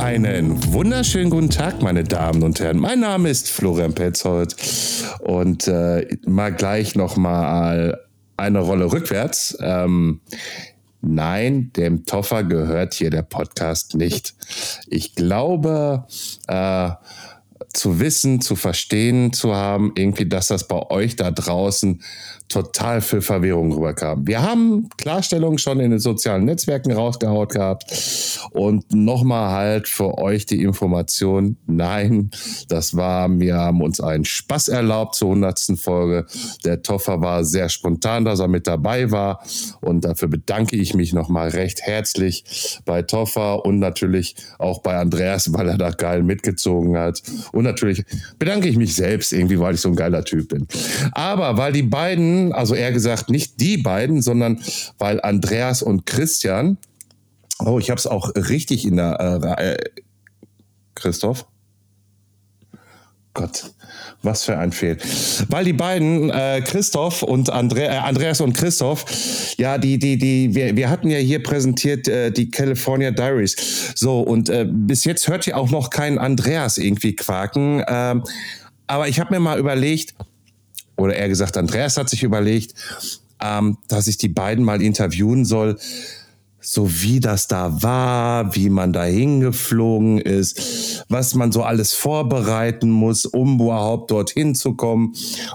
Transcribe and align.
Einen 0.00 0.72
wunderschönen 0.72 1.28
guten 1.28 1.50
Tag, 1.50 1.82
meine 1.82 2.04
Damen 2.04 2.42
und 2.42 2.58
Herren. 2.58 2.78
Mein 2.78 3.00
Name 3.00 3.28
ist 3.28 3.50
Florian 3.50 3.94
Petzold 3.94 4.56
und 5.18 5.68
äh, 5.68 6.16
mal 6.26 6.54
gleich 6.54 6.94
noch 6.94 7.18
mal 7.18 8.00
eine 8.38 8.60
Rolle 8.60 8.90
rückwärts. 8.90 9.58
Ähm, 9.60 10.22
nein, 11.02 11.70
dem 11.76 12.06
Toffer 12.06 12.44
gehört 12.44 12.94
hier 12.94 13.10
der 13.10 13.20
Podcast 13.20 13.94
nicht. 13.94 14.32
Ich 14.88 15.14
glaube, 15.16 16.06
äh, 16.48 16.92
zu 17.74 18.00
wissen, 18.00 18.40
zu 18.40 18.56
verstehen 18.56 19.34
zu 19.34 19.54
haben, 19.54 19.92
irgendwie, 19.96 20.26
dass 20.26 20.48
das 20.48 20.66
bei 20.66 20.80
euch 20.90 21.16
da 21.16 21.30
draußen 21.30 22.00
total 22.50 23.00
für 23.00 23.22
Verwirrung 23.22 23.72
rüberkam. 23.72 24.26
Wir 24.26 24.42
haben 24.42 24.88
Klarstellungen 24.98 25.58
schon 25.58 25.80
in 25.80 25.92
den 25.92 26.00
sozialen 26.00 26.44
Netzwerken 26.44 26.92
rausgehaut 26.92 27.52
gehabt 27.52 27.84
und 28.50 28.92
nochmal 28.92 29.52
halt 29.52 29.88
für 29.88 30.18
euch 30.18 30.46
die 30.46 30.62
Information, 30.62 31.56
nein, 31.66 32.30
das 32.68 32.96
war, 32.96 33.30
wir 33.38 33.56
haben 33.56 33.80
uns 33.80 34.00
einen 34.00 34.24
Spaß 34.24 34.68
erlaubt 34.68 35.14
zur 35.14 35.30
hundertsten 35.30 35.76
Folge. 35.76 36.26
Der 36.64 36.82
Toffer 36.82 37.20
war 37.20 37.44
sehr 37.44 37.68
spontan, 37.68 38.24
dass 38.24 38.40
er 38.40 38.48
mit 38.48 38.66
dabei 38.66 39.10
war 39.12 39.42
und 39.80 40.04
dafür 40.04 40.28
bedanke 40.28 40.76
ich 40.76 40.92
mich 40.94 41.12
nochmal 41.12 41.50
recht 41.50 41.82
herzlich 41.82 42.80
bei 42.84 43.02
Toffer 43.02 43.64
und 43.64 43.78
natürlich 43.78 44.34
auch 44.58 44.82
bei 44.82 44.96
Andreas, 44.96 45.52
weil 45.52 45.68
er 45.68 45.78
da 45.78 45.90
geil 45.90 46.24
mitgezogen 46.24 46.98
hat 46.98 47.22
und 47.52 47.62
natürlich 47.62 48.04
bedanke 48.40 48.68
ich 48.68 48.76
mich 48.76 48.96
selbst 48.96 49.32
irgendwie, 49.32 49.60
weil 49.60 49.74
ich 49.74 49.80
so 49.80 49.88
ein 49.88 49.96
geiler 49.96 50.24
Typ 50.24 50.48
bin. 50.48 50.66
Aber 51.12 51.56
weil 51.56 51.72
die 51.72 51.84
beiden 51.84 52.39
also 52.52 52.74
eher 52.74 52.92
gesagt 52.92 53.30
nicht 53.30 53.60
die 53.60 53.76
beiden, 53.76 54.22
sondern 54.22 54.60
weil 54.98 55.20
Andreas 55.20 55.82
und 55.82 56.06
Christian, 56.06 56.78
oh, 57.58 57.78
ich 57.78 57.90
habe 57.90 57.98
es 57.98 58.06
auch 58.06 58.34
richtig 58.34 58.86
in 58.86 58.96
der, 58.96 59.42
äh, 59.58 59.72
äh, 59.72 59.76
Christoph? 60.94 61.46
Gott, 63.32 63.72
was 64.22 64.44
für 64.44 64.58
ein 64.58 64.72
Fehl. 64.72 64.98
Weil 65.48 65.64
die 65.64 65.72
beiden, 65.72 66.30
äh, 66.30 66.62
Christoph 66.64 67.22
und 67.22 67.48
Andre, 67.50 67.84
äh, 67.84 67.88
Andreas 67.88 68.40
und 68.40 68.54
Christoph, 68.54 69.04
ja, 69.56 69.78
die, 69.78 69.98
die, 69.98 70.18
die, 70.18 70.54
wir, 70.54 70.76
wir 70.76 70.90
hatten 70.90 71.08
ja 71.08 71.18
hier 71.18 71.42
präsentiert 71.42 72.08
äh, 72.08 72.32
die 72.32 72.50
California 72.50 73.12
Diaries. 73.12 73.92
So, 73.94 74.20
und 74.20 74.48
äh, 74.48 74.66
bis 74.68 75.04
jetzt 75.04 75.28
hört 75.28 75.46
ihr 75.46 75.56
auch 75.56 75.70
noch 75.70 75.90
keinen 75.90 76.18
Andreas 76.18 76.76
irgendwie 76.76 77.14
quaken. 77.14 77.84
Ähm, 77.86 78.24
aber 78.88 79.06
ich 79.06 79.20
habe 79.20 79.32
mir 79.32 79.40
mal 79.40 79.58
überlegt, 79.60 80.14
oder 81.00 81.16
eher 81.16 81.28
gesagt, 81.28 81.56
Andreas 81.56 81.96
hat 81.96 82.08
sich 82.08 82.22
überlegt, 82.22 82.74
ähm, 83.42 83.78
dass 83.88 84.06
ich 84.06 84.18
die 84.18 84.28
beiden 84.28 84.64
mal 84.64 84.82
interviewen 84.82 85.44
soll, 85.44 85.78
so 86.60 86.90
wie 87.02 87.20
das 87.20 87.48
da 87.48 87.82
war, 87.82 88.54
wie 88.54 88.68
man 88.68 88.92
da 88.92 89.04
hingeflogen 89.04 90.18
ist, 90.18 91.04
was 91.08 91.34
man 91.34 91.52
so 91.52 91.62
alles 91.62 91.94
vorbereiten 91.94 92.90
muss, 92.90 93.24
um 93.24 93.58
überhaupt 93.58 94.10
dorthin 94.10 94.54
zu 94.54 94.74
kommen 94.74 95.14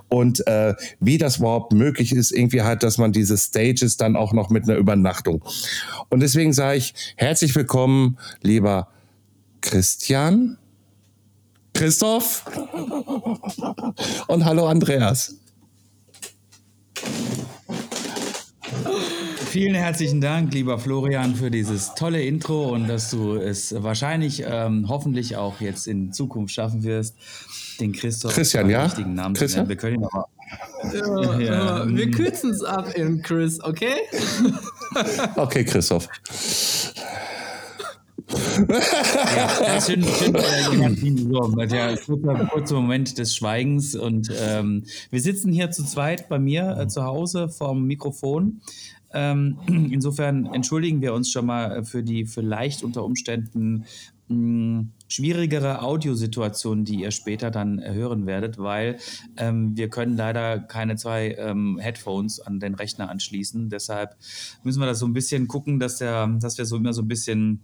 und 0.10 0.46
äh, 0.48 0.74
wie 1.00 1.18
das 1.18 1.38
überhaupt 1.38 1.74
möglich 1.74 2.12
ist, 2.12 2.32
irgendwie 2.32 2.64
halt, 2.64 2.82
dass 2.82 2.98
man 2.98 3.12
diese 3.12 3.38
Stages 3.38 3.98
dann 3.98 4.16
auch 4.16 4.34
noch 4.34 4.50
mit 4.50 4.64
einer 4.64 4.78
Übernachtung. 4.78 5.44
Und 6.10 6.22
deswegen 6.22 6.54
sage 6.54 6.78
ich 6.78 6.94
herzlich 7.18 7.56
willkommen, 7.56 8.18
lieber 8.42 8.88
Christian. 9.62 10.58
Christoph 11.76 12.46
und 14.28 14.46
hallo 14.46 14.66
Andreas. 14.66 15.36
Vielen 19.50 19.76
herzlichen 19.76 20.22
Dank, 20.22 20.54
lieber 20.54 20.80
Florian, 20.80 21.36
für 21.36 21.52
dieses 21.52 21.94
tolle 21.96 22.22
Intro 22.24 22.70
und 22.74 22.88
dass 22.88 23.12
du 23.12 23.36
es 23.36 23.76
wahrscheinlich, 23.84 24.44
ähm, 24.48 24.88
hoffentlich 24.88 25.36
auch 25.36 25.60
jetzt 25.60 25.88
in 25.88 26.14
Zukunft 26.14 26.54
schaffen 26.54 26.84
wirst, 26.84 27.16
den 27.80 27.92
Christoph 27.92 28.34
Christian, 28.34 28.70
ja? 28.70 28.86
richtigen 28.86 29.14
Namen 29.14 29.36
Christian? 29.36 29.66
zu 29.66 29.70
nennen. 29.70 29.70
Wir 29.70 29.76
können 29.78 29.96
ihn 29.96 30.06
aber. 30.06 30.28
Ja, 30.94 31.40
Ja, 31.40 31.40
ja, 31.40 31.88
wir 31.88 32.12
kürzen 32.12 32.52
es 32.52 32.64
ab 32.64 32.94
in 32.96 33.22
Chris, 33.22 33.62
okay? 33.62 33.96
Okay, 35.36 35.66
Christoph. 35.66 36.08
Ja, 38.36 39.82
schön, 39.86 40.04
schön, 40.04 40.36
äh, 40.36 41.50
mit 41.56 41.72
der 41.72 41.98
kurzer, 41.98 42.46
kurzer 42.52 42.76
Moment 42.76 43.18
des 43.18 43.36
Schweigens. 43.36 43.96
Und 43.96 44.32
ähm, 44.40 44.84
wir 45.10 45.22
sitzen 45.22 45.52
hier 45.52 45.72
zu 45.72 45.84
zweit 45.84 46.30
bei 46.30 46.40
mir 46.40 46.78
äh, 46.78 46.88
zu 46.88 47.04
Hause 47.04 47.50
vorm 47.50 47.86
Mikrofon. 47.86 48.62
Ähm, 49.14 49.58
insofern 49.68 50.46
entschuldigen 50.54 51.02
wir 51.02 51.14
uns 51.14 51.32
schon 51.32 51.46
mal 51.46 51.84
für 51.86 52.04
die 52.04 52.26
vielleicht 52.26 52.84
unter 52.84 53.04
Umständen 53.04 53.86
mh, 54.28 54.86
schwierigere 55.08 55.82
Audiosituation, 55.82 56.84
die 56.84 56.96
ihr 56.96 57.12
später 57.12 57.52
dann 57.52 57.80
äh, 57.80 57.94
hören 57.94 58.26
werdet, 58.26 58.58
weil 58.58 58.98
ähm, 59.38 59.78
wir 59.78 59.90
können 59.90 60.18
leider 60.18 60.60
keine 60.60 60.96
zwei 60.96 61.36
ähm, 61.38 61.78
Headphones 61.80 62.40
an 62.40 62.60
den 62.60 62.76
Rechner 62.76 63.10
anschließen. 63.10 63.70
Deshalb 63.70 64.16
müssen 64.64 64.80
wir 64.80 64.88
das 64.88 65.00
so 65.00 65.06
ein 65.06 65.14
bisschen 65.14 65.48
gucken, 65.48 65.80
dass, 65.80 66.00
der, 66.00 66.28
dass 66.40 66.58
wir 66.58 66.66
so 66.66 66.76
immer 66.76 66.94
so 66.94 67.02
ein 67.02 67.08
bisschen 67.08 67.62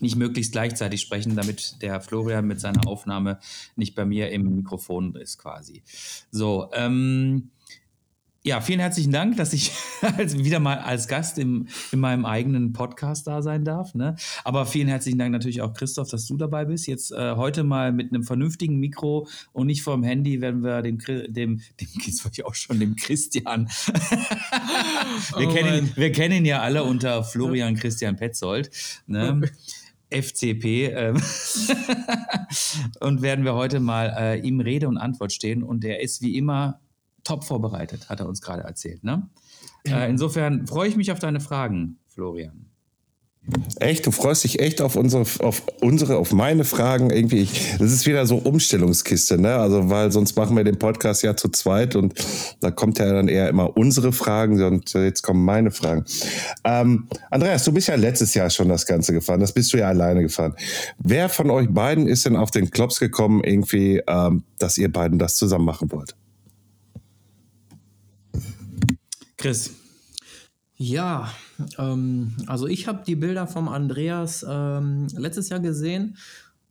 nicht 0.00 0.16
möglichst 0.16 0.52
gleichzeitig 0.52 1.00
sprechen, 1.00 1.36
damit 1.36 1.82
der 1.82 2.00
Florian 2.00 2.46
mit 2.46 2.60
seiner 2.60 2.86
Aufnahme 2.86 3.38
nicht 3.76 3.94
bei 3.94 4.04
mir 4.04 4.30
im 4.30 4.54
Mikrofon 4.56 5.14
ist 5.14 5.38
quasi. 5.38 5.82
So, 6.30 6.70
ähm, 6.72 7.50
ja, 8.46 8.60
vielen 8.60 8.78
herzlichen 8.78 9.10
Dank, 9.10 9.36
dass 9.38 9.52
ich 9.52 9.72
als, 10.02 10.38
wieder 10.38 10.60
mal 10.60 10.78
als 10.78 11.08
Gast 11.08 11.36
im, 11.36 11.66
in 11.90 11.98
meinem 11.98 12.24
eigenen 12.24 12.72
Podcast 12.72 13.26
da 13.26 13.42
sein 13.42 13.64
darf. 13.64 13.96
Ne? 13.96 14.14
Aber 14.44 14.66
vielen 14.66 14.86
herzlichen 14.86 15.18
Dank 15.18 15.32
natürlich 15.32 15.62
auch, 15.62 15.74
Christoph, 15.74 16.10
dass 16.10 16.28
du 16.28 16.36
dabei 16.36 16.64
bist. 16.64 16.86
Jetzt 16.86 17.10
äh, 17.10 17.34
heute 17.34 17.64
mal 17.64 17.90
mit 17.90 18.12
einem 18.12 18.22
vernünftigen 18.22 18.76
Mikro 18.76 19.26
und 19.52 19.66
nicht 19.66 19.82
vom 19.82 20.04
Handy, 20.04 20.40
wenn 20.42 20.62
wir 20.62 20.82
dem, 20.82 20.98
dem, 21.08 21.26
dem 21.26 21.60
jetzt 22.04 22.24
wollte 22.24 22.40
ich 22.40 22.46
auch 22.46 22.54
schon, 22.54 22.78
dem 22.78 22.94
Christian. 22.94 23.66
wir, 25.36 25.48
Oh 25.48 25.52
kennen, 25.52 25.90
wir 25.96 26.12
kennen 26.12 26.36
ihn 26.36 26.44
ja 26.44 26.60
alle 26.60 26.84
unter 26.84 27.24
Florian 27.24 27.74
Christian 27.74 28.14
Petzold. 28.14 28.70
Ne? 29.08 29.40
FCP. 30.10 30.86
Ähm 30.86 31.16
und 33.00 33.22
werden 33.22 33.44
wir 33.44 33.54
heute 33.54 33.80
mal 33.80 34.14
äh, 34.18 34.40
ihm 34.40 34.60
Rede 34.60 34.88
und 34.88 34.98
Antwort 34.98 35.32
stehen. 35.32 35.62
Und 35.62 35.84
er 35.84 36.00
ist 36.00 36.22
wie 36.22 36.36
immer 36.36 36.80
top 37.24 37.44
vorbereitet, 37.44 38.08
hat 38.08 38.20
er 38.20 38.28
uns 38.28 38.40
gerade 38.40 38.62
erzählt. 38.62 39.02
Ne? 39.04 39.28
Äh, 39.86 40.08
insofern 40.10 40.66
freue 40.66 40.88
ich 40.88 40.96
mich 40.96 41.12
auf 41.12 41.18
deine 41.18 41.40
Fragen, 41.40 41.98
Florian. 42.06 42.66
Echt, 43.78 44.06
du 44.06 44.10
freust 44.10 44.42
dich 44.42 44.58
echt 44.58 44.80
auf 44.80 44.96
unsere, 44.96 45.24
auf 45.38 45.62
unsere, 45.80 46.16
auf 46.16 46.32
meine 46.32 46.64
Fragen 46.64 47.10
irgendwie. 47.10 47.38
Ich, 47.38 47.76
das 47.78 47.92
ist 47.92 48.04
wieder 48.04 48.26
so 48.26 48.38
Umstellungskiste, 48.38 49.40
ne? 49.40 49.54
Also, 49.54 49.88
weil 49.88 50.10
sonst 50.10 50.36
machen 50.36 50.56
wir 50.56 50.64
den 50.64 50.78
Podcast 50.78 51.22
ja 51.22 51.36
zu 51.36 51.48
zweit 51.50 51.94
und 51.94 52.14
da 52.60 52.72
kommt 52.72 52.98
ja 52.98 53.12
dann 53.12 53.28
eher 53.28 53.48
immer 53.48 53.76
unsere 53.76 54.12
Fragen 54.12 54.60
und 54.62 54.92
jetzt 54.94 55.22
kommen 55.22 55.44
meine 55.44 55.70
Fragen. 55.70 56.04
Ähm, 56.64 57.06
Andreas, 57.30 57.62
du 57.64 57.72
bist 57.72 57.86
ja 57.86 57.94
letztes 57.94 58.34
Jahr 58.34 58.50
schon 58.50 58.68
das 58.68 58.84
Ganze 58.84 59.12
gefahren. 59.12 59.38
Das 59.38 59.52
bist 59.52 59.72
du 59.72 59.78
ja 59.78 59.88
alleine 59.88 60.22
gefahren. 60.22 60.56
Wer 60.98 61.28
von 61.28 61.50
euch 61.50 61.68
beiden 61.68 62.08
ist 62.08 62.26
denn 62.26 62.34
auf 62.34 62.50
den 62.50 62.70
Klops 62.70 62.98
gekommen, 62.98 63.44
irgendwie, 63.44 64.02
ähm, 64.08 64.42
dass 64.58 64.76
ihr 64.76 64.90
beiden 64.90 65.20
das 65.20 65.36
zusammen 65.36 65.66
machen 65.66 65.92
wollt? 65.92 66.16
Chris, 69.36 69.70
Ja, 70.76 71.32
ähm, 71.78 72.36
also 72.46 72.66
ich 72.66 72.86
habe 72.86 73.02
die 73.06 73.16
Bilder 73.16 73.46
vom 73.46 73.68
Andreas 73.68 74.44
ähm, 74.48 75.06
letztes 75.16 75.48
Jahr 75.48 75.60
gesehen 75.60 76.16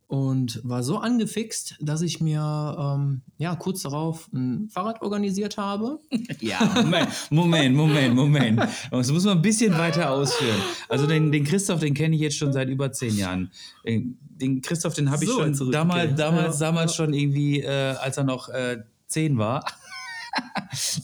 und 0.08 0.62
war 0.64 0.84
so 0.84 1.00
angefixt, 1.00 1.78
dass 1.82 2.04
ich 2.04 2.22
mir 2.22 2.76
ähm, 2.80 3.22
ja 3.40 3.56
kurz 3.56 3.82
darauf 3.82 4.30
ein 4.32 4.70
Fahrrad 4.70 5.02
organisiert 5.02 5.58
habe. 5.58 6.00
Ja, 6.40 6.60
Moment, 6.76 7.10
Moment, 7.32 7.76
Moment, 7.76 8.16
Moment. 8.16 8.62
Das 8.92 9.12
muss 9.12 9.24
man 9.24 9.38
ein 9.38 9.42
bisschen 9.42 9.76
weiter 9.76 10.12
ausführen. 10.12 10.60
Also 10.90 11.08
den, 11.08 11.32
den 11.32 11.44
Christoph, 11.44 11.80
den 11.80 11.94
kenne 11.96 12.16
ich 12.16 12.22
jetzt 12.22 12.38
schon 12.38 12.54
seit 12.54 12.70
über 12.70 12.92
zehn 12.92 13.18
Jahren. 13.18 13.52
Den, 13.84 14.20
den 14.22 14.62
Christoph, 14.62 14.94
den 14.94 15.10
habe 15.10 15.24
ich 15.24 15.30
So 15.30 15.38
schon 15.42 15.72
damals, 15.72 16.16
damals, 16.16 16.60
Ja, 16.60 16.68
damals 16.68 16.94
schon 16.96 17.14
irgendwie, 17.14 17.62
äh, 17.62 17.96
als 17.96 18.18
er 18.18 18.26
noch 18.26 18.50
äh, 18.50 18.84
zehn 19.08 19.38
war. 19.38 19.66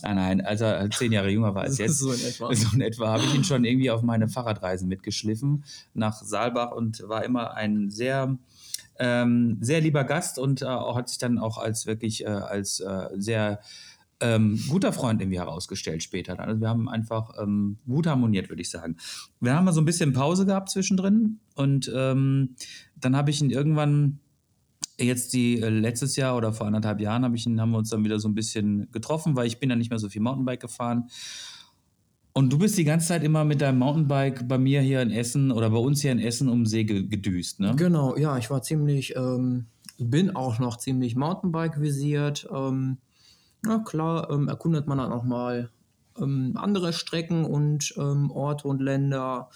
Nein, 0.02 0.16
nein, 0.16 0.40
als 0.40 0.60
er 0.60 0.90
zehn 0.90 1.12
Jahre 1.12 1.30
jünger 1.30 1.54
war 1.54 1.62
als 1.62 1.78
jetzt. 1.78 1.98
So 2.02 2.12
in 2.12 2.20
etwa. 2.20 2.54
So 2.54 2.74
in 2.74 2.80
etwa 2.80 3.08
habe 3.08 3.24
ich 3.24 3.34
ihn 3.34 3.44
schon 3.44 3.64
irgendwie 3.64 3.90
auf 3.90 4.02
meine 4.02 4.28
Fahrradreisen 4.28 4.88
mitgeschliffen 4.88 5.64
nach 5.94 6.22
Saalbach 6.22 6.72
und 6.72 7.02
war 7.08 7.24
immer 7.24 7.54
ein 7.54 7.90
sehr 7.90 8.36
ähm, 8.98 9.58
sehr 9.60 9.80
lieber 9.80 10.04
Gast 10.04 10.38
und 10.38 10.62
äh, 10.62 10.66
hat 10.66 11.08
sich 11.08 11.18
dann 11.18 11.38
auch 11.38 11.58
als 11.58 11.86
wirklich 11.86 12.24
äh, 12.24 12.28
als 12.28 12.80
äh, 12.80 13.08
sehr 13.14 13.60
ähm, 14.20 14.62
guter 14.68 14.92
Freund 14.92 15.20
irgendwie 15.20 15.38
herausgestellt 15.38 16.02
später. 16.02 16.38
Also 16.38 16.60
wir 16.60 16.68
haben 16.68 16.88
einfach 16.88 17.34
ähm, 17.42 17.78
gut 17.86 18.06
harmoniert, 18.06 18.48
würde 18.48 18.62
ich 18.62 18.70
sagen. 18.70 18.96
Wir 19.40 19.54
haben 19.54 19.64
mal 19.64 19.72
so 19.72 19.80
ein 19.80 19.84
bisschen 19.84 20.12
Pause 20.12 20.46
gehabt 20.46 20.70
zwischendrin 20.70 21.40
und 21.56 21.90
ähm, 21.94 22.54
dann 22.96 23.16
habe 23.16 23.30
ich 23.30 23.40
ihn 23.40 23.50
irgendwann 23.50 24.20
jetzt 24.98 25.32
die 25.32 25.60
äh, 25.60 25.68
letztes 25.68 26.16
Jahr 26.16 26.36
oder 26.36 26.52
vor 26.52 26.66
anderthalb 26.66 27.00
Jahren 27.00 27.24
habe 27.24 27.36
ich 27.36 27.46
haben 27.46 27.70
wir 27.70 27.78
uns 27.78 27.90
dann 27.90 28.04
wieder 28.04 28.18
so 28.18 28.28
ein 28.28 28.34
bisschen 28.34 28.90
getroffen, 28.92 29.36
weil 29.36 29.46
ich 29.46 29.58
bin 29.58 29.70
ja 29.70 29.76
nicht 29.76 29.90
mehr 29.90 29.98
so 29.98 30.08
viel 30.08 30.22
Mountainbike 30.22 30.60
gefahren. 30.60 31.08
Und 32.34 32.50
du 32.50 32.58
bist 32.58 32.78
die 32.78 32.84
ganze 32.84 33.08
Zeit 33.08 33.24
immer 33.24 33.44
mit 33.44 33.60
deinem 33.60 33.78
Mountainbike 33.78 34.48
bei 34.48 34.56
mir 34.56 34.80
hier 34.80 35.02
in 35.02 35.10
Essen 35.10 35.52
oder 35.52 35.68
bei 35.68 35.76
uns 35.76 36.00
hier 36.00 36.12
in 36.12 36.18
Essen 36.18 36.48
um 36.48 36.64
See 36.64 36.84
gedüst, 36.84 37.60
ne? 37.60 37.74
Genau, 37.76 38.16
ja, 38.16 38.38
ich 38.38 38.48
war 38.50 38.62
ziemlich, 38.62 39.14
ähm, 39.16 39.66
bin 39.98 40.34
auch 40.34 40.58
noch 40.58 40.78
ziemlich 40.78 41.14
Mountainbike 41.14 41.80
visiert. 41.80 42.48
Ähm, 42.50 42.98
na 43.62 43.80
klar, 43.80 44.30
ähm, 44.30 44.48
erkundet 44.48 44.86
man 44.86 44.98
dann 44.98 45.12
auch 45.12 45.24
mal 45.24 45.70
ähm, 46.18 46.52
andere 46.56 46.92
Strecken 46.94 47.44
und 47.44 47.94
ähm, 47.98 48.30
Orte 48.30 48.66
und 48.66 48.80
Länder. 48.80 49.50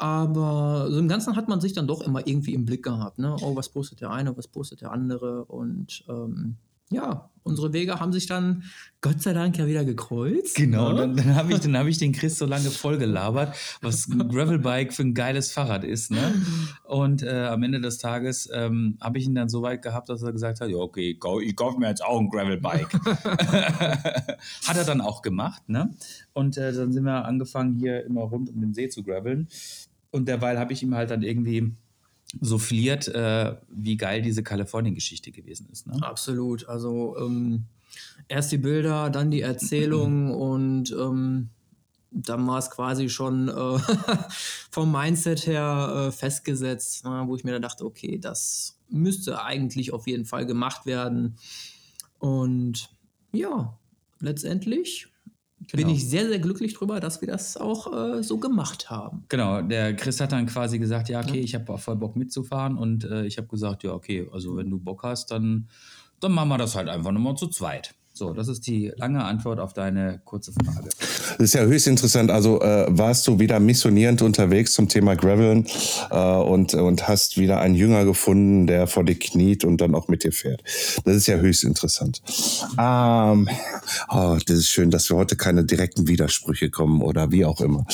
Aber 0.00 0.90
so 0.90 0.98
im 0.98 1.08
Ganzen 1.08 1.36
hat 1.36 1.46
man 1.46 1.60
sich 1.60 1.74
dann 1.74 1.86
doch 1.86 2.00
immer 2.00 2.26
irgendwie 2.26 2.54
im 2.54 2.64
Blick 2.64 2.82
gehabt. 2.82 3.18
Ne? 3.18 3.36
Oh, 3.42 3.54
was 3.54 3.68
postet 3.68 4.00
der 4.00 4.10
eine, 4.10 4.34
was 4.34 4.48
postet 4.48 4.80
der 4.80 4.92
andere. 4.92 5.44
Und 5.44 6.04
ähm, 6.08 6.56
ja, 6.90 7.28
unsere 7.42 7.74
Wege 7.74 8.00
haben 8.00 8.10
sich 8.10 8.26
dann 8.26 8.64
Gott 9.02 9.20
sei 9.20 9.34
Dank 9.34 9.58
ja 9.58 9.66
wieder 9.66 9.84
gekreuzt. 9.84 10.56
Genau, 10.56 10.92
ne? 10.92 11.00
dann, 11.00 11.16
dann 11.16 11.34
habe 11.34 11.52
ich, 11.52 11.60
dann 11.60 11.76
hab 11.76 11.86
ich 11.86 11.98
den 11.98 12.12
Chris 12.12 12.38
so 12.38 12.46
lange 12.46 12.70
voll 12.70 12.96
gelabert, 12.96 13.54
was 13.82 14.08
ein 14.08 14.26
Gravelbike 14.26 14.94
für 14.94 15.02
ein 15.02 15.12
geiles 15.12 15.52
Fahrrad 15.52 15.84
ist. 15.84 16.10
Ne? 16.10 16.34
Und 16.84 17.22
äh, 17.22 17.44
am 17.44 17.62
Ende 17.62 17.82
des 17.82 17.98
Tages 17.98 18.48
ähm, 18.54 18.96
habe 19.02 19.18
ich 19.18 19.26
ihn 19.26 19.34
dann 19.34 19.50
so 19.50 19.60
weit 19.60 19.82
gehabt, 19.82 20.08
dass 20.08 20.22
er 20.22 20.32
gesagt 20.32 20.62
hat, 20.62 20.70
ja 20.70 20.78
okay, 20.78 21.18
ich 21.44 21.56
kaufe 21.56 21.78
mir 21.78 21.88
jetzt 21.88 22.02
auch 22.02 22.18
ein 22.18 22.30
Gravelbike. 22.30 22.94
hat 24.66 24.76
er 24.76 24.84
dann 24.84 25.02
auch 25.02 25.20
gemacht. 25.20 25.68
Ne? 25.68 25.90
Und 26.32 26.56
äh, 26.56 26.72
dann 26.72 26.90
sind 26.90 27.04
wir 27.04 27.26
angefangen, 27.26 27.74
hier 27.74 28.02
immer 28.06 28.22
rund 28.22 28.48
um 28.48 28.62
den 28.62 28.72
See 28.72 28.88
zu 28.88 29.02
graveln. 29.02 29.46
Und 30.10 30.26
derweil 30.26 30.58
habe 30.58 30.72
ich 30.72 30.82
ihm 30.82 30.94
halt 30.94 31.10
dann 31.10 31.22
irgendwie 31.22 31.72
souffliert, 32.40 33.08
äh, 33.08 33.56
wie 33.68 33.96
geil 33.96 34.22
diese 34.22 34.42
Kalifornien-Geschichte 34.42 35.32
gewesen 35.32 35.68
ist. 35.72 35.86
Ne? 35.86 35.98
Absolut. 36.02 36.68
Also 36.68 37.16
ähm, 37.18 37.64
erst 38.28 38.52
die 38.52 38.58
Bilder, 38.58 39.10
dann 39.10 39.30
die 39.30 39.40
Erzählung 39.40 40.30
und 40.34 40.92
ähm, 40.92 41.50
dann 42.12 42.46
war 42.46 42.58
es 42.58 42.70
quasi 42.70 43.08
schon 43.08 43.48
äh, 43.48 43.78
vom 44.70 44.92
Mindset 44.92 45.46
her 45.46 46.08
äh, 46.08 46.12
festgesetzt, 46.12 47.04
ne, 47.04 47.22
wo 47.26 47.36
ich 47.36 47.44
mir 47.44 47.52
da 47.52 47.60
dachte, 47.60 47.84
okay, 47.84 48.18
das 48.18 48.78
müsste 48.88 49.42
eigentlich 49.42 49.92
auf 49.92 50.06
jeden 50.06 50.24
Fall 50.24 50.46
gemacht 50.46 50.86
werden. 50.86 51.36
Und 52.18 52.90
ja, 53.32 53.78
letztendlich 54.18 55.08
bin 55.72 55.80
Genau. 55.80 55.92
ich 55.92 56.08
sehr, 56.08 56.26
sehr 56.26 56.38
glücklich 56.38 56.74
drüber, 56.74 57.00
dass 57.00 57.20
wir 57.20 57.28
das 57.28 57.56
auch 57.56 57.92
äh, 57.92 58.22
so 58.22 58.38
gemacht 58.38 58.90
haben. 58.90 59.24
Genau, 59.28 59.62
der 59.62 59.94
Chris 59.94 60.20
hat 60.20 60.32
dann 60.32 60.46
quasi 60.46 60.78
gesagt, 60.78 61.08
ja, 61.08 61.20
okay, 61.20 61.40
ich 61.40 61.54
habe 61.54 61.78
voll 61.78 61.96
Bock 61.96 62.16
mitzufahren 62.16 62.76
und 62.76 63.04
äh, 63.04 63.26
ich 63.26 63.36
habe 63.38 63.48
gesagt, 63.48 63.82
ja, 63.82 63.92
okay, 63.92 64.28
also 64.32 64.56
wenn 64.56 64.70
du 64.70 64.78
Bock 64.78 65.02
hast, 65.02 65.30
dann, 65.30 65.68
dann 66.20 66.32
machen 66.32 66.48
wir 66.48 66.58
das 66.58 66.74
halt 66.74 66.88
einfach 66.88 67.12
nochmal 67.12 67.36
zu 67.36 67.46
zweit. 67.48 67.94
So, 68.20 68.34
das 68.34 68.48
ist 68.48 68.66
die 68.66 68.92
lange 68.96 69.24
Antwort 69.24 69.60
auf 69.60 69.72
deine 69.72 70.20
kurze 70.26 70.52
Frage. 70.52 70.90
Das 71.38 71.38
ist 71.38 71.54
ja 71.54 71.62
höchst 71.62 71.86
interessant. 71.86 72.30
Also 72.30 72.60
äh, 72.60 72.84
warst 72.90 73.26
du 73.26 73.38
wieder 73.38 73.58
missionierend 73.60 74.20
unterwegs 74.20 74.74
zum 74.74 74.90
Thema 74.90 75.16
Graveln 75.16 75.66
äh, 76.10 76.34
und, 76.36 76.74
und 76.74 77.08
hast 77.08 77.38
wieder 77.38 77.60
einen 77.60 77.74
Jünger 77.74 78.04
gefunden, 78.04 78.66
der 78.66 78.88
vor 78.88 79.04
dir 79.04 79.18
kniet 79.18 79.64
und 79.64 79.80
dann 79.80 79.94
auch 79.94 80.08
mit 80.08 80.22
dir 80.22 80.32
fährt. 80.32 80.62
Das 81.06 81.16
ist 81.16 81.28
ja 81.28 81.36
höchst 81.36 81.64
interessant. 81.64 82.20
Ähm, 82.78 83.48
oh, 84.10 84.36
das 84.44 84.56
ist 84.58 84.68
schön, 84.68 84.90
dass 84.90 85.08
wir 85.08 85.16
heute 85.16 85.36
keine 85.36 85.64
direkten 85.64 86.06
Widersprüche 86.06 86.68
kommen 86.68 87.00
oder 87.00 87.32
wie 87.32 87.46
auch 87.46 87.62
immer. 87.62 87.86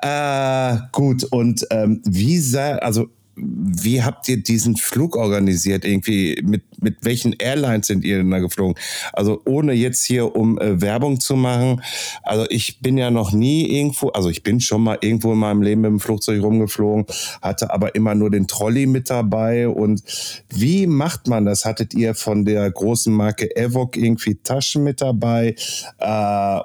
Äh, 0.00 0.78
gut, 0.92 1.24
und 1.24 1.66
ähm, 1.68 2.00
wie 2.06 2.38
sah, 2.38 2.76
also 2.76 3.10
wie 3.40 4.02
habt 4.02 4.28
ihr 4.28 4.42
diesen 4.42 4.76
Flug 4.76 5.16
organisiert? 5.16 5.84
Irgendwie 5.84 6.40
mit, 6.44 6.62
mit 6.82 6.96
welchen 7.02 7.32
Airlines 7.34 7.86
sind 7.86 8.04
ihr 8.04 8.18
denn 8.18 8.30
da 8.30 8.38
geflogen? 8.38 8.74
Also 9.12 9.40
ohne 9.44 9.72
jetzt 9.72 10.04
hier 10.04 10.34
um 10.34 10.58
äh, 10.58 10.80
Werbung 10.80 11.20
zu 11.20 11.36
machen. 11.36 11.82
Also 12.22 12.46
ich 12.50 12.80
bin 12.80 12.98
ja 12.98 13.10
noch 13.10 13.32
nie 13.32 13.78
irgendwo, 13.78 14.08
also 14.08 14.30
ich 14.30 14.42
bin 14.42 14.60
schon 14.60 14.82
mal 14.82 14.98
irgendwo 15.00 15.32
in 15.32 15.38
meinem 15.38 15.62
Leben 15.62 15.82
mit 15.82 15.90
dem 15.90 16.00
Flugzeug 16.00 16.42
rumgeflogen, 16.42 17.06
hatte 17.42 17.72
aber 17.72 17.94
immer 17.94 18.14
nur 18.14 18.30
den 18.30 18.46
Trolley 18.46 18.86
mit 18.86 19.10
dabei. 19.10 19.68
Und 19.68 20.02
wie 20.48 20.86
macht 20.86 21.28
man 21.28 21.44
das? 21.44 21.64
Hattet 21.64 21.94
ihr 21.94 22.14
von 22.14 22.44
der 22.44 22.70
großen 22.70 23.12
Marke 23.12 23.54
Evoc 23.56 23.96
irgendwie 23.96 24.36
Taschen 24.36 24.84
mit 24.84 25.00
dabei? 25.00 25.54
Äh, 25.98 26.60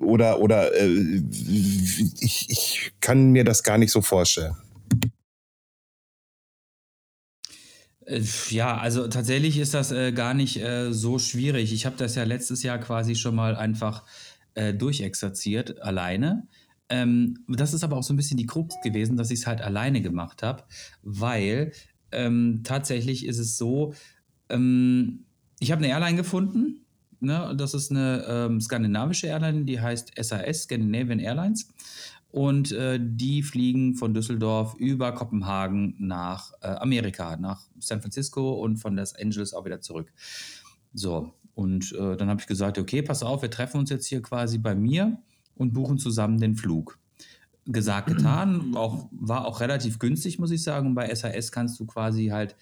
oder 0.00 0.40
oder 0.40 0.74
äh, 0.74 1.22
ich, 2.20 2.46
ich 2.50 2.92
kann 3.00 3.30
mir 3.30 3.44
das 3.44 3.62
gar 3.62 3.78
nicht 3.78 3.92
so 3.92 4.02
vorstellen. 4.02 4.54
Ja, 8.50 8.76
also 8.76 9.08
tatsächlich 9.08 9.58
ist 9.58 9.74
das 9.74 9.90
äh, 9.90 10.12
gar 10.12 10.32
nicht 10.32 10.62
äh, 10.62 10.92
so 10.92 11.18
schwierig. 11.18 11.72
Ich 11.72 11.86
habe 11.86 11.96
das 11.96 12.14
ja 12.14 12.22
letztes 12.22 12.62
Jahr 12.62 12.78
quasi 12.78 13.16
schon 13.16 13.34
mal 13.34 13.56
einfach 13.56 14.04
äh, 14.54 14.72
durchexerziert, 14.72 15.82
alleine. 15.82 16.46
Ähm, 16.88 17.44
das 17.48 17.74
ist 17.74 17.82
aber 17.82 17.96
auch 17.96 18.04
so 18.04 18.14
ein 18.14 18.16
bisschen 18.16 18.36
die 18.36 18.46
Krux 18.46 18.76
gewesen, 18.84 19.16
dass 19.16 19.32
ich 19.32 19.40
es 19.40 19.46
halt 19.48 19.60
alleine 19.60 20.02
gemacht 20.02 20.44
habe, 20.44 20.62
weil 21.02 21.72
ähm, 22.12 22.60
tatsächlich 22.62 23.26
ist 23.26 23.38
es 23.38 23.58
so, 23.58 23.94
ähm, 24.50 25.24
ich 25.58 25.72
habe 25.72 25.82
eine 25.82 25.92
Airline 25.92 26.16
gefunden. 26.16 26.86
Ne? 27.18 27.54
Das 27.56 27.74
ist 27.74 27.90
eine 27.90 28.24
ähm, 28.28 28.60
skandinavische 28.60 29.26
Airline, 29.26 29.64
die 29.64 29.80
heißt 29.80 30.12
SAS, 30.16 30.62
Scandinavian 30.62 31.18
Airlines. 31.18 31.68
Und 32.36 32.70
äh, 32.72 33.00
die 33.00 33.42
fliegen 33.42 33.94
von 33.94 34.12
Düsseldorf 34.12 34.74
über 34.74 35.12
Kopenhagen 35.12 35.94
nach 35.98 36.52
äh, 36.60 36.66
Amerika, 36.66 37.38
nach 37.38 37.62
San 37.78 38.02
Francisco 38.02 38.62
und 38.62 38.76
von 38.76 38.94
Los 38.94 39.14
Angeles 39.14 39.54
auch 39.54 39.64
wieder 39.64 39.80
zurück. 39.80 40.12
So, 40.92 41.32
und 41.54 41.94
äh, 41.94 42.14
dann 42.14 42.28
habe 42.28 42.38
ich 42.38 42.46
gesagt, 42.46 42.76
okay, 42.76 43.00
pass 43.00 43.22
auf, 43.22 43.40
wir 43.40 43.50
treffen 43.50 43.78
uns 43.78 43.88
jetzt 43.88 44.04
hier 44.04 44.20
quasi 44.20 44.58
bei 44.58 44.74
mir 44.74 45.16
und 45.54 45.72
buchen 45.72 45.96
zusammen 45.96 46.38
den 46.38 46.56
Flug. 46.56 46.98
Gesagt, 47.64 48.08
getan, 48.08 48.74
auch, 48.76 49.08
war 49.12 49.46
auch 49.46 49.60
relativ 49.60 49.98
günstig, 49.98 50.38
muss 50.38 50.50
ich 50.50 50.62
sagen. 50.62 50.94
Bei 50.94 51.14
SAS 51.14 51.50
kannst 51.50 51.80
du 51.80 51.86
quasi 51.86 52.26
halt 52.26 52.54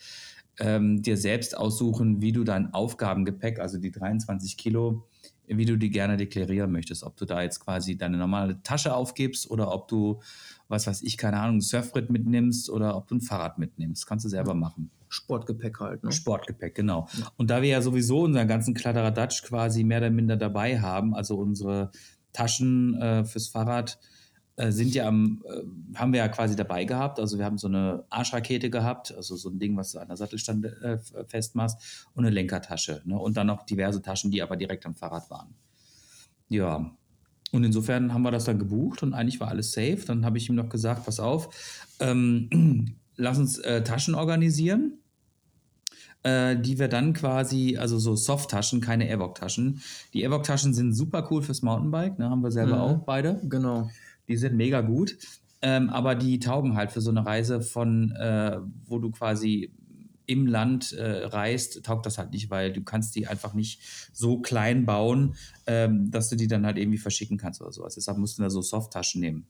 ähm, 0.61 1.03
dir 1.03 1.17
selbst 1.17 1.57
aussuchen, 1.57 2.23
wie 2.23 2.31
du 2.31 2.45
dein 2.45 2.73
Aufgabengepäck, 2.73 3.59
also 3.59 3.79
die 3.79 3.91
23 3.91 4.57
Kilo, 4.57 5.09
wie 5.47 5.65
du 5.65 5.77
die 5.77 5.91
gerne 5.91 6.17
deklarieren 6.17 6.73
möchtest. 6.73 7.05
Ob 7.05 7.17
du 7.17 7.25
da 7.25 7.43
jetzt 7.43 7.61
quasi 7.61 7.97
deine 7.97 8.17
normale 8.17 8.63
Tasche 8.63 8.95
aufgibst 8.95 9.51
oder 9.51 9.73
ob 9.73 9.89
du, 9.89 10.21
was 10.69 10.87
weiß 10.87 11.03
ich, 11.03 11.17
keine 11.17 11.39
Ahnung, 11.39 11.57
ein 11.57 11.61
Surfbrett 11.61 12.11
mitnimmst 12.11 12.71
oder 12.71 12.97
ob 12.97 13.09
du 13.09 13.17
ein 13.17 13.21
Fahrrad 13.21 13.59
mitnimmst. 13.59 14.07
Kannst 14.07 14.25
du 14.25 14.29
selber 14.29 14.55
machen. 14.55 14.91
Sportgepäck 15.09 15.79
halt. 15.81 16.03
Ne? 16.03 16.13
Sportgepäck, 16.13 16.75
genau. 16.75 17.09
Und 17.37 17.51
da 17.51 17.63
wir 17.63 17.69
ja 17.69 17.83
sowieso 17.83 18.23
unseren 18.23 18.49
ganzen 18.49 18.75
Kladderadatsch 18.75 19.43
quasi 19.45 19.85
mehr 19.85 19.99
oder 19.99 20.11
minder 20.11 20.37
dabei 20.37 20.81
haben, 20.81 21.15
also 21.15 21.37
unsere 21.37 21.91
Taschen 22.33 23.01
äh, 23.01 23.25
fürs 23.25 23.49
Fahrrad 23.49 23.99
sind 24.71 24.95
ja 24.95 25.07
am, 25.09 25.43
äh, 25.49 25.99
haben 25.99 26.13
wir 26.13 26.19
ja 26.19 26.29
quasi 26.29 26.55
dabei 26.55 26.85
gehabt. 26.85 27.19
Also 27.19 27.39
wir 27.39 27.45
haben 27.45 27.59
so 27.59 27.67
eine 27.67 28.05
Arschrakete 28.11 28.71
gehabt, 28.71 29.13
also 29.15 29.37
so 29.37 29.51
ein 29.51 29.59
Ding, 29.59 29.77
was 29.77 29.93
du 29.93 29.99
an 29.99 30.09
der 30.09 30.17
Sattelstand 30.17 30.65
äh, 30.65 30.99
festmachst 31.27 32.07
und 32.15 32.25
eine 32.25 32.35
Lenkertasche. 32.35 33.03
Ne? 33.05 33.19
Und 33.19 33.37
dann 33.37 33.49
noch 33.49 33.65
diverse 33.67 34.01
Taschen, 34.01 34.31
die 34.31 34.43
aber 34.43 34.57
direkt 34.57 34.87
am 34.87 34.95
Fahrrad 34.95 35.29
waren. 35.31 35.55
Ja. 36.49 36.91
Und 37.53 37.65
insofern 37.65 38.13
haben 38.13 38.23
wir 38.23 38.31
das 38.31 38.45
dann 38.45 38.59
gebucht 38.59 39.03
und 39.03 39.15
eigentlich 39.15 39.41
war 39.41 39.49
alles 39.49 39.73
safe. 39.73 40.03
Dann 40.07 40.25
habe 40.25 40.39
ich 40.39 40.49
ihm 40.49 40.55
noch 40.55 40.69
gesagt, 40.69 41.05
pass 41.05 41.21
auf, 41.21 41.87
ähm, 42.01 42.97
lass 43.17 43.39
uns 43.39 43.59
äh, 43.59 43.83
Taschen 43.83 44.15
organisieren 44.15 44.99
äh, 46.25 46.57
die 46.57 46.79
wir 46.79 46.89
dann 46.89 47.13
quasi, 47.13 47.77
also 47.77 47.99
so 47.99 48.17
Soft-Taschen, 48.17 48.81
keine 48.81 49.07
Airwalk-Taschen. 49.09 49.81
Die 50.15 50.23
Airwalk-Taschen 50.23 50.75
sind 50.75 50.95
super 50.95 51.29
cool 51.31 51.43
fürs 51.43 51.63
Mountainbike, 51.63 52.19
ne, 52.19 52.31
haben 52.31 52.43
wir 52.43 52.51
selber 52.51 52.77
Mhm. 52.77 52.81
auch 52.81 52.99
beide. 53.05 53.41
Genau. 53.45 53.91
Die 54.29 54.37
sind 54.37 54.57
mega 54.57 54.81
gut. 54.81 55.17
Ähm, 55.63 55.89
aber 55.89 56.15
die 56.15 56.39
taugen 56.41 56.77
halt 56.77 56.93
für 56.93 57.01
so 57.01 57.11
eine 57.11 57.25
Reise 57.25 57.63
von, 57.63 58.13
äh, 58.13 58.59
wo 58.85 58.99
du 58.99 59.11
quasi 59.11 59.73
im 60.27 60.47
Land 60.47 60.93
äh, 60.93 61.27
reist, 61.27 61.85
taugt 61.85 62.07
das 62.07 62.19
halt 62.19 62.33
nicht, 62.33 62.51
weil 62.51 62.73
du 62.73 62.83
kannst 62.83 63.15
die 63.15 63.27
einfach 63.27 63.55
nicht 63.55 63.81
so 64.13 64.39
klein 64.39 64.87
bauen, 64.87 65.35
ähm, 65.67 66.11
dass 66.11 66.29
du 66.29 66.37
die 66.37 66.47
dann 66.47 66.65
halt 66.65 66.79
irgendwie 66.79 66.99
verschicken 66.99 67.37
kannst 67.37 67.61
oder 67.61 67.73
sowas. 67.73 67.95
Deshalb 67.95 68.19
mussten 68.19 68.43
wir 68.43 68.51
so 68.51 68.63
Soft-Taschen 68.63 69.21
nehmen. 69.21 69.47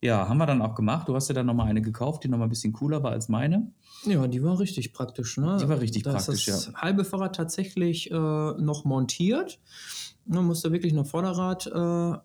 Ja, 0.00 0.28
haben 0.28 0.38
wir 0.38 0.46
dann 0.46 0.62
auch 0.62 0.74
gemacht. 0.74 1.08
Du 1.08 1.14
hast 1.14 1.28
ja 1.28 1.34
dann 1.34 1.46
nochmal 1.46 1.68
eine 1.68 1.82
gekauft, 1.82 2.24
die 2.24 2.28
nochmal 2.28 2.48
ein 2.48 2.50
bisschen 2.50 2.72
cooler 2.72 3.02
war 3.02 3.12
als 3.12 3.28
meine. 3.28 3.70
Ja, 4.04 4.26
die 4.26 4.42
war 4.42 4.58
richtig 4.58 4.92
praktisch. 4.92 5.36
Ne? 5.36 5.58
Die 5.60 5.68
war 5.68 5.80
richtig 5.80 6.02
da 6.02 6.12
praktisch, 6.12 6.48
ist 6.48 6.66
das 6.66 6.66
ja. 6.66 6.82
halbe 6.82 7.04
Fahrrad 7.04 7.36
tatsächlich 7.36 8.10
äh, 8.10 8.14
noch 8.14 8.84
montiert. 8.84 9.60
Man 10.26 10.44
musste 10.44 10.72
wirklich 10.72 10.92
nur 10.92 11.04
Vorderrad 11.04 11.66
äh, 11.66 12.18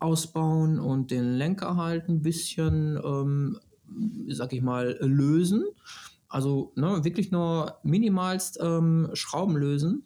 ausbauen 0.00 0.78
und 0.78 1.10
den 1.10 1.34
Lenker 1.34 1.76
halt 1.76 2.08
ein 2.08 2.22
bisschen, 2.22 2.98
ähm, 3.04 3.58
sag 4.28 4.52
ich 4.52 4.62
mal, 4.62 4.96
lösen. 5.00 5.64
Also 6.28 6.72
ne, 6.76 7.04
wirklich 7.04 7.30
nur 7.30 7.78
minimalst 7.82 8.58
ähm, 8.60 9.10
Schrauben 9.14 9.56
lösen. 9.56 10.04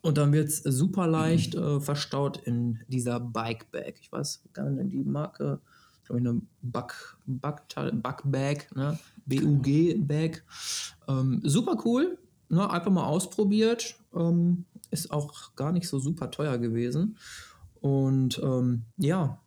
Und 0.00 0.18
dann 0.18 0.32
wird 0.32 0.48
es 0.48 0.62
super 0.62 1.06
leicht 1.06 1.54
äh, 1.54 1.80
verstaut 1.80 2.36
in 2.44 2.80
dieser 2.88 3.20
Bike 3.20 3.70
Bag. 3.70 3.94
Ich 4.00 4.12
weiß 4.12 4.42
gar 4.52 4.68
nicht, 4.68 4.92
die 4.92 5.02
Marke, 5.02 5.60
glaube 6.04 6.20
ich, 6.20 6.28
eine 6.28 6.42
Bug, 6.60 7.18
Bug, 7.26 7.62
Bug 8.02 8.22
Bag, 8.24 8.74
ne? 8.74 8.98
BUG 9.24 10.06
Bag. 10.06 10.44
Ähm, 11.08 11.40
super 11.42 11.78
cool. 11.86 12.18
Ne? 12.50 12.68
Einfach 12.68 12.90
mal 12.90 13.06
ausprobiert. 13.06 13.96
Ähm, 14.14 14.66
ist 14.90 15.10
auch 15.10 15.54
gar 15.56 15.72
nicht 15.72 15.88
so 15.88 15.98
super 15.98 16.30
teuer 16.30 16.58
gewesen. 16.58 17.16
Und 17.84 18.40
ähm, 18.42 18.86
ja, 18.96 19.42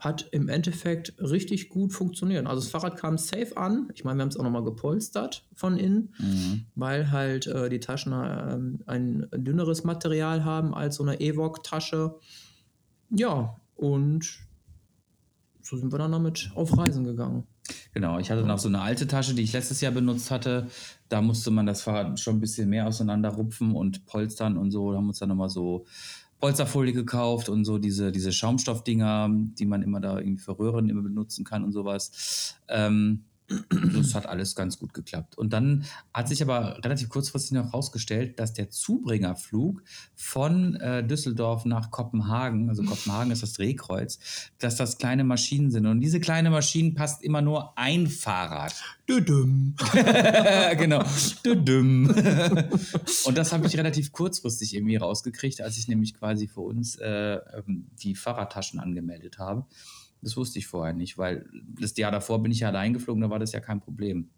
hat 0.00 0.26
im 0.32 0.48
Endeffekt 0.48 1.14
richtig 1.20 1.68
gut 1.68 1.92
funktioniert. 1.92 2.48
Also 2.48 2.60
das 2.60 2.68
Fahrrad 2.68 2.96
kam 2.96 3.16
safe 3.16 3.56
an. 3.56 3.90
Ich 3.94 4.02
meine, 4.02 4.18
wir 4.18 4.22
haben 4.22 4.30
es 4.30 4.36
auch 4.36 4.42
nochmal 4.42 4.64
gepolstert 4.64 5.46
von 5.54 5.78
innen, 5.78 6.12
mhm. 6.18 6.66
weil 6.74 7.12
halt 7.12 7.46
äh, 7.46 7.68
die 7.68 7.78
Taschen 7.78 8.12
äh, 8.12 8.90
ein 8.90 9.28
dünneres 9.32 9.84
Material 9.84 10.44
haben 10.44 10.74
als 10.74 10.96
so 10.96 11.04
eine 11.04 11.20
Evoc-Tasche. 11.20 12.16
Ja, 13.10 13.54
und 13.76 14.40
so 15.62 15.76
sind 15.76 15.92
wir 15.92 15.98
dann 16.00 16.10
damit 16.10 16.50
auf 16.56 16.76
Reisen 16.76 17.04
gegangen. 17.04 17.44
Genau, 17.92 18.18
ich 18.18 18.32
hatte 18.32 18.44
noch 18.44 18.58
so 18.58 18.68
eine 18.68 18.80
alte 18.80 19.06
Tasche, 19.06 19.32
die 19.32 19.42
ich 19.42 19.52
letztes 19.52 19.80
Jahr 19.80 19.92
benutzt 19.92 20.32
hatte. 20.32 20.66
Da 21.08 21.22
musste 21.22 21.52
man 21.52 21.66
das 21.66 21.82
Fahrrad 21.82 22.18
schon 22.18 22.38
ein 22.38 22.40
bisschen 22.40 22.68
mehr 22.68 22.88
auseinanderrupfen 22.88 23.76
und 23.76 24.06
polstern 24.06 24.56
und 24.56 24.72
so. 24.72 24.90
Da 24.90 24.96
haben 24.96 25.04
wir 25.04 25.10
uns 25.10 25.20
dann 25.20 25.28
nochmal 25.28 25.50
so 25.50 25.86
Polsterfolie 26.44 26.92
gekauft 26.92 27.48
und 27.48 27.64
so 27.64 27.78
diese, 27.78 28.12
diese 28.12 28.30
Schaumstoffdinger, 28.30 29.30
die 29.30 29.64
man 29.64 29.82
immer 29.82 29.98
da 29.98 30.18
irgendwie 30.18 30.42
für 30.42 30.58
Röhren 30.58 30.90
immer 30.90 31.00
benutzen 31.00 31.42
kann 31.42 31.64
und 31.64 31.72
sowas. 31.72 32.58
Ähm, 32.68 33.24
das 33.48 34.14
hat 34.14 34.26
alles 34.26 34.54
ganz 34.54 34.78
gut 34.78 34.94
geklappt. 34.94 35.36
Und 35.36 35.52
dann 35.52 35.84
hat 36.12 36.28
sich 36.28 36.42
aber 36.42 36.78
relativ 36.82 37.10
kurzfristig 37.10 37.52
noch 37.52 37.66
herausgestellt, 37.66 38.38
dass 38.38 38.54
der 38.54 38.70
Zubringerflug 38.70 39.82
von 40.14 40.76
äh, 40.76 41.06
Düsseldorf 41.06 41.64
nach 41.66 41.90
Kopenhagen, 41.90 42.70
also 42.70 42.82
Kopenhagen 42.82 43.30
ist 43.32 43.42
das 43.42 43.52
Drehkreuz, 43.52 44.18
dass 44.58 44.76
das 44.76 44.96
kleine 44.96 45.24
Maschinen 45.24 45.70
sind. 45.70 45.86
Und 45.86 46.00
diese 46.00 46.20
kleine 46.20 46.50
Maschinen 46.50 46.94
passt 46.94 47.22
immer 47.22 47.42
nur 47.42 47.76
ein 47.76 48.06
Fahrrad. 48.06 48.74
Düdüm. 49.08 49.74
genau. 50.78 51.04
Düdüm. 51.44 52.08
Und 53.24 53.36
das 53.36 53.52
habe 53.52 53.66
ich 53.66 53.76
relativ 53.76 54.12
kurzfristig 54.12 54.74
irgendwie 54.74 54.96
rausgekriegt, 54.96 55.60
als 55.60 55.76
ich 55.76 55.88
nämlich 55.88 56.14
quasi 56.14 56.48
für 56.48 56.62
uns 56.62 56.96
äh, 56.96 57.34
ähm, 57.34 57.88
die 58.02 58.14
Fahrradtaschen 58.14 58.80
angemeldet 58.80 59.38
habe. 59.38 59.66
Das 60.24 60.36
wusste 60.36 60.58
ich 60.58 60.66
vorher 60.66 60.94
nicht, 60.94 61.18
weil 61.18 61.46
das 61.78 61.96
Jahr 61.96 62.10
davor 62.10 62.42
bin 62.42 62.52
ich 62.52 62.60
ja 62.60 62.68
allein 62.68 62.94
geflogen, 62.94 63.22
da 63.22 63.30
war 63.30 63.38
das 63.38 63.52
ja 63.52 63.60
kein 63.60 63.80
Problem. 63.80 64.30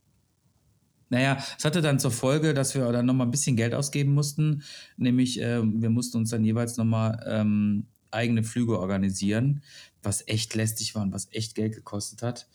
Naja, 1.09 1.39
es 1.57 1.65
hatte 1.65 1.83
dann 1.83 2.01
zur 2.01 2.11
Folge, 2.11 2.53
dass 2.53 2.75
wir 2.75 2.91
dann 2.91 3.07
nochmal 3.07 3.29
ein 3.29 3.31
bisschen 3.31 3.57
Geld 3.57 3.75
ausgeben 3.75 4.13
mussten. 4.13 4.63
Nämlich, 4.97 5.41
äh, 5.41 5.63
wir 5.63 5.91
mussten 5.91 6.19
uns 6.19 6.31
dann 6.31 6.45
jeweils 6.45 6.77
nochmal 6.77 7.25
ähm, 7.29 7.87
eigene 8.11 8.43
Flüge 8.43 8.79
organisieren, 8.79 9.63
was 10.03 10.27
echt 10.27 10.55
lästig 10.55 10.95
war 10.95 11.03
und 11.03 11.13
was 11.13 11.29
echt 11.33 11.55
Geld 11.55 11.75
gekostet 11.75 12.23
hat. 12.23 12.49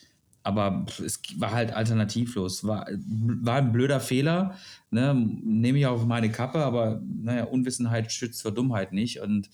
Aber 0.44 0.86
es 1.06 1.22
war 1.38 1.52
halt 1.52 1.72
alternativlos. 1.72 2.66
War, 2.66 2.88
war 2.90 3.58
ein 3.58 3.72
blöder 3.72 4.00
Fehler. 4.00 4.56
Ne? 4.90 5.14
Nehme 5.14 5.78
ich 5.78 5.86
auf 5.86 6.06
meine 6.06 6.32
Kappe, 6.32 6.66
aber 6.66 7.02
naja, 7.06 7.44
Unwissenheit 7.46 8.12
schützt 8.12 8.42
vor 8.42 8.52
Dummheit 8.52 8.92
nicht. 8.92 9.22
Und 9.22 9.50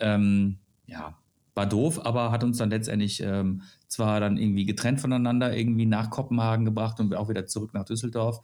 ähm, 0.00 0.58
ja, 0.86 1.16
war 1.56 1.66
doof, 1.66 2.04
aber 2.04 2.30
hat 2.30 2.44
uns 2.44 2.58
dann 2.58 2.70
letztendlich 2.70 3.22
ähm, 3.22 3.62
zwar 3.88 4.20
dann 4.20 4.36
irgendwie 4.36 4.66
getrennt 4.66 5.00
voneinander 5.00 5.56
irgendwie 5.56 5.86
nach 5.86 6.10
Kopenhagen 6.10 6.64
gebracht 6.66 7.00
und 7.00 7.14
auch 7.14 7.28
wieder 7.28 7.46
zurück 7.46 7.72
nach 7.72 7.84
Düsseldorf, 7.84 8.40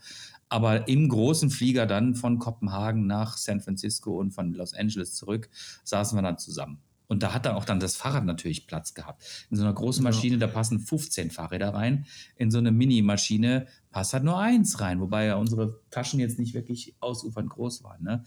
aber 0.49 0.89
im 0.89 1.09
großen 1.09 1.51
Flieger 1.51 1.87
dann 1.87 2.15
von 2.15 2.39
Kopenhagen 2.39 3.07
nach 3.07 3.37
San 3.37 3.61
Francisco 3.61 4.19
und 4.19 4.33
von 4.33 4.55
Los 4.55 4.75
Angeles 4.75 5.15
zurück 5.15 5.51
saßen 5.85 6.17
wir 6.19 6.23
dann 6.23 6.39
zusammen. 6.39 6.79
Und 7.07 7.23
da 7.23 7.35
hat 7.35 7.45
dann 7.45 7.57
auch 7.57 7.67
dann 7.67 7.81
das 7.81 7.97
Fahrrad 7.97 8.25
natürlich 8.25 8.67
Platz 8.67 8.95
gehabt. 8.95 9.23
In 9.51 9.59
so 9.59 9.65
einer 9.65 9.75
großen 9.75 10.03
Maschine, 10.03 10.39
da 10.39 10.47
passen 10.47 10.79
15 10.81 11.31
Fahrräder 11.31 11.75
rein. 11.75 12.07
In 12.37 12.51
so 12.51 12.57
eine 12.57 12.71
Mini-Maschine 12.71 13.67
passt 13.91 14.15
halt 14.15 14.25
nur 14.25 14.39
eins 14.39 14.81
rein, 14.81 14.99
wobei 14.99 15.27
ja 15.27 15.37
unsere 15.37 15.81
Taschen 15.91 16.21
jetzt 16.21 16.39
nicht 16.39 16.55
wirklich 16.55 16.97
ausufernd 17.01 17.51
groß 17.51 17.85
waren. 17.85 18.03
Ne? 18.03 18.25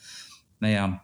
Naja, 0.59 1.03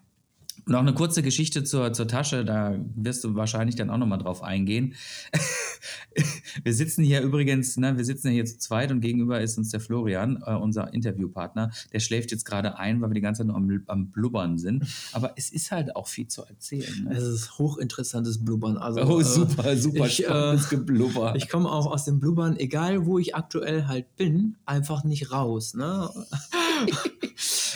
noch 0.65 0.79
eine 0.79 0.93
kurze 0.93 1.23
Geschichte 1.23 1.63
zur, 1.63 1.93
zur 1.93 2.07
Tasche, 2.07 2.45
da 2.45 2.75
wirst 2.95 3.23
du 3.23 3.35
wahrscheinlich 3.35 3.75
dann 3.75 3.89
auch 3.89 3.97
nochmal 3.97 4.19
drauf 4.19 4.43
eingehen. 4.43 4.95
wir 6.63 6.73
sitzen 6.73 7.03
hier 7.03 7.21
übrigens, 7.21 7.77
ne, 7.77 7.97
wir 7.97 8.05
sitzen 8.05 8.31
hier 8.31 8.45
zu 8.45 8.57
zweit 8.57 8.91
und 8.91 9.01
gegenüber 9.01 9.41
ist 9.41 9.57
uns 9.57 9.69
der 9.69 9.79
Florian, 9.79 10.43
äh, 10.45 10.53
unser 10.53 10.93
Interviewpartner. 10.93 11.71
Der 11.93 11.99
schläft 11.99 12.31
jetzt 12.31 12.45
gerade 12.45 12.77
ein, 12.77 13.01
weil 13.01 13.09
wir 13.09 13.15
die 13.15 13.21
ganze 13.21 13.39
Zeit 13.39 13.47
nur 13.47 13.55
am, 13.55 13.83
am, 13.87 14.11
Blubbern 14.11 14.57
sind. 14.57 14.85
Aber 15.13 15.33
es 15.35 15.51
ist 15.51 15.71
halt 15.71 15.95
auch 15.95 16.07
viel 16.07 16.27
zu 16.27 16.43
erzählen. 16.43 17.05
Ne? 17.05 17.15
Es 17.15 17.23
ist 17.23 17.57
hochinteressantes 17.57 18.43
Blubbern. 18.43 18.77
Also, 18.77 19.01
oh, 19.01 19.21
super, 19.21 19.77
super 19.77 20.07
ich, 20.07 20.17
spannendes 20.17 20.67
äh, 20.67 20.75
Geblubber. 20.75 21.35
Ich 21.35 21.49
komme 21.49 21.69
auch 21.69 21.87
aus 21.87 22.05
dem 22.05 22.19
Blubbern, 22.19 22.57
egal 22.57 23.05
wo 23.05 23.19
ich 23.19 23.35
aktuell 23.35 23.87
halt 23.87 24.15
bin, 24.15 24.55
einfach 24.65 25.03
nicht 25.03 25.31
raus. 25.31 25.73
Ne? 25.73 26.09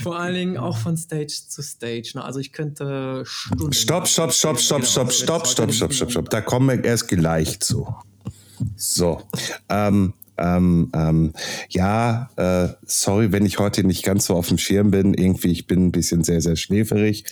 Vor 0.03 0.19
allen 0.19 0.35
Dingen 0.35 0.57
auch 0.57 0.77
von 0.77 0.97
Stage 0.97 1.33
zu 1.47 1.62
Stage. 1.62 2.12
Ne? 2.15 2.24
Also 2.24 2.39
ich 2.39 2.51
könnte 2.51 3.24
Stunden. 3.25 3.74
Stopp, 3.74 4.07
stopp, 4.07 4.33
stopp, 4.33 4.59
stopp, 4.59 4.81
genau, 4.81 4.88
stopp, 4.88 5.12
stopp, 5.12 5.47
stopp, 5.47 5.74
stopp, 5.74 5.93
stopp, 5.93 6.12
stopp. 6.12 6.29
Da 6.29 6.41
kommen 6.41 6.67
wir 6.67 6.83
erst 6.83 7.07
gleich 7.07 7.59
zu. 7.59 7.95
So. 8.75 9.21
Ähm, 9.69 10.13
ähm, 10.38 10.91
ähm, 10.93 11.33
ja, 11.69 12.29
äh, 12.35 12.69
sorry, 12.85 13.31
wenn 13.31 13.45
ich 13.45 13.59
heute 13.59 13.83
nicht 13.83 14.03
ganz 14.03 14.25
so 14.25 14.35
auf 14.35 14.50
dem 14.50 14.57
Schirm 14.57 14.91
bin. 14.91 15.13
Irgendwie, 15.13 15.51
ich 15.51 15.67
bin 15.67 15.88
ein 15.88 15.91
bisschen 15.91 16.24
sehr, 16.24 16.41
sehr 16.41 16.55
schläferig. 16.55 17.24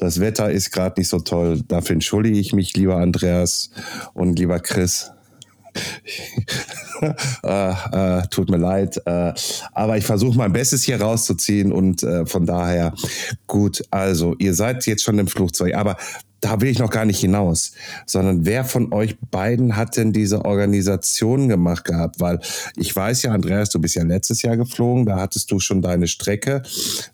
Das 0.00 0.20
Wetter 0.20 0.50
ist 0.50 0.72
gerade 0.72 1.00
nicht 1.00 1.08
so 1.08 1.20
toll. 1.20 1.62
Dafür 1.68 1.94
entschuldige 1.94 2.38
ich 2.38 2.52
mich, 2.52 2.76
lieber 2.76 2.96
Andreas 2.96 3.70
und 4.14 4.38
lieber 4.38 4.58
Chris 4.60 5.10
äh, 7.00 8.18
äh, 8.20 8.22
tut 8.28 8.50
mir 8.50 8.56
leid. 8.56 9.00
Äh, 9.04 9.32
aber 9.72 9.96
ich 9.96 10.04
versuche 10.04 10.36
mein 10.36 10.52
Bestes 10.52 10.82
hier 10.82 11.00
rauszuziehen 11.00 11.72
und 11.72 12.02
äh, 12.02 12.26
von 12.26 12.46
daher 12.46 12.94
gut. 13.46 13.82
Also, 13.90 14.34
ihr 14.38 14.54
seid 14.54 14.86
jetzt 14.86 15.04
schon 15.04 15.18
im 15.18 15.28
Flugzeug, 15.28 15.74
aber 15.74 15.96
da 16.40 16.60
will 16.60 16.68
ich 16.68 16.78
noch 16.78 16.90
gar 16.90 17.04
nicht 17.04 17.20
hinaus, 17.20 17.72
sondern 18.06 18.46
wer 18.46 18.64
von 18.64 18.92
euch 18.92 19.18
beiden 19.30 19.76
hat 19.76 19.96
denn 19.96 20.12
diese 20.12 20.44
Organisation 20.44 21.48
gemacht 21.48 21.84
gehabt? 21.84 22.20
Weil 22.20 22.40
ich 22.76 22.94
weiß 22.94 23.22
ja, 23.22 23.32
Andreas, 23.32 23.70
du 23.70 23.80
bist 23.80 23.96
ja 23.96 24.04
letztes 24.04 24.42
Jahr 24.42 24.56
geflogen, 24.56 25.06
da 25.06 25.16
hattest 25.16 25.50
du 25.50 25.58
schon 25.58 25.82
deine 25.82 26.06
Strecke. 26.06 26.62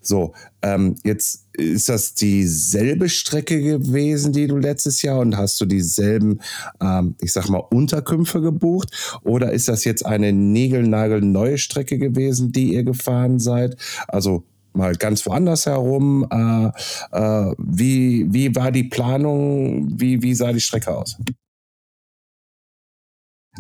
So, 0.01 0.35
ähm, 0.63 0.97
jetzt 1.05 1.47
ist 1.53 1.89
das 1.89 2.15
dieselbe 2.15 3.09
Strecke 3.09 3.61
gewesen, 3.61 4.33
die 4.33 4.47
du 4.47 4.57
letztes 4.57 5.03
Jahr 5.03 5.21
und 5.21 5.37
hast 5.37 5.61
du 5.61 5.67
dieselben, 5.67 6.41
ähm, 6.81 7.15
ich 7.21 7.33
sag 7.33 7.49
mal, 7.49 7.59
Unterkünfte 7.71 8.41
gebucht? 8.41 9.21
Oder 9.23 9.53
ist 9.53 9.69
das 9.69 9.85
jetzt 9.85 10.05
eine 10.05 10.33
neue 10.33 11.59
Strecke 11.59 11.99
gewesen, 11.99 12.53
die 12.53 12.75
ihr 12.75 12.83
gefahren 12.83 13.39
seid? 13.39 13.77
Also 14.09 14.45
mal 14.75 14.95
ganz 14.97 15.25
woanders 15.27 15.67
herum. 15.67 16.27
Äh, 16.31 16.67
äh, 17.13 17.55
wie, 17.59 18.27
wie 18.33 18.55
war 18.55 18.71
die 18.71 18.85
Planung? 18.85 19.99
Wie, 19.99 20.23
wie 20.23 20.35
sah 20.35 20.53
die 20.53 20.61
Strecke 20.61 20.91
aus? 20.97 21.17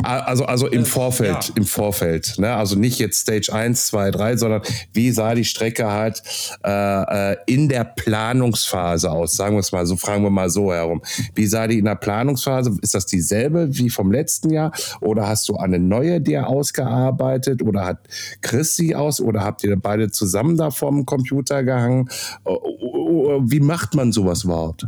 Also, 0.02 0.44
also 0.44 0.66
im 0.66 0.82
äh, 0.82 0.84
Vorfeld, 0.84 1.48
ja. 1.48 1.54
im 1.54 1.64
Vorfeld, 1.64 2.34
ne? 2.38 2.52
Also 2.54 2.76
nicht 2.76 2.98
jetzt 2.98 3.20
Stage 3.20 3.52
1, 3.52 3.86
2, 3.86 4.10
3, 4.10 4.36
sondern 4.36 4.62
wie 4.92 5.12
sah 5.12 5.34
die 5.34 5.44
Strecke 5.44 5.90
halt 5.90 6.22
äh, 6.64 7.32
äh, 7.32 7.36
in 7.46 7.68
der 7.68 7.84
Planungsphase 7.84 9.10
aus? 9.10 9.36
Sagen 9.36 9.54
wir 9.54 9.60
es 9.60 9.70
mal 9.70 9.86
so, 9.86 9.96
fragen 9.96 10.24
wir 10.24 10.30
mal 10.30 10.50
so 10.50 10.72
herum. 10.72 11.00
Wie 11.36 11.46
sah 11.46 11.68
die 11.68 11.78
in 11.78 11.84
der 11.84 11.94
Planungsphase? 11.94 12.76
Ist 12.82 12.94
das 12.94 13.06
dieselbe 13.06 13.68
wie 13.76 13.88
vom 13.88 14.10
letzten 14.10 14.50
Jahr? 14.50 14.72
Oder 15.00 15.28
hast 15.28 15.48
du 15.48 15.56
eine 15.56 15.78
neue 15.78 16.20
dir 16.20 16.48
ausgearbeitet? 16.48 17.62
Oder 17.62 17.84
hat 17.84 18.08
Chris 18.40 18.74
sie 18.74 18.96
aus? 18.96 19.20
Oder 19.20 19.44
habt 19.44 19.62
ihr 19.62 19.76
beide 19.76 20.10
zusammen 20.10 20.56
da 20.56 20.72
vorm 20.72 21.06
Computer 21.06 21.62
gehangen? 21.62 22.08
Wie 22.44 23.60
macht 23.60 23.94
man 23.94 24.10
sowas 24.10 24.42
überhaupt? 24.42 24.86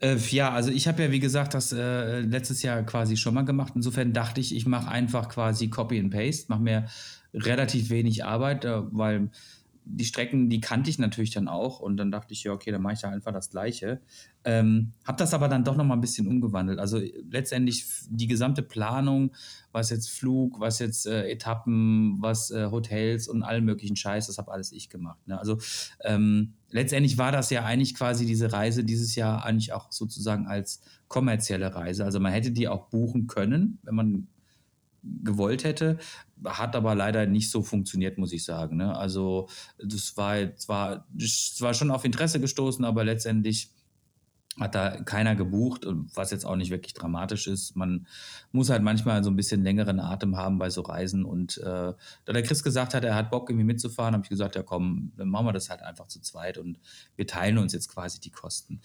Äh, 0.00 0.16
ja, 0.30 0.50
also 0.52 0.70
ich 0.70 0.88
habe 0.88 1.02
ja, 1.02 1.10
wie 1.10 1.20
gesagt, 1.20 1.54
das 1.54 1.72
äh, 1.72 2.20
letztes 2.20 2.62
Jahr 2.62 2.82
quasi 2.82 3.16
schon 3.16 3.34
mal 3.34 3.44
gemacht. 3.44 3.74
Insofern 3.76 4.12
dachte 4.12 4.40
ich, 4.40 4.54
ich 4.54 4.66
mache 4.66 4.90
einfach 4.90 5.28
quasi 5.28 5.68
Copy 5.68 5.98
and 5.98 6.10
Paste, 6.10 6.46
mache 6.48 6.62
mir 6.62 6.86
relativ 7.34 7.90
wenig 7.90 8.24
Arbeit, 8.24 8.64
äh, 8.64 8.82
weil 8.92 9.30
die 9.84 10.04
Strecken, 10.04 10.48
die 10.50 10.60
kannte 10.60 10.90
ich 10.90 10.98
natürlich 10.98 11.30
dann 11.30 11.48
auch 11.48 11.80
und 11.80 11.96
dann 11.96 12.10
dachte 12.10 12.32
ich, 12.32 12.44
ja, 12.44 12.52
okay, 12.52 12.70
dann 12.70 12.82
mache 12.82 12.94
ich 12.94 13.00
da 13.00 13.08
einfach 13.08 13.32
das 13.32 13.50
Gleiche. 13.50 14.00
Ähm, 14.44 14.92
habe 15.04 15.18
das 15.18 15.34
aber 15.34 15.48
dann 15.48 15.64
doch 15.64 15.76
nochmal 15.76 15.96
ein 15.96 16.00
bisschen 16.00 16.26
umgewandelt. 16.26 16.78
Also 16.78 17.00
letztendlich 17.30 17.84
die 18.08 18.26
gesamte 18.26 18.62
Planung, 18.62 19.32
was 19.72 19.90
jetzt 19.90 20.10
Flug, 20.10 20.60
was 20.60 20.78
jetzt 20.78 21.06
äh, 21.06 21.28
Etappen, 21.28 22.18
was 22.20 22.50
äh, 22.50 22.70
Hotels 22.70 23.28
und 23.28 23.42
allen 23.42 23.64
möglichen 23.64 23.96
Scheiß, 23.96 24.28
das 24.28 24.38
habe 24.38 24.52
alles 24.52 24.72
ich 24.72 24.88
gemacht. 24.88 25.26
Ne? 25.26 25.38
Also 25.38 25.58
ähm, 26.04 26.54
letztendlich 26.70 27.18
war 27.18 27.32
das 27.32 27.50
ja 27.50 27.64
eigentlich 27.64 27.94
quasi 27.94 28.26
diese 28.26 28.52
Reise 28.52 28.84
dieses 28.84 29.14
Jahr 29.14 29.44
eigentlich 29.44 29.72
auch 29.72 29.90
sozusagen 29.92 30.46
als 30.46 30.80
kommerzielle 31.08 31.74
Reise. 31.74 32.04
Also 32.04 32.20
man 32.20 32.32
hätte 32.32 32.52
die 32.52 32.68
auch 32.68 32.88
buchen 32.88 33.26
können, 33.26 33.78
wenn 33.82 33.94
man 33.94 34.28
gewollt 35.02 35.64
hätte. 35.64 35.98
Hat 36.44 36.76
aber 36.76 36.94
leider 36.94 37.26
nicht 37.26 37.50
so 37.50 37.62
funktioniert, 37.62 38.18
muss 38.18 38.32
ich 38.32 38.44
sagen. 38.44 38.76
Ne? 38.76 38.96
Also 38.96 39.48
das 39.78 40.16
war 40.16 40.56
zwar, 40.56 41.06
zwar 41.18 41.74
schon 41.74 41.90
auf 41.90 42.04
Interesse 42.04 42.40
gestoßen, 42.40 42.84
aber 42.84 43.04
letztendlich 43.04 43.70
hat 44.58 44.74
da 44.74 45.00
keiner 45.02 45.36
gebucht, 45.36 45.86
was 46.14 46.32
jetzt 46.32 46.44
auch 46.44 46.56
nicht 46.56 46.70
wirklich 46.70 46.92
dramatisch 46.92 47.46
ist. 47.46 47.76
Man 47.76 48.06
muss 48.52 48.68
halt 48.68 48.82
manchmal 48.82 49.22
so 49.22 49.30
ein 49.30 49.36
bisschen 49.36 49.62
längeren 49.62 50.00
Atem 50.00 50.36
haben 50.36 50.58
bei 50.58 50.70
so 50.70 50.82
Reisen. 50.82 51.24
Und 51.24 51.58
äh, 51.58 51.64
da 51.64 52.32
der 52.32 52.42
Chris 52.42 52.62
gesagt 52.62 52.94
hat, 52.94 53.04
er 53.04 53.14
hat 53.14 53.30
Bock 53.30 53.48
irgendwie 53.48 53.64
mitzufahren, 53.64 54.14
habe 54.14 54.24
ich 54.24 54.30
gesagt, 54.30 54.56
ja 54.56 54.62
komm, 54.62 55.12
dann 55.16 55.28
machen 55.28 55.46
wir 55.46 55.52
das 55.52 55.70
halt 55.70 55.82
einfach 55.82 56.08
zu 56.08 56.20
zweit 56.20 56.58
und 56.58 56.78
wir 57.16 57.26
teilen 57.26 57.58
uns 57.58 57.72
jetzt 57.72 57.88
quasi 57.88 58.20
die 58.20 58.30
Kosten. 58.30 58.80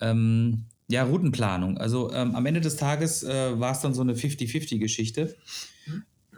Ähm, 0.00 0.66
ja, 0.88 1.02
Routenplanung. 1.02 1.78
Also 1.78 2.12
ähm, 2.12 2.34
am 2.34 2.46
Ende 2.46 2.60
des 2.60 2.76
Tages 2.76 3.22
äh, 3.22 3.58
war 3.58 3.72
es 3.72 3.80
dann 3.80 3.94
so 3.94 4.02
eine 4.02 4.14
50-50-Geschichte. 4.14 5.34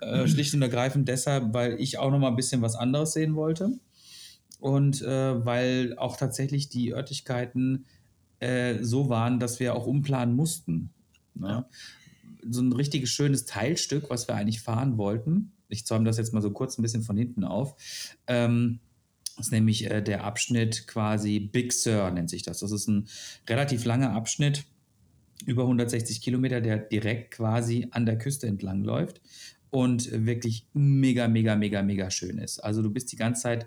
Äh, 0.01 0.29
schlicht 0.29 0.55
und 0.55 0.63
ergreifend 0.63 1.09
deshalb, 1.09 1.53
weil 1.53 1.81
ich 1.81 1.99
auch 1.99 2.11
noch 2.11 2.21
mal 2.21 2.29
ein 2.29 2.37
bisschen 2.37 2.63
was 2.63 2.77
anderes 2.77 3.13
sehen 3.13 3.35
wollte. 3.35 3.73
Und 4.61 5.03
äh, 5.03 5.45
weil 5.45 5.99
auch 5.99 6.17
tatsächlich 6.17 6.69
die 6.69 6.95
Örtlichkeiten 6.95 7.87
äh, 8.41 8.83
so 8.83 9.09
waren, 9.09 9.41
dass 9.41 9.61
wir 9.61 9.75
auch 9.75 9.87
umplanen 9.87 10.35
mussten. 10.35 10.91
Ne? 11.35 11.67
So 12.49 12.61
ein 12.61 12.73
richtiges 12.73 13.11
schönes 13.11 13.45
Teilstück, 13.45 14.11
was 14.11 14.29
wir 14.29 14.35
eigentlich 14.35 14.61
fahren 14.61 14.97
wollten. 14.99 15.53
Ich 15.69 15.87
zäume 15.87 16.05
das 16.05 16.19
jetzt 16.19 16.33
mal 16.33 16.43
so 16.43 16.51
kurz 16.51 16.79
ein 16.79 16.83
bisschen 16.83 17.03
von 17.03 17.17
hinten 17.17 17.45
auf. 17.45 17.77
Ähm, 18.27 18.81
das 19.37 19.47
ist 19.47 19.53
nämlich 19.53 19.89
äh, 19.91 20.03
der 20.03 20.25
Abschnitt 20.25 20.87
quasi 20.87 21.39
Big 21.39 21.73
Sur 21.73 22.11
nennt 22.11 22.31
sich 22.31 22.43
das. 22.43 22.61
Das 22.61 22.73
ist 22.73 22.89
ein 22.89 23.09
relativ 23.49 23.85
langer 23.85 24.13
Abschnitt, 24.13 24.65
über 25.47 25.63
160 25.63 26.21
Kilometer, 26.21 26.61
der 26.61 26.79
direkt 26.79 27.35
quasi 27.35 27.87
an 27.91 28.07
der 28.07 28.19
Küste 28.19 28.49
entlang 28.49 28.83
läuft 28.83 29.21
und 29.71 30.11
wirklich 30.27 30.67
mega, 30.73 31.29
mega, 31.29 31.55
mega, 31.55 31.83
mega 31.83 32.11
schön 32.11 32.39
ist. 32.39 32.59
Also 32.59 32.83
du 32.83 32.91
bist 32.91 33.13
die 33.13 33.17
ganze 33.17 33.43
Zeit 33.43 33.67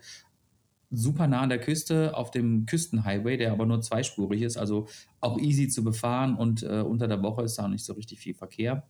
super 0.91 1.27
nah 1.27 1.41
an 1.41 1.49
der 1.49 1.59
Küste 1.59 2.15
auf 2.15 2.31
dem 2.31 2.65
Küstenhighway, 2.65 3.37
der 3.37 3.51
aber 3.51 3.65
nur 3.65 3.81
zweispurig 3.81 4.41
ist, 4.41 4.57
also 4.57 4.87
auch 5.19 5.39
easy 5.39 5.67
zu 5.69 5.83
befahren 5.83 6.35
und 6.35 6.63
äh, 6.63 6.81
unter 6.81 7.07
der 7.07 7.23
Woche 7.23 7.43
ist 7.43 7.57
da 7.57 7.65
auch 7.65 7.69
nicht 7.69 7.85
so 7.85 7.93
richtig 7.93 8.19
viel 8.19 8.33
Verkehr. 8.33 8.83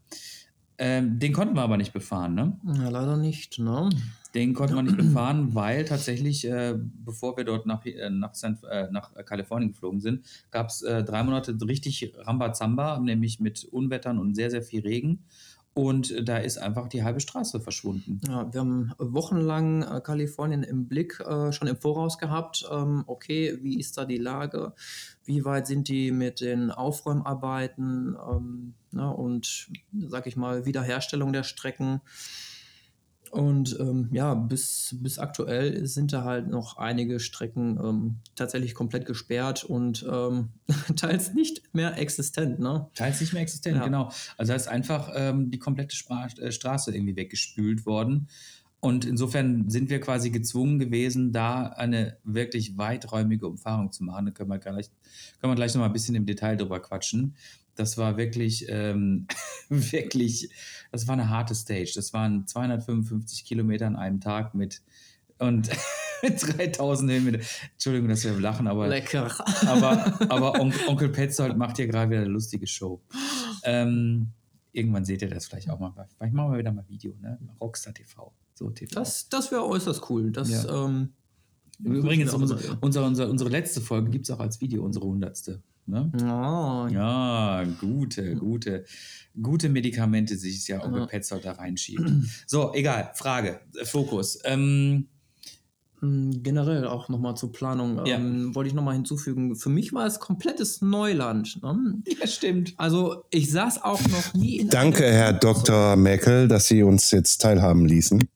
Ähm, 0.83 1.19
den 1.19 1.31
konnten 1.31 1.55
wir 1.55 1.61
aber 1.61 1.77
nicht 1.77 1.93
befahren, 1.93 2.33
ne? 2.33 2.57
Ja, 2.65 2.89
leider 2.89 3.15
nicht, 3.15 3.59
ne? 3.59 3.89
Den 4.33 4.55
konnten 4.55 4.75
wir 4.75 4.81
nicht 4.81 4.97
befahren, 4.97 5.53
weil 5.53 5.85
tatsächlich, 5.85 6.47
äh, 6.47 6.73
bevor 6.75 7.37
wir 7.37 7.43
dort 7.43 7.67
nach, 7.67 7.85
äh, 7.85 8.09
nach, 8.09 8.33
San, 8.33 8.57
äh, 8.67 8.89
nach 8.89 9.13
Kalifornien 9.25 9.73
geflogen 9.73 9.99
sind, 9.99 10.25
gab 10.49 10.69
es 10.69 10.81
äh, 10.81 11.03
drei 11.03 11.21
Monate 11.21 11.55
richtig 11.67 12.11
Rambazamba, 12.17 12.99
nämlich 12.99 13.39
mit 13.39 13.63
Unwettern 13.65 14.17
und 14.17 14.33
sehr, 14.33 14.49
sehr 14.49 14.63
viel 14.63 14.81
Regen. 14.81 15.19
Und 15.73 16.27
da 16.27 16.37
ist 16.37 16.57
einfach 16.57 16.89
die 16.89 17.03
halbe 17.03 17.21
Straße 17.21 17.61
verschwunden. 17.61 18.19
Ja, 18.27 18.51
wir 18.51 18.59
haben 18.59 18.91
wochenlang 18.97 19.83
äh, 19.83 20.01
Kalifornien 20.01 20.63
im 20.63 20.87
Blick 20.87 21.21
äh, 21.21 21.53
schon 21.53 21.69
im 21.69 21.77
Voraus 21.77 22.17
gehabt. 22.17 22.67
Ähm, 22.69 23.05
okay, 23.07 23.57
wie 23.61 23.79
ist 23.79 23.97
da 23.97 24.03
die 24.03 24.17
Lage? 24.17 24.73
Wie 25.23 25.45
weit 25.45 25.67
sind 25.67 25.87
die 25.87 26.11
mit 26.11 26.41
den 26.41 26.71
Aufräumarbeiten 26.71 28.17
ähm, 28.29 28.73
na, 28.91 29.09
und, 29.09 29.69
sag 30.07 30.27
ich 30.27 30.35
mal, 30.35 30.65
Wiederherstellung 30.65 31.31
der 31.31 31.43
Strecken? 31.43 32.01
Und 33.31 33.77
ähm, 33.79 34.09
ja, 34.11 34.33
bis, 34.33 34.97
bis 34.99 35.17
aktuell 35.17 35.87
sind 35.87 36.11
da 36.11 36.25
halt 36.25 36.49
noch 36.49 36.77
einige 36.77 37.21
Strecken 37.21 37.79
ähm, 37.81 38.15
tatsächlich 38.35 38.75
komplett 38.75 39.05
gesperrt 39.05 39.63
und 39.63 40.05
ähm, 40.11 40.49
teils 40.97 41.33
nicht 41.33 41.73
mehr 41.73 41.97
existent. 41.97 42.59
Ne? 42.59 42.87
Teils 42.93 43.21
nicht 43.21 43.31
mehr 43.31 43.41
existent, 43.41 43.77
Ja. 43.77 43.85
genau. 43.85 44.11
Also 44.37 44.51
da 44.51 44.55
ist 44.57 44.67
einfach 44.67 45.11
ähm, 45.15 45.49
die 45.49 45.59
komplette 45.59 45.95
Spra 45.95 46.27
äh, 46.39 46.51
Straße 46.51 46.93
irgendwie 46.93 47.15
weggespült 47.15 47.85
worden. 47.85 48.27
Und 48.81 49.05
insofern 49.05 49.69
sind 49.69 49.89
wir 49.91 50.01
quasi 50.01 50.31
gezwungen 50.31 50.79
gewesen, 50.79 51.31
da 51.31 51.67
eine 51.67 52.17
wirklich 52.23 52.77
weiträumige 52.79 53.47
Umfahrung 53.47 53.91
zu 53.91 54.03
machen. 54.03 54.25
Da 54.25 54.31
können 54.31 54.49
wir 54.49 54.57
gleich, 54.57 54.89
können 55.39 55.51
wir 55.51 55.55
gleich 55.55 55.73
noch 55.75 55.81
mal 55.81 55.85
ein 55.85 55.93
bisschen 55.93 56.15
im 56.15 56.25
Detail 56.25 56.57
drüber 56.57 56.79
quatschen. 56.81 57.35
Das 57.75 57.97
war 57.97 58.17
wirklich, 58.17 58.65
ähm, 58.69 59.27
wirklich, 59.69 60.49
das 60.91 61.07
war 61.07 61.13
eine 61.13 61.29
harte 61.29 61.55
Stage. 61.55 61.91
Das 61.95 62.13
waren 62.13 62.47
255 62.47 63.45
Kilometer 63.45 63.87
an 63.87 63.95
einem 63.95 64.19
Tag 64.19 64.53
mit 64.53 64.81
und 65.39 65.69
3000 66.21 67.11
Höhenmeter. 67.11 67.39
Entschuldigung, 67.73 68.09
dass 68.09 68.23
wir 68.23 68.39
lachen, 68.39 68.67
aber 68.67 68.87
Lecker. 68.87 69.31
aber, 69.67 70.19
aber 70.29 70.59
On 70.59 70.71
Onkel 70.87 71.09
Petzold 71.09 71.57
macht 71.57 71.77
hier 71.77 71.87
gerade 71.87 72.11
wieder 72.11 72.21
eine 72.21 72.29
lustige 72.29 72.67
Show. 72.67 73.01
Ähm, 73.63 74.27
irgendwann 74.71 75.03
seht 75.05 75.21
ihr 75.23 75.29
das 75.29 75.47
vielleicht 75.47 75.69
auch 75.69 75.79
mal. 75.79 75.91
Vielleicht 76.17 76.33
machen 76.33 76.51
wir 76.51 76.59
wieder 76.59 76.71
mal 76.71 76.85
Video, 76.87 77.15
ne? 77.21 77.39
Rockstar 77.59 77.93
TV. 77.93 78.31
So 78.53 78.69
TV. 78.69 78.93
Das, 78.93 79.29
das 79.29 79.51
wäre 79.51 79.65
äußerst 79.65 80.09
cool. 80.09 80.31
Das, 80.31 80.49
Ja. 80.49 80.85
ähm, 80.85 81.09
Übrigens, 81.83 82.31
unsere, 82.35 82.77
unsere, 82.81 83.27
unsere 83.27 83.49
letzte 83.49 83.81
Folge 83.81 84.11
gibt 84.11 84.25
es 84.25 84.31
auch 84.31 84.39
als 84.39 84.61
Video, 84.61 84.83
unsere 84.85 85.05
hundertste. 85.05 85.63
Ne? 85.87 86.11
oh, 86.23 86.87
Ja, 86.93 87.63
gute, 87.79 88.35
gute, 88.35 88.85
gute 89.41 89.69
Medikamente, 89.69 90.37
sich 90.37 90.67
ja 90.67 90.83
Onkel 90.83 91.01
Ja. 91.01 91.05
Petzold 91.07 91.43
da 91.45 91.53
reinschiebt. 91.53 92.09
So, 92.47 92.73
egal, 92.73 93.11
Frage, 93.15 93.59
äh, 93.79 93.85
Fokus. 93.85 94.39
Ähm, 94.45 95.07
Mm, 96.03 96.41
Generell 96.41 96.87
auch 96.87 97.09
nochmal 97.09 97.35
zur 97.37 97.51
Planung 97.51 98.03
Ja. 98.07 98.15
ähm, 98.17 98.55
wollte 98.55 98.69
ich 98.69 98.73
nochmal 98.73 98.95
hinzufügen. 98.95 99.55
Für 99.55 99.69
mich 99.69 99.93
war 99.93 100.07
es 100.07 100.19
komplettes 100.19 100.81
Neuland. 100.81 101.61
Ne? 101.61 102.01
ja, 102.19 102.25
stimmt. 102.25 102.73
Also 102.77 103.25
ich 103.29 103.51
saß 103.51 103.83
auch 103.83 104.01
noch 104.07 104.33
nie 104.33 104.61
in 104.61 104.69
Danke, 104.69 105.05
einem- 105.05 105.13
Herr 105.13 105.33
Dr. 105.33 105.95
Merkel, 105.97 106.47
dass 106.47 106.67
Sie 106.69 106.81
uns 106.81 107.11
jetzt 107.11 107.39
teilhaben 107.43 107.85
ließen. 107.85 108.27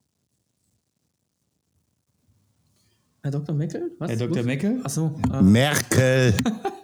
Herr 3.24 3.32
Dr. 3.32 3.56
Meckel? 3.56 3.92
Was? 3.98 4.12
Herr 4.12 4.18
Dr. 4.18 4.44
Meckel? 4.44 4.82
Achso, 4.84 5.20
ähm, 5.34 5.52
Merkel, 5.52 6.36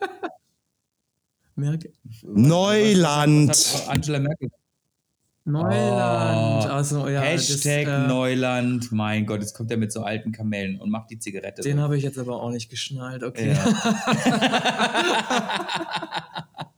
Merkel. 1.62 1.93
Neuland. 2.24 3.50
Was 3.50 3.88
hat 3.88 3.95
Angela 3.95 4.19
Merkel 4.19 4.50
Neuland. 5.43 6.65
Oh, 6.65 6.69
also, 6.69 7.08
ja, 7.08 7.21
Hashtag 7.21 7.86
das, 7.86 8.04
äh, 8.04 8.08
Neuland. 8.08 8.91
Mein 8.91 9.26
Gott, 9.26 9.41
jetzt 9.41 9.56
kommt 9.56 9.71
er 9.71 9.78
mit 9.78 9.91
so 9.91 10.04
alten 10.04 10.32
Kamellen 10.32 10.80
und 10.80 10.91
macht 10.91 11.10
die 11.10 11.17
Zigarette. 11.17 11.63
Den 11.63 11.80
habe 11.80 11.97
ich 11.97 12.04
jetzt 12.04 12.19
aber 12.19 12.39
auch 12.41 12.52
nicht 12.52 12.69
geschnallt, 12.69 13.24
okay. 13.24 13.54
Ja, 13.54 13.63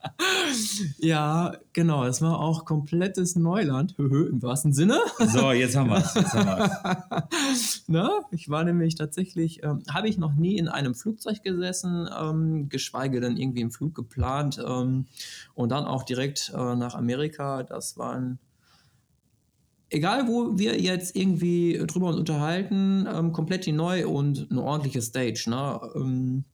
genau. 1.72 2.04
Es 2.04 2.22
war 2.22 2.40
auch 2.40 2.64
komplettes 2.64 3.36
Neuland, 3.36 3.94
im 3.98 4.42
wahrsten 4.42 4.72
Sinne. 4.72 4.98
so, 5.26 5.52
jetzt 5.52 5.76
haben 5.76 5.90
wir 5.90 5.98
es. 5.98 7.88
Ne? 7.88 8.10
Ich 8.30 8.48
war 8.48 8.64
nämlich 8.64 8.94
tatsächlich, 8.94 9.62
ähm, 9.62 9.82
habe 9.90 10.08
ich 10.08 10.16
noch 10.16 10.34
nie 10.34 10.56
in 10.56 10.68
einem 10.68 10.94
Flugzeug 10.94 11.42
gesessen, 11.42 12.08
ähm, 12.18 12.68
geschweige 12.68 13.20
denn 13.20 13.36
irgendwie 13.36 13.60
im 13.60 13.70
Flug 13.70 13.94
geplant 13.94 14.62
ähm, 14.66 15.06
und 15.54 15.70
dann 15.70 15.84
auch 15.84 16.02
direkt 16.02 16.52
äh, 16.54 16.76
nach 16.76 16.94
Amerika. 16.94 17.62
Das 17.62 17.98
waren, 17.98 18.38
egal 19.90 20.26
wo 20.28 20.58
wir 20.58 20.80
jetzt 20.80 21.14
irgendwie 21.14 21.82
drüber 21.86 22.08
uns 22.08 22.18
unterhalten, 22.18 23.06
ähm, 23.12 23.32
komplett 23.32 23.66
neu 23.66 24.08
und 24.08 24.50
eine 24.50 24.62
ordentliche 24.62 25.02
Stage. 25.02 25.44
Ne? 25.48 25.80
Ähm, 25.94 26.44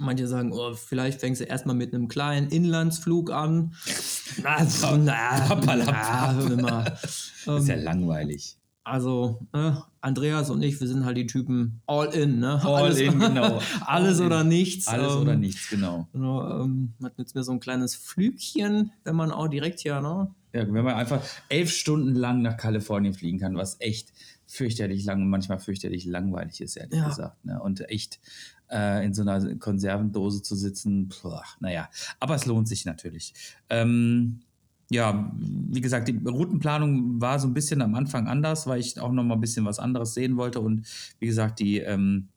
manche 0.00 0.26
sagen, 0.26 0.52
oh, 0.52 0.74
vielleicht 0.74 1.20
fängst 1.20 1.40
du 1.40 1.44
erstmal 1.44 1.76
mit 1.76 1.94
einem 1.94 2.08
kleinen 2.08 2.48
Inlandsflug 2.48 3.30
an. 3.30 3.74
Na, 4.42 4.66
na, 4.96 5.40
Papalapap. 5.48 6.36
na, 6.48 6.52
immer. 6.52 6.84
ist 6.94 7.68
ja 7.68 7.74
Ähm, 7.74 7.82
langweilig. 7.84 8.56
also, 8.84 9.46
ne, 9.52 9.82
Andreas 10.00 10.50
und 10.50 10.62
ich, 10.62 10.80
wir 10.80 10.86
sind 10.88 11.04
halt 11.04 11.16
die 11.16 11.26
Typen 11.26 11.80
all 11.86 12.06
in, 12.14 12.38
ne? 12.38 12.60
All 12.64 12.84
alles, 12.84 12.98
in, 13.00 13.18
genau. 13.18 13.60
alles 13.84 14.18
All 14.18 14.20
in. 14.20 14.26
oder 14.26 14.44
nichts. 14.44 14.88
Alles 14.88 15.14
ähm, 15.14 15.20
oder 15.20 15.36
nichts, 15.36 15.68
genau. 15.68 16.08
Genau, 16.12 16.62
ähm, 16.62 16.94
man 16.98 17.10
hat 17.10 17.18
jetzt 17.18 17.34
mir 17.34 17.42
so 17.42 17.52
ein 17.52 17.60
kleines 17.60 17.94
Flügchen, 17.96 18.92
wenn 19.04 19.16
man 19.16 19.30
auch 19.32 19.48
direkt 19.48 19.80
hier, 19.80 20.00
ne? 20.00 20.34
Ja, 20.52 20.62
wenn 20.62 20.84
man 20.84 20.94
einfach 20.94 21.22
elf 21.48 21.70
Stunden 21.72 22.14
lang 22.14 22.42
nach 22.42 22.56
Kalifornien 22.56 23.14
fliegen 23.14 23.38
kann, 23.38 23.56
was 23.56 23.76
echt 23.80 24.12
fürchterlich 24.46 25.04
lang 25.04 25.22
und 25.22 25.28
manchmal 25.30 25.60
fürchterlich 25.60 26.06
langweilig 26.06 26.60
ist, 26.60 26.76
ehrlich 26.76 26.98
Ja. 26.98 27.08
gesagt. 27.08 27.44
Ne? 27.44 27.60
Und 27.62 27.88
echt 27.88 28.18
äh, 28.70 29.04
in 29.04 29.14
so 29.14 29.22
einer 29.22 29.56
Konservendose 29.56 30.42
zu 30.42 30.54
sitzen, 30.54 31.08
boah, 31.22 31.44
naja. 31.60 31.88
Aber 32.18 32.34
es 32.34 32.46
lohnt 32.46 32.68
sich 32.68 32.84
natürlich. 32.84 33.34
Ähm, 33.68 34.40
ja, 34.90 35.32
wie 35.38 35.80
gesagt, 35.80 36.08
die 36.08 36.20
Routenplanung 36.24 37.20
war 37.20 37.38
so 37.38 37.46
ein 37.46 37.54
bisschen 37.54 37.80
am 37.80 37.94
Anfang 37.94 38.26
anders, 38.26 38.66
weil 38.66 38.80
ich 38.80 38.98
auch 38.98 39.12
noch 39.12 39.22
mal 39.22 39.34
ein 39.34 39.40
bisschen 39.40 39.64
was 39.64 39.78
anderes 39.78 40.14
sehen 40.14 40.36
wollte. 40.36 40.60
Und 40.60 40.84
wie 41.20 41.26
gesagt, 41.26 41.60
die 41.60 41.78
ähm, 41.78 42.28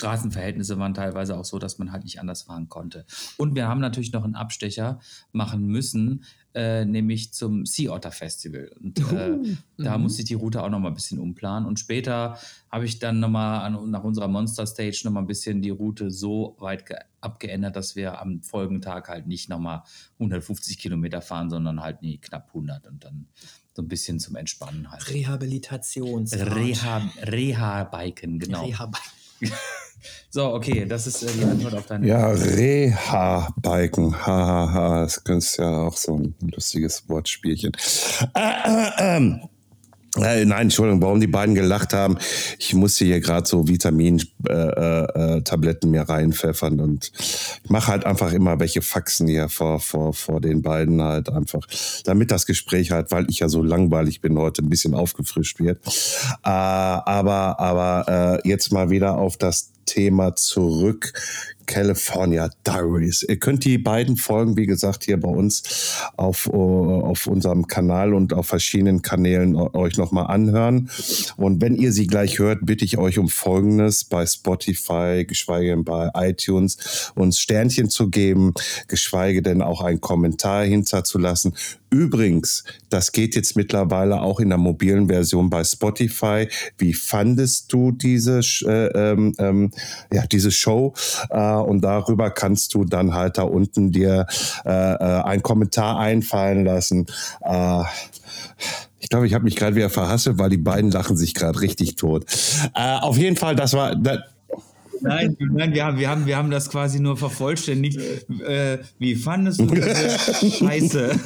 Straßenverhältnisse 0.00 0.78
waren 0.78 0.94
teilweise 0.94 1.36
auch 1.36 1.44
so, 1.44 1.58
dass 1.58 1.78
man 1.78 1.92
halt 1.92 2.04
nicht 2.04 2.20
anders 2.20 2.42
fahren 2.42 2.68
konnte. 2.68 3.04
Und 3.36 3.54
wir 3.54 3.68
haben 3.68 3.80
natürlich 3.80 4.12
noch 4.12 4.24
einen 4.24 4.34
Abstecher 4.34 4.98
machen 5.32 5.66
müssen, 5.66 6.24
äh, 6.54 6.84
nämlich 6.84 7.32
zum 7.32 7.66
Sea 7.66 7.92
Otter 7.92 8.10
Festival. 8.10 8.72
Und 8.82 8.98
äh, 9.12 9.38
da 9.76 9.96
mhm. 9.96 10.02
musste 10.02 10.22
ich 10.22 10.28
die 10.28 10.34
Route 10.34 10.62
auch 10.62 10.70
noch 10.70 10.80
mal 10.80 10.88
ein 10.88 10.94
bisschen 10.94 11.18
umplanen. 11.18 11.68
Und 11.68 11.78
später 11.78 12.38
habe 12.70 12.86
ich 12.86 12.98
dann 12.98 13.20
noch 13.20 13.28
mal 13.28 13.60
an, 13.60 13.90
nach 13.90 14.02
unserer 14.02 14.26
Monster 14.26 14.66
Stage 14.66 15.02
noch 15.04 15.12
mal 15.12 15.20
ein 15.20 15.26
bisschen 15.26 15.60
die 15.62 15.70
Route 15.70 16.10
so 16.10 16.56
weit 16.58 16.86
ge- 16.86 16.96
abgeändert, 17.20 17.76
dass 17.76 17.94
wir 17.94 18.20
am 18.20 18.42
folgenden 18.42 18.82
Tag 18.82 19.08
halt 19.08 19.26
nicht 19.26 19.48
noch 19.48 19.60
mal 19.60 19.84
150 20.14 20.78
Kilometer 20.78 21.20
fahren, 21.20 21.50
sondern 21.50 21.82
halt 21.82 22.02
nee, 22.02 22.16
knapp 22.16 22.48
100. 22.48 22.86
Und 22.88 23.04
dann 23.04 23.26
so 23.74 23.82
ein 23.82 23.88
bisschen 23.88 24.18
zum 24.18 24.34
Entspannen 24.34 24.90
halt. 24.90 25.08
Rehabilitations. 25.08 26.32
Reha, 26.34 27.02
Reha-Biken, 27.22 28.38
genau. 28.38 28.64
Reha 28.64 28.90
So, 30.30 30.54
okay, 30.54 30.86
das 30.86 31.06
ist 31.06 31.22
äh, 31.22 31.28
die 31.38 31.44
Antwort 31.44 31.74
auf 31.74 31.86
deine 31.86 32.06
Ja, 32.06 32.28
Reha-Biken. 32.28 34.26
Hahaha, 34.26 35.02
das 35.02 35.18
ist 35.18 35.58
ja 35.58 35.82
auch 35.82 35.96
so 35.96 36.18
ein 36.18 36.34
lustiges 36.40 37.08
Wortspielchen. 37.08 37.72
Äh, 38.34 38.40
äh, 38.40 38.90
ähm. 38.98 39.40
Äh, 40.16 40.44
nein, 40.44 40.62
Entschuldigung, 40.62 41.00
warum 41.02 41.20
die 41.20 41.28
beiden 41.28 41.54
gelacht 41.54 41.92
haben. 41.92 42.18
Ich 42.58 42.74
musste 42.74 43.04
hier 43.04 43.20
gerade 43.20 43.46
so 43.46 43.68
Vitamin-Tabletten 43.68 45.88
mir 45.88 46.02
reinpfeffern 46.02 46.80
und 46.80 47.12
ich 47.14 47.70
mache 47.70 47.92
halt 47.92 48.06
einfach 48.06 48.32
immer 48.32 48.58
welche 48.58 48.82
Faxen 48.82 49.28
hier 49.28 49.48
vor, 49.48 49.78
vor, 49.78 50.12
vor 50.12 50.40
den 50.40 50.62
beiden 50.62 51.00
halt 51.00 51.30
einfach, 51.30 51.60
damit 52.04 52.32
das 52.32 52.46
Gespräch 52.46 52.90
halt, 52.90 53.12
weil 53.12 53.30
ich 53.30 53.38
ja 53.38 53.48
so 53.48 53.62
langweilig 53.62 54.20
bin 54.20 54.36
heute, 54.36 54.64
ein 54.64 54.68
bisschen 54.68 54.94
aufgefrischt 54.94 55.60
wird. 55.60 55.78
Äh, 55.86 56.48
aber 56.48 57.60
aber 57.60 58.40
äh, 58.44 58.48
jetzt 58.48 58.72
mal 58.72 58.90
wieder 58.90 59.16
auf 59.16 59.36
das 59.36 59.70
Thema 59.86 60.34
zurück. 60.36 61.12
California 61.70 62.50
Diaries. 62.66 63.22
Ihr 63.22 63.38
könnt 63.38 63.64
die 63.64 63.78
beiden 63.78 64.16
Folgen, 64.16 64.56
wie 64.56 64.66
gesagt, 64.66 65.04
hier 65.04 65.20
bei 65.20 65.28
uns 65.28 65.94
auf, 66.16 66.48
äh, 66.48 66.50
auf 66.50 67.28
unserem 67.28 67.68
Kanal 67.68 68.12
und 68.12 68.32
auf 68.32 68.48
verschiedenen 68.48 69.02
Kanälen 69.02 69.54
euch 69.54 69.96
nochmal 69.96 70.26
anhören. 70.26 70.90
Und 71.36 71.62
wenn 71.62 71.76
ihr 71.76 71.92
sie 71.92 72.08
gleich 72.08 72.40
hört, 72.40 72.66
bitte 72.66 72.84
ich 72.84 72.98
euch 72.98 73.18
um 73.20 73.28
Folgendes 73.28 74.02
bei 74.02 74.26
Spotify, 74.26 75.24
geschweige 75.24 75.70
denn 75.70 75.84
bei 75.84 76.10
iTunes, 76.14 77.12
uns 77.14 77.38
Sternchen 77.38 77.88
zu 77.88 78.10
geben, 78.10 78.52
geschweige 78.88 79.40
denn 79.40 79.62
auch 79.62 79.80
einen 79.80 80.00
Kommentar 80.00 80.64
hinterzulassen. 80.64 81.54
Übrigens, 81.90 82.64
das 82.90 83.12
geht 83.12 83.34
jetzt 83.34 83.56
mittlerweile 83.56 84.20
auch 84.20 84.40
in 84.40 84.48
der 84.48 84.58
mobilen 84.58 85.08
Version 85.08 85.50
bei 85.50 85.64
Spotify. 85.64 86.48
Wie 86.78 86.92
fandest 86.94 87.72
du 87.72 87.92
diese, 87.92 88.40
äh, 88.66 88.86
ähm, 88.88 89.34
ähm, 89.38 89.70
ja, 90.12 90.26
diese 90.26 90.50
Show? 90.50 90.94
Äh, 91.30 91.38
und 91.40 91.82
darüber 91.82 92.30
kannst 92.30 92.74
du 92.74 92.84
dann 92.84 93.14
halt 93.14 93.38
da 93.38 93.42
unten 93.42 93.92
dir 93.92 94.26
äh, 94.64 94.70
äh, 94.70 95.22
einen 95.22 95.42
Kommentar 95.42 95.98
einfallen 95.98 96.64
lassen. 96.64 97.06
Äh, 97.42 97.82
ich 98.98 99.08
glaube, 99.08 99.26
ich 99.26 99.34
habe 99.34 99.44
mich 99.44 99.56
gerade 99.56 99.76
wieder 99.76 99.90
verhasselt, 99.90 100.38
weil 100.38 100.50
die 100.50 100.58
beiden 100.58 100.90
lachen 100.90 101.16
sich 101.16 101.34
gerade 101.34 101.60
richtig 101.60 101.96
tot. 101.96 102.26
Äh, 102.74 102.98
auf 102.98 103.16
jeden 103.16 103.36
Fall, 103.36 103.56
das 103.56 103.72
war. 103.72 103.96
Das, 103.96 104.18
Nein, 105.02 105.36
nein, 105.38 105.72
wir 105.72 105.84
haben, 105.84 105.98
wir 105.98 106.10
haben, 106.10 106.26
wir 106.26 106.36
haben 106.36 106.50
das 106.50 106.68
quasi 106.68 107.00
nur 107.00 107.16
vervollständigt. 107.16 107.98
Äh, 108.46 108.78
wie 108.98 109.14
fandest 109.14 109.60
du 109.60 109.66
diese 109.66 110.18
Scheiße? 110.50 111.18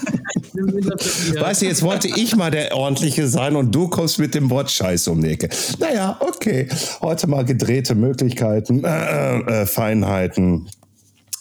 Weißt 0.54 1.62
du, 1.62 1.66
jetzt 1.66 1.82
wollte 1.82 2.08
ich 2.08 2.36
mal 2.36 2.50
der 2.50 2.76
Ordentliche 2.76 3.26
sein 3.26 3.56
und 3.56 3.74
du 3.74 3.88
kommst 3.88 4.18
mit 4.18 4.34
dem 4.34 4.50
Wort 4.50 4.70
Scheiße 4.70 5.10
um 5.10 5.20
die 5.22 5.30
Ecke. 5.30 5.48
Naja, 5.78 6.16
okay. 6.20 6.68
Heute 7.00 7.26
mal 7.26 7.44
gedrehte 7.44 7.94
Möglichkeiten, 7.94 8.84
äh, 8.84 9.62
äh, 9.62 9.66
Feinheiten 9.66 10.68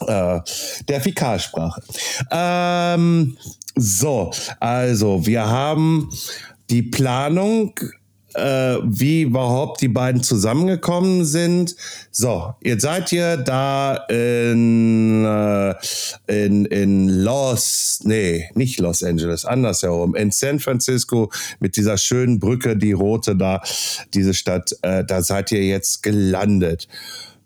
äh, 0.07 0.39
der 0.87 1.01
Fäkalsprache. 1.01 1.81
Ähm, 2.31 3.37
so, 3.75 4.31
also 4.59 5.25
wir 5.25 5.47
haben 5.47 6.09
die 6.69 6.83
Planung 6.83 7.73
äh, 8.35 8.77
wie 8.83 9.23
überhaupt 9.23 9.81
die 9.81 9.87
beiden 9.87 10.23
zusammengekommen 10.23 11.25
sind. 11.25 11.75
So, 12.11 12.53
jetzt 12.61 12.81
seid 12.81 13.11
ihr 13.11 13.37
da 13.37 13.95
in, 14.09 15.25
äh, 15.25 15.75
in, 16.27 16.65
in 16.65 17.09
Los, 17.09 18.01
nee, 18.03 18.49
nicht 18.55 18.79
Los 18.79 19.03
Angeles, 19.03 19.45
andersherum, 19.45 20.15
in 20.15 20.31
San 20.31 20.59
Francisco 20.59 21.31
mit 21.59 21.75
dieser 21.75 21.97
schönen 21.97 22.39
Brücke, 22.39 22.77
die 22.77 22.93
rote 22.93 23.35
da, 23.35 23.61
diese 24.13 24.33
Stadt, 24.33 24.75
äh, 24.81 25.03
da 25.03 25.21
seid 25.21 25.51
ihr 25.51 25.63
jetzt 25.63 26.03
gelandet. 26.03 26.87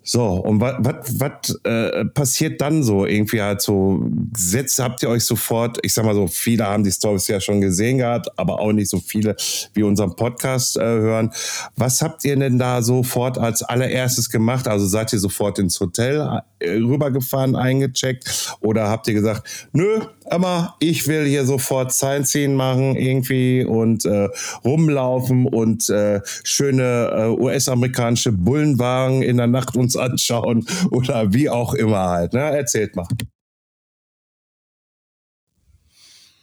So, 0.10 0.26
und 0.36 0.62
was 0.62 1.54
äh, 1.66 2.06
passiert 2.06 2.62
dann 2.62 2.82
so? 2.82 3.06
Irgendwie 3.06 3.42
halt 3.42 3.62
so, 3.62 4.10
setzt, 4.38 4.80
habt 4.80 5.04
ihr 5.04 5.10
euch 5.10 5.26
sofort, 5.26 5.80
ich 5.82 5.94
sag 5.94 6.06
mal 6.06 6.16
so, 6.16 6.28
viele 6.28 6.66
haben 6.66 6.86
die 6.86 6.94
Stories 6.94 7.28
ja 7.28 7.42
schon 7.42 7.60
gesehen 7.60 7.98
gehabt, 7.98 8.30
aber 8.38 8.62
auch 8.62 8.72
nicht 8.72 8.90
so 8.90 9.02
viele, 9.02 9.36
wie 9.74 9.84
unseren 9.84 10.16
Podcast 10.16 10.78
äh, 10.78 10.82
hören. 10.82 11.32
Was 11.76 12.02
habt 12.02 12.24
ihr 12.24 12.38
denn 12.38 12.58
da 12.58 12.82
sofort 12.82 13.38
als 13.38 13.64
allererstes 13.64 14.30
gemacht? 14.30 14.70
Also 14.70 14.86
seid 14.86 15.12
ihr 15.12 15.20
sofort 15.20 15.60
ins 15.60 15.78
Hotel 15.82 16.42
äh, 16.60 16.70
rübergefahren, 16.70 17.58
eingecheckt 17.58 18.56
oder 18.62 18.88
habt 18.88 19.10
ihr 19.10 19.14
gesagt, 19.14 19.68
nö, 19.74 20.00
Emma, 20.30 20.76
ich 20.80 21.08
will 21.08 21.26
hier 21.26 21.46
sofort 21.46 21.94
Sightseeing 21.94 22.56
machen 22.56 22.96
irgendwie 22.96 23.64
und 23.64 24.06
äh, 24.06 24.30
rumlaufen 24.64 25.46
und 25.46 25.90
äh, 25.90 26.22
schöne 26.44 27.12
äh, 27.14 27.42
US-amerikanische 27.42 28.32
Bullenwagen 28.32 29.22
in 29.22 29.38
der 29.38 29.48
Nacht 29.48 29.76
uns 29.76 29.96
anschauen 29.96 30.68
oder 30.92 31.34
wie 31.34 31.50
auch 31.50 31.74
immer 31.74 32.10
halt. 32.10 32.34
Ne? 32.34 32.40
Erzählt 32.40 32.96
mal. 32.96 33.08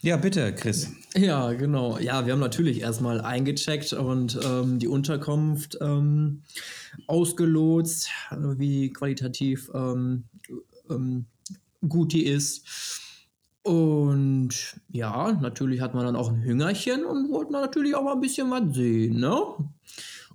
Ja, 0.01 0.18
bitte, 0.18 0.55
Chris. 0.55 0.90
Ja, 1.16 1.53
genau. 1.55 1.99
Ja, 1.99 2.27
wir 2.27 2.35
haben 2.35 2.40
natürlich 2.40 2.83
erstmal 2.83 3.23
eingecheckt 3.23 3.94
und 3.94 4.38
ähm, 4.44 4.79
die 4.79 4.88
Unterkunft 4.88 5.79
ähm, 5.81 6.42
ausgelotst, 7.07 8.11
wie 8.59 8.92
qualitativ 8.92 9.70
ähm, 9.75 10.25
ähm 10.90 11.27
gut 11.88 12.12
die 12.12 12.25
ist. 12.25 13.03
Und 13.64 14.50
ja, 14.90 15.33
natürlich 15.40 15.81
hat 15.81 15.94
man 15.94 16.05
dann 16.05 16.16
auch 16.16 16.29
ein 16.29 16.42
Hüngerchen 16.42 17.07
und 17.07 17.33
wollte 17.33 17.50
man 17.50 17.62
natürlich 17.62 17.94
auch 17.94 18.03
mal 18.03 18.12
ein 18.12 18.20
bisschen 18.20 18.50
was 18.50 18.74
sehen, 18.74 19.18
ne? 19.18 19.37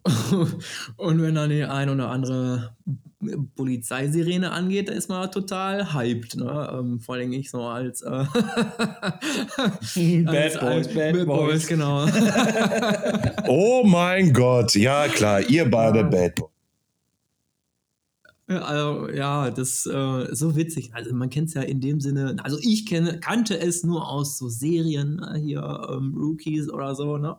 und 0.97 1.21
wenn 1.21 1.35
dann 1.35 1.51
die 1.51 1.63
ein 1.63 1.89
oder 1.89 2.09
andere 2.09 2.73
Polizeisirene 3.55 4.51
angeht, 4.51 4.89
dann 4.89 4.95
ist 4.95 5.09
man 5.09 5.29
total 5.31 5.93
hyped, 5.93 6.37
ne? 6.37 6.71
Ähm, 6.73 6.99
vor 6.99 7.15
allem 7.15 7.31
ich 7.33 7.51
so 7.51 7.61
als, 7.61 8.01
äh, 8.01 8.07
Bad 10.23 10.59
Boys, 10.59 10.87
Bad 10.87 11.25
Boys, 11.27 11.67
genau. 11.67 12.07
oh 13.47 13.83
mein 13.85 14.33
Gott, 14.33 14.73
ja 14.73 15.07
klar, 15.07 15.41
ihr 15.41 15.69
beide 15.69 16.03
Bad 16.03 16.33
Boys. 16.33 16.58
Also, 18.49 19.09
ja, 19.11 19.51
das 19.51 19.85
äh, 19.85 20.27
so 20.33 20.55
witzig. 20.55 20.89
Also 20.93 21.13
man 21.13 21.29
kennt 21.29 21.49
es 21.49 21.53
ja 21.53 21.61
in 21.61 21.81
dem 21.81 21.99
Sinne, 21.99 22.35
also 22.43 22.57
ich 22.59 22.87
kenne, 22.87 23.19
kannte 23.19 23.59
es 23.59 23.83
nur 23.83 24.09
aus 24.09 24.39
so 24.39 24.49
Serien, 24.49 25.17
ne? 25.17 25.37
hier 25.37 25.87
ähm, 25.91 26.15
Rookies 26.17 26.67
oder 26.67 26.95
so, 26.95 27.19
ne? 27.19 27.37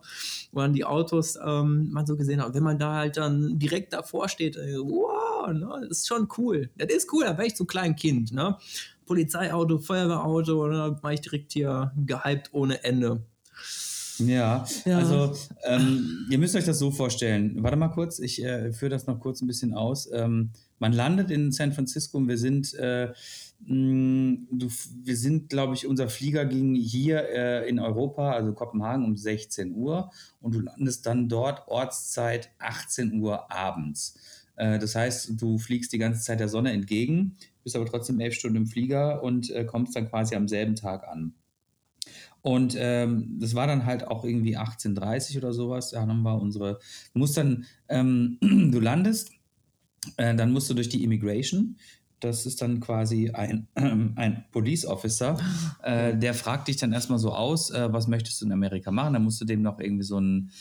Wo 0.53 0.61
man 0.61 0.71
die 0.71 0.85
Autos 0.85 1.37
ähm, 1.45 1.89
man 1.91 2.05
so 2.05 2.15
gesehen 2.15 2.41
hat. 2.41 2.53
wenn 2.53 2.63
man 2.63 2.79
da 2.79 2.93
halt 2.95 3.17
dann 3.17 3.59
direkt 3.59 3.91
davor 3.91 4.29
steht, 4.29 4.55
äh, 4.55 4.77
wow, 4.77 5.51
ne? 5.51 5.85
das 5.89 5.99
ist 5.99 6.07
schon 6.07 6.29
cool. 6.37 6.69
Das 6.77 6.93
ist 6.93 7.11
cool, 7.11 7.25
da 7.25 7.37
wäre 7.37 7.47
ich 7.47 7.57
so 7.57 7.65
ein 7.65 7.67
kleines 7.67 7.99
Kind, 7.99 8.31
ne? 8.31 8.57
Polizeiauto, 9.05 9.79
Feuerwehrauto, 9.79 10.67
ne? 10.67 10.77
da 10.77 11.03
war 11.03 11.11
ich 11.11 11.19
direkt 11.19 11.51
hier 11.51 11.91
gehypt 12.05 12.53
ohne 12.53 12.81
Ende. 12.85 13.21
Ja, 14.27 14.65
ja, 14.85 14.97
also 14.97 15.33
ähm, 15.63 16.27
ihr 16.29 16.37
müsst 16.37 16.55
euch 16.55 16.65
das 16.65 16.79
so 16.79 16.91
vorstellen. 16.91 17.55
Warte 17.61 17.77
mal 17.77 17.89
kurz, 17.89 18.19
ich 18.19 18.43
äh, 18.43 18.71
führe 18.73 18.89
das 18.89 19.07
noch 19.07 19.19
kurz 19.19 19.41
ein 19.41 19.47
bisschen 19.47 19.73
aus. 19.73 20.09
Ähm, 20.11 20.51
man 20.79 20.93
landet 20.93 21.31
in 21.31 21.51
San 21.51 21.73
Francisco 21.73 22.17
und 22.17 22.27
wir 22.27 22.37
sind, 22.37 22.73
äh, 22.75 23.11
mh, 23.65 23.75
mm, 23.75 24.47
du, 24.51 24.67
wir 25.03 25.17
sind, 25.17 25.49
glaube 25.49 25.75
ich, 25.75 25.87
unser 25.87 26.09
Flieger 26.09 26.45
ging 26.45 26.75
hier 26.75 27.29
äh, 27.29 27.69
in 27.69 27.79
Europa, 27.79 28.31
also 28.31 28.53
Kopenhagen, 28.53 29.05
um 29.05 29.15
16 29.15 29.75
Uhr 29.75 30.11
und 30.41 30.55
du 30.55 30.59
landest 30.59 31.05
dann 31.05 31.29
dort 31.29 31.67
Ortszeit 31.67 32.49
18 32.59 33.21
Uhr 33.21 33.51
abends. 33.51 34.19
Äh, 34.55 34.79
das 34.79 34.95
heißt, 34.95 35.41
du 35.41 35.57
fliegst 35.57 35.93
die 35.93 35.97
ganze 35.97 36.21
Zeit 36.21 36.39
der 36.39 36.49
Sonne 36.49 36.71
entgegen, 36.71 37.35
bist 37.63 37.75
aber 37.75 37.85
trotzdem 37.85 38.19
elf 38.19 38.33
Stunden 38.33 38.57
im 38.57 38.67
Flieger 38.67 39.23
und 39.23 39.49
äh, 39.51 39.65
kommst 39.65 39.95
dann 39.95 40.09
quasi 40.09 40.35
am 40.35 40.47
selben 40.47 40.75
Tag 40.75 41.07
an. 41.07 41.33
Und 42.41 42.75
ähm, 42.77 43.37
das 43.39 43.53
war 43.53 43.67
dann 43.67 43.85
halt 43.85 44.07
auch 44.07 44.23
irgendwie 44.23 44.57
18.30 44.57 45.37
oder 45.37 45.53
sowas. 45.53 45.91
Da 45.91 46.01
haben 46.01 46.23
wir 46.23 46.41
unsere, 46.41 46.79
du 47.13 47.19
musst 47.19 47.37
dann, 47.37 47.65
ähm, 47.87 48.37
du 48.41 48.79
landest 48.79 49.31
äh, 50.17 50.35
dann 50.35 50.51
musst 50.51 50.69
du 50.69 50.73
durch 50.73 50.89
die 50.89 51.03
Immigration. 51.03 51.77
Das 52.19 52.45
ist 52.45 52.61
dann 52.61 52.79
quasi 52.79 53.31
ein, 53.31 53.67
äh, 53.75 53.81
ein 54.15 54.45
Police 54.51 54.85
Officer. 54.85 55.37
Äh, 55.83 56.17
der 56.17 56.33
fragt 56.33 56.67
dich 56.67 56.77
dann 56.77 56.93
erstmal 56.93 57.19
so 57.19 57.33
aus, 57.33 57.71
äh, 57.71 57.91
was 57.91 58.07
möchtest 58.07 58.41
du 58.41 58.45
in 58.45 58.51
Amerika 58.51 58.91
machen? 58.91 59.13
Dann 59.13 59.23
musst 59.23 59.41
du 59.41 59.45
dem 59.45 59.61
noch 59.61 59.79
irgendwie 59.79 60.03
so 60.03 60.19
ein, 60.19 60.51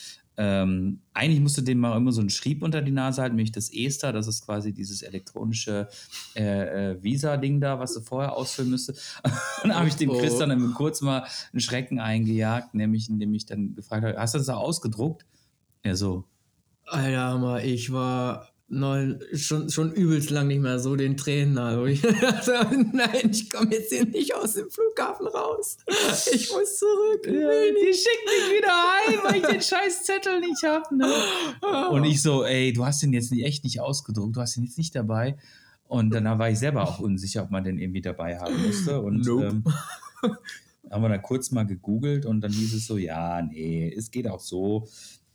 ähm, 0.42 1.02
eigentlich 1.12 1.40
musst 1.40 1.58
du 1.58 1.60
dem 1.60 1.80
mal 1.80 1.94
immer 1.94 2.12
so 2.12 2.22
einen 2.22 2.30
Schrieb 2.30 2.62
unter 2.62 2.80
die 2.80 2.92
Nase 2.92 3.20
halten, 3.20 3.36
nämlich 3.36 3.52
das 3.52 3.70
ESTA, 3.70 4.10
das 4.10 4.26
ist 4.26 4.46
quasi 4.46 4.72
dieses 4.72 5.02
elektronische 5.02 5.86
äh, 6.34 6.92
äh, 6.92 7.02
Visa-Ding 7.02 7.60
da, 7.60 7.78
was 7.78 7.92
du 7.92 8.00
vorher 8.00 8.34
ausfüllen 8.34 8.70
müsstest. 8.70 9.20
Und 9.22 9.32
dann 9.64 9.74
habe 9.74 9.88
ich 9.88 9.96
dem 9.96 10.10
Chris 10.10 10.38
dann 10.38 10.72
kurz 10.72 11.02
mal 11.02 11.26
einen 11.52 11.60
Schrecken 11.60 11.98
eingejagt, 12.00 12.72
nämlich 12.72 13.10
indem 13.10 13.34
ich 13.34 13.44
dann 13.44 13.74
gefragt 13.74 14.02
habe, 14.02 14.16
hast 14.16 14.32
du 14.32 14.38
das 14.38 14.46
da 14.46 14.54
ausgedruckt? 14.54 15.26
Er 15.82 15.96
so. 15.96 16.24
Alter, 16.86 17.62
ich 17.62 17.92
war 17.92 18.48
Nein, 18.72 19.18
schon, 19.34 19.68
schon 19.68 19.90
übelst 19.92 20.30
lang 20.30 20.46
nicht 20.46 20.60
mehr 20.60 20.78
so 20.78 20.94
den 20.94 21.16
Tränen 21.16 21.54
nahe. 21.54 21.90
Ich 21.90 22.02
dachte, 22.20 22.68
nein, 22.92 23.30
ich 23.32 23.50
komme 23.50 23.72
jetzt 23.72 23.92
hier 23.92 24.06
nicht 24.06 24.32
aus 24.36 24.54
dem 24.54 24.70
Flughafen 24.70 25.26
raus. 25.26 25.78
Ich 26.32 26.52
muss 26.52 26.78
zurück. 26.78 27.22
Ich 27.24 27.32
will 27.32 27.74
Die 27.74 27.92
schicken 27.92 28.26
mich 28.26 28.58
wieder 28.58 28.68
heim, 28.68 29.18
weil 29.24 29.36
ich 29.40 29.46
den 29.46 29.60
scheiß 29.76 30.04
Zettel 30.04 30.38
nicht 30.38 30.62
hab. 30.62 30.92
Ne? 30.92 31.12
Und 31.90 32.04
ich 32.04 32.22
so, 32.22 32.44
ey, 32.44 32.72
du 32.72 32.86
hast 32.86 33.02
den 33.02 33.12
jetzt 33.12 33.32
nicht, 33.32 33.44
echt 33.44 33.64
nicht 33.64 33.80
ausgedruckt, 33.80 34.36
du 34.36 34.40
hast 34.40 34.54
den 34.54 34.62
jetzt 34.62 34.78
nicht 34.78 34.94
dabei. 34.94 35.36
Und 35.88 36.14
dann 36.14 36.24
war 36.38 36.48
ich 36.48 36.60
selber 36.60 36.84
auch 36.84 37.00
unsicher, 37.00 37.42
ob 37.42 37.50
man 37.50 37.64
den 37.64 37.76
irgendwie 37.76 38.02
dabei 38.02 38.38
haben 38.38 38.64
musste. 38.64 39.00
Und 39.00 39.26
Nope. 39.26 39.46
ähm, 39.46 39.64
haben 40.88 41.02
wir 41.02 41.08
dann 41.08 41.22
kurz 41.22 41.50
mal 41.50 41.66
gegoogelt 41.66 42.24
und 42.24 42.40
dann 42.40 42.52
hieß 42.52 42.72
es 42.74 42.86
so, 42.86 42.98
ja, 42.98 43.42
nee, 43.42 43.92
es 43.96 44.12
geht 44.12 44.28
auch 44.28 44.38
so. 44.38 44.86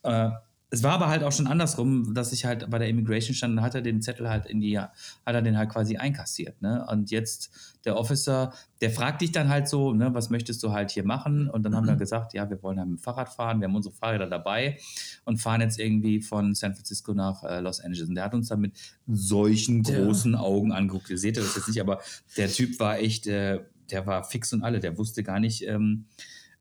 Äh, 0.04 0.30
es 0.76 0.84
war 0.84 0.94
aber 0.94 1.08
halt 1.08 1.24
auch 1.24 1.32
schon 1.32 1.48
andersrum, 1.48 2.14
dass 2.14 2.32
ich 2.34 2.46
halt 2.46 2.70
bei 2.70 2.78
der 2.78 2.88
Immigration 2.90 3.34
stand, 3.36 3.58
dann 3.58 3.64
hat 3.64 3.76
er 3.76 3.82
den 3.82 4.02
Zettel 4.02 4.30
halt 4.30 4.46
in 4.46 4.60
die, 4.60 4.78
hat 4.80 4.92
er 5.26 5.42
den 5.42 5.58
halt 5.58 5.70
quasi 5.70 5.98
einkassiert, 5.98 6.62
ne? 6.62 6.86
Und 6.90 7.12
jetzt 7.12 7.50
der 7.86 7.98
Officer, 7.98 8.52
der 8.82 8.90
fragt 8.90 9.22
dich 9.22 9.32
dann 9.32 9.48
halt 9.50 9.68
so, 9.68 9.94
ne, 9.94 10.14
was 10.14 10.30
möchtest 10.32 10.62
du 10.64 10.72
halt 10.72 10.90
hier 10.92 11.06
machen? 11.06 11.50
Und 11.50 11.64
dann 11.64 11.76
haben 11.76 11.86
wir 11.88 11.96
gesagt, 11.96 12.34
ja, 12.34 12.50
wir 12.50 12.62
wollen 12.64 12.80
halt 12.80 12.90
mit 12.90 13.00
dem 13.00 13.04
Fahrrad 13.04 13.30
fahren, 13.30 13.60
wir 13.62 13.68
haben 13.68 13.76
unsere 13.76 13.94
Fahrräder 13.94 14.28
dabei 14.28 14.80
und 15.24 15.38
fahren 15.38 15.62
jetzt 15.62 15.80
irgendwie 15.80 16.20
von 16.22 16.56
San 16.56 16.74
Francisco 16.74 17.14
nach 17.14 17.44
äh, 17.44 17.60
Los 17.60 17.80
Angeles. 17.80 18.10
Und 18.10 18.16
der 18.16 18.26
hat 18.26 18.34
uns 18.34 18.48
dann 18.50 18.62
mit 18.62 18.74
solchen 19.08 19.84
Ja. 19.84 20.00
großen 20.00 20.36
Augen 20.36 20.72
angeguckt. 20.72 21.10
Ihr 21.10 21.18
seht 21.20 21.38
das 21.38 21.56
jetzt 21.56 21.68
nicht, 21.68 21.80
aber 21.80 22.00
der 22.38 22.50
Typ 22.52 22.80
war 22.80 22.98
echt, 22.98 23.28
äh, 23.28 23.60
der 23.92 24.08
war 24.08 24.24
fix 24.24 24.52
und 24.52 24.64
alle, 24.64 24.80
der 24.80 24.98
wusste 24.98 25.22
gar 25.22 25.40
nicht, 25.40 25.62
ähm, 25.68 26.06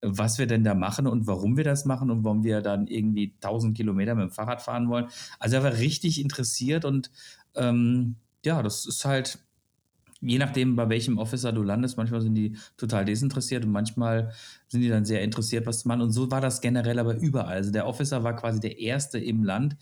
was 0.04 0.38
wir 0.38 0.46
denn 0.46 0.64
da 0.64 0.74
machen 0.74 1.06
und 1.06 1.26
warum 1.26 1.56
wir 1.56 1.64
das 1.64 1.84
machen 1.84 2.10
und 2.10 2.24
warum 2.24 2.44
wir 2.44 2.60
dann 2.60 2.86
irgendwie 2.86 3.34
1000 3.36 3.76
Kilometer 3.76 4.14
mit 4.14 4.24
dem 4.24 4.30
Fahrrad 4.30 4.62
fahren 4.62 4.88
wollen. 4.88 5.06
Also 5.38 5.56
er 5.56 5.64
war 5.64 5.72
richtig 5.74 6.20
interessiert 6.20 6.84
und 6.84 7.10
ähm, 7.54 8.16
ja, 8.44 8.62
das 8.62 8.86
ist 8.86 9.04
halt, 9.04 9.38
je 10.24 10.38
nachdem, 10.38 10.74
bei 10.74 10.88
welchem 10.88 11.18
Officer 11.18 11.52
du 11.52 11.62
landest, 11.62 11.96
manchmal 11.96 12.20
sind 12.20 12.34
die 12.34 12.56
total 12.76 13.04
desinteressiert 13.04 13.64
und 13.64 13.72
manchmal 13.72 14.32
sind 14.68 14.80
die 14.80 14.88
dann 14.88 15.04
sehr 15.04 15.22
interessiert, 15.22 15.66
was 15.66 15.80
zu 15.80 15.88
machen. 15.88 16.00
Und 16.00 16.10
so 16.10 16.30
war 16.30 16.40
das 16.40 16.60
generell 16.60 16.98
aber 16.98 17.16
überall. 17.16 17.56
Also 17.56 17.70
der 17.70 17.86
Officer 17.86 18.24
war 18.24 18.34
quasi 18.34 18.58
der 18.58 18.78
Erste 18.78 19.18
im 19.18 19.44
Land, 19.44 19.76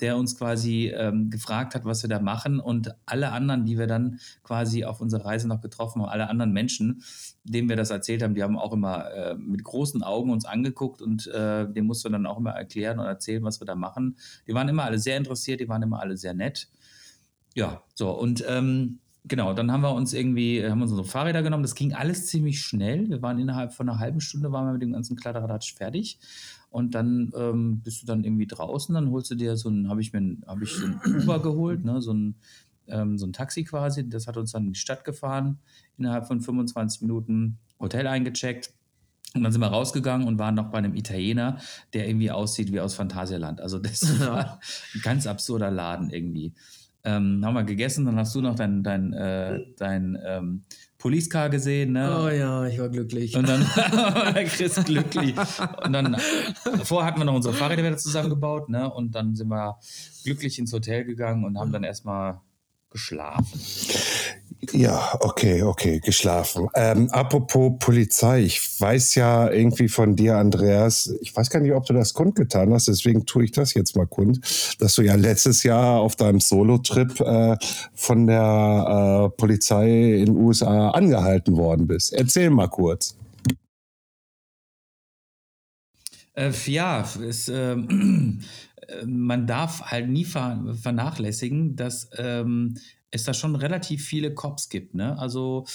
der 0.00 0.16
uns 0.16 0.38
quasi 0.38 0.92
ähm, 0.94 1.30
gefragt 1.30 1.74
hat, 1.74 1.84
was 1.84 2.02
wir 2.02 2.08
da 2.08 2.20
machen. 2.20 2.60
Und 2.60 2.94
alle 3.06 3.32
anderen, 3.32 3.64
die 3.64 3.76
wir 3.76 3.88
dann 3.88 4.20
quasi 4.44 4.84
auf 4.84 5.00
unserer 5.00 5.24
Reise 5.24 5.48
noch 5.48 5.60
getroffen 5.60 6.00
haben, 6.00 6.08
alle 6.08 6.28
anderen 6.28 6.52
Menschen, 6.52 7.02
denen 7.42 7.68
wir 7.68 7.76
das 7.76 7.90
erzählt 7.90 8.22
haben, 8.22 8.34
die 8.34 8.42
haben 8.42 8.56
auch 8.56 8.72
immer 8.72 9.10
äh, 9.10 9.34
mit 9.34 9.64
großen 9.64 10.02
Augen 10.04 10.30
uns 10.30 10.44
angeguckt 10.44 11.02
und 11.02 11.26
äh, 11.26 11.70
dem 11.70 11.86
mussten 11.86 12.08
wir 12.08 12.12
dann 12.12 12.26
auch 12.26 12.38
immer 12.38 12.52
erklären 12.52 13.00
und 13.00 13.06
erzählen, 13.06 13.42
was 13.42 13.60
wir 13.60 13.66
da 13.66 13.74
machen. 13.74 14.16
Die 14.46 14.54
waren 14.54 14.68
immer 14.68 14.84
alle 14.84 14.98
sehr 15.00 15.16
interessiert, 15.16 15.60
die 15.60 15.68
waren 15.68 15.82
immer 15.82 16.00
alle 16.00 16.16
sehr 16.16 16.34
nett. 16.34 16.68
Ja, 17.54 17.82
so 17.94 18.10
und 18.10 18.44
ähm, 18.46 19.00
genau, 19.28 19.52
dann 19.52 19.70
haben 19.70 19.82
wir 19.82 19.92
uns 19.92 20.12
irgendwie, 20.12 20.64
haben 20.64 20.78
wir 20.78 20.84
uns 20.84 20.92
unsere 20.92 21.08
Fahrräder 21.08 21.42
genommen. 21.42 21.62
Das 21.62 21.74
ging 21.74 21.94
alles 21.94 22.26
ziemlich 22.26 22.60
schnell. 22.60 23.08
Wir 23.08 23.22
waren 23.22 23.38
innerhalb 23.38 23.72
von 23.72 23.88
einer 23.88 23.98
halben 23.98 24.20
Stunde 24.20 24.50
waren 24.52 24.66
wir 24.66 24.72
mit 24.72 24.82
dem 24.82 24.92
ganzen 24.92 25.16
Kladderadatsch 25.16 25.74
fertig. 25.74 26.18
Und 26.70 26.94
dann 26.94 27.32
ähm, 27.36 27.80
bist 27.80 28.02
du 28.02 28.06
dann 28.06 28.24
irgendwie 28.24 28.46
draußen, 28.46 28.94
dann 28.94 29.10
holst 29.10 29.30
du 29.30 29.34
dir 29.34 29.56
so 29.56 29.70
ein, 29.70 29.88
habe 29.88 30.00
ich 30.00 30.12
mir, 30.12 30.36
habe 30.46 30.64
ich 30.64 30.72
so 30.72 30.86
ein 30.86 31.22
Uber 31.22 31.40
geholt, 31.40 31.84
ne, 31.84 32.02
so 32.02 32.12
ein, 32.12 32.34
ähm, 32.88 33.16
so 33.16 33.26
ein 33.26 33.32
Taxi 33.32 33.64
quasi. 33.64 34.08
Das 34.08 34.26
hat 34.26 34.36
uns 34.36 34.52
dann 34.52 34.66
in 34.66 34.72
die 34.72 34.78
Stadt 34.78 35.04
gefahren, 35.04 35.58
innerhalb 35.96 36.26
von 36.26 36.40
25 36.40 37.02
Minuten 37.02 37.58
Hotel 37.80 38.06
eingecheckt. 38.06 38.72
Und 39.34 39.42
dann 39.42 39.52
sind 39.52 39.60
wir 39.60 39.68
rausgegangen 39.68 40.26
und 40.26 40.38
waren 40.38 40.54
noch 40.54 40.70
bei 40.70 40.78
einem 40.78 40.94
Italiener, 40.94 41.58
der 41.92 42.08
irgendwie 42.08 42.30
aussieht 42.30 42.72
wie 42.72 42.80
aus 42.80 42.94
Phantasialand. 42.94 43.60
Also 43.60 43.78
das 43.78 44.20
war 44.26 44.60
ein 44.94 45.00
ganz 45.02 45.26
absurder 45.26 45.70
Laden 45.70 46.10
irgendwie. 46.10 46.54
Ähm, 47.04 47.44
haben 47.44 47.54
wir 47.54 47.64
gegessen, 47.64 48.04
dann 48.06 48.16
hast 48.16 48.34
du 48.34 48.40
noch 48.40 48.56
dein, 48.56 48.82
dein, 48.82 49.12
äh, 49.12 49.60
dein 49.76 50.18
ähm, 50.26 50.64
Police 50.98 51.30
Car 51.30 51.48
gesehen, 51.48 51.92
ne? 51.92 52.18
Oh 52.20 52.28
ja, 52.28 52.66
ich 52.66 52.78
war 52.78 52.88
glücklich. 52.88 53.36
Und 53.36 53.48
dann 53.48 53.60
war 53.76 54.32
Chris 54.44 54.74
glücklich. 54.84 55.34
Und 55.84 55.92
dann, 55.92 56.16
davor 56.64 57.04
hatten 57.04 57.20
wir 57.20 57.24
noch 57.24 57.34
unsere 57.34 57.54
Fahrräder 57.54 57.84
wieder 57.84 57.96
zusammengebaut, 57.96 58.68
ne? 58.68 58.92
Und 58.92 59.14
dann 59.14 59.36
sind 59.36 59.48
wir 59.48 59.78
glücklich 60.24 60.58
ins 60.58 60.72
Hotel 60.72 61.04
gegangen 61.04 61.44
und 61.44 61.58
haben 61.58 61.70
dann 61.72 61.84
erstmal 61.84 62.40
geschlafen. 62.90 63.60
Ja, 64.72 65.16
okay, 65.20 65.62
okay, 65.62 66.00
geschlafen. 66.00 66.66
Ähm, 66.74 67.08
apropos 67.12 67.74
Polizei, 67.78 68.42
ich 68.42 68.80
weiß 68.80 69.14
ja 69.14 69.48
irgendwie 69.50 69.88
von 69.88 70.16
dir, 70.16 70.36
Andreas, 70.36 71.14
ich 71.20 71.34
weiß 71.34 71.48
gar 71.50 71.60
nicht, 71.60 71.72
ob 71.72 71.86
du 71.86 71.92
das 71.92 72.12
kundgetan 72.12 72.72
hast, 72.72 72.88
deswegen 72.88 73.24
tue 73.24 73.44
ich 73.44 73.52
das 73.52 73.74
jetzt 73.74 73.96
mal 73.96 74.06
kund, 74.06 74.40
dass 74.80 74.96
du 74.96 75.02
ja 75.02 75.14
letztes 75.14 75.62
Jahr 75.62 76.00
auf 76.00 76.16
deinem 76.16 76.40
Solo-Trip 76.40 77.20
äh, 77.20 77.56
von 77.94 78.26
der 78.26 79.30
äh, 79.30 79.36
Polizei 79.36 80.14
in 80.14 80.26
den 80.26 80.36
USA 80.36 80.90
angehalten 80.90 81.56
worden 81.56 81.86
bist. 81.86 82.12
Erzähl 82.12 82.50
mal 82.50 82.68
kurz. 82.68 83.16
Äh, 86.34 86.50
ja, 86.66 87.08
es, 87.22 87.48
ähm, 87.48 88.40
äh, 88.88 89.06
man 89.06 89.46
darf 89.46 89.82
halt 89.82 90.08
nie 90.08 90.24
ver 90.24 90.74
vernachlässigen, 90.82 91.76
dass 91.76 92.10
ähm, 92.16 92.74
es 93.10 93.24
da 93.24 93.34
schon 93.34 93.56
relativ 93.56 94.04
viele 94.04 94.34
Cops 94.34 94.68
gibt. 94.68 94.94
Ne? 94.94 95.18
Also 95.18 95.66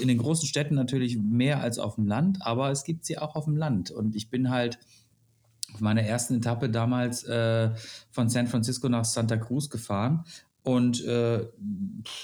in 0.00 0.08
den 0.08 0.18
großen 0.18 0.46
Städten 0.46 0.74
natürlich 0.74 1.18
mehr 1.18 1.60
als 1.60 1.78
auf 1.78 1.94
dem 1.94 2.06
Land, 2.06 2.38
aber 2.42 2.70
es 2.70 2.84
gibt 2.84 3.04
sie 3.04 3.18
auch 3.18 3.34
auf 3.34 3.44
dem 3.44 3.56
Land. 3.56 3.90
Und 3.90 4.14
ich 4.14 4.28
bin 4.28 4.50
halt 4.50 4.78
auf 5.72 5.80
meiner 5.80 6.02
ersten 6.02 6.36
Etappe 6.36 6.68
damals 6.68 7.24
äh, 7.24 7.70
von 8.10 8.28
San 8.28 8.46
Francisco 8.46 8.88
nach 8.88 9.04
Santa 9.04 9.36
Cruz 9.36 9.70
gefahren. 9.70 10.24
Und 10.62 11.04
äh, 11.04 11.46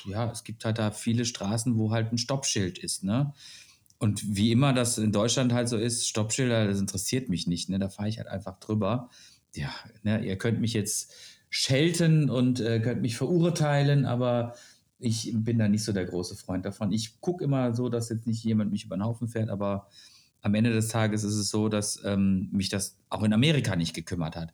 ja, 0.05 0.31
es 0.31 0.45
gibt 0.45 0.65
halt 0.65 0.79
da 0.79 0.91
viele 0.91 1.25
Straßen, 1.25 1.77
wo 1.77 1.91
halt 1.91 2.13
ein 2.13 2.19
Stoppschild 2.19 2.79
ist. 2.79 3.05
Ne? 3.05 3.33
Und 3.99 4.37
wie 4.37 4.53
immer 4.53 4.73
das 4.73 4.99
in 4.99 5.13
Deutschland 5.13 5.53
halt 5.53 5.69
so 5.69 5.77
ist, 5.77 6.07
Stoppschilder, 6.07 6.67
das 6.67 6.79
interessiert 6.79 7.29
mich 7.29 7.47
nicht. 7.47 7.69
Ne? 7.69 7.79
Da 7.79 7.89
fahre 7.89 8.09
ich 8.09 8.19
halt 8.19 8.29
einfach 8.29 8.61
drüber. 8.61 9.09
Ja, 9.55 9.71
ne? 10.03 10.25
ihr 10.25 10.37
könnt 10.37 10.61
mich 10.61 10.73
jetzt 10.73 11.13
schelten 11.51 12.31
und 12.31 12.61
äh, 12.61 12.81
könnt 12.81 13.03
mich 13.03 13.17
verurteilen, 13.17 14.05
aber 14.05 14.55
ich 14.99 15.33
bin 15.35 15.59
da 15.59 15.69
nicht 15.69 15.85
so 15.85 15.93
der 15.93 16.05
große 16.05 16.37
Freund 16.37 16.65
davon. 16.65 16.93
Ich 16.93 17.21
gucke 17.21 17.45
immer 17.45 17.75
so, 17.75 17.89
dass 17.89 18.09
jetzt 18.09 18.27
nicht 18.27 18.43
jemand 18.45 18.73
mich 18.73 18.85
über 18.85 18.97
den 18.97 19.05
Haufen 19.05 19.29
fährt, 19.29 19.49
aber 19.49 19.89
am 20.43 20.55
Ende 20.55 20.73
des 20.73 20.89
Tages 20.89 21.25
ist 21.25 21.35
es 21.35 21.51
so, 21.51 21.69
dass 21.69 22.03
ähm, 22.05 22.49
mich 22.53 22.69
das 22.69 22.97
auch 23.09 23.23
in 23.23 23.33
Amerika 23.33 23.77
nicht 23.77 23.95
gekümmert 23.95 24.37
hat. 24.37 24.53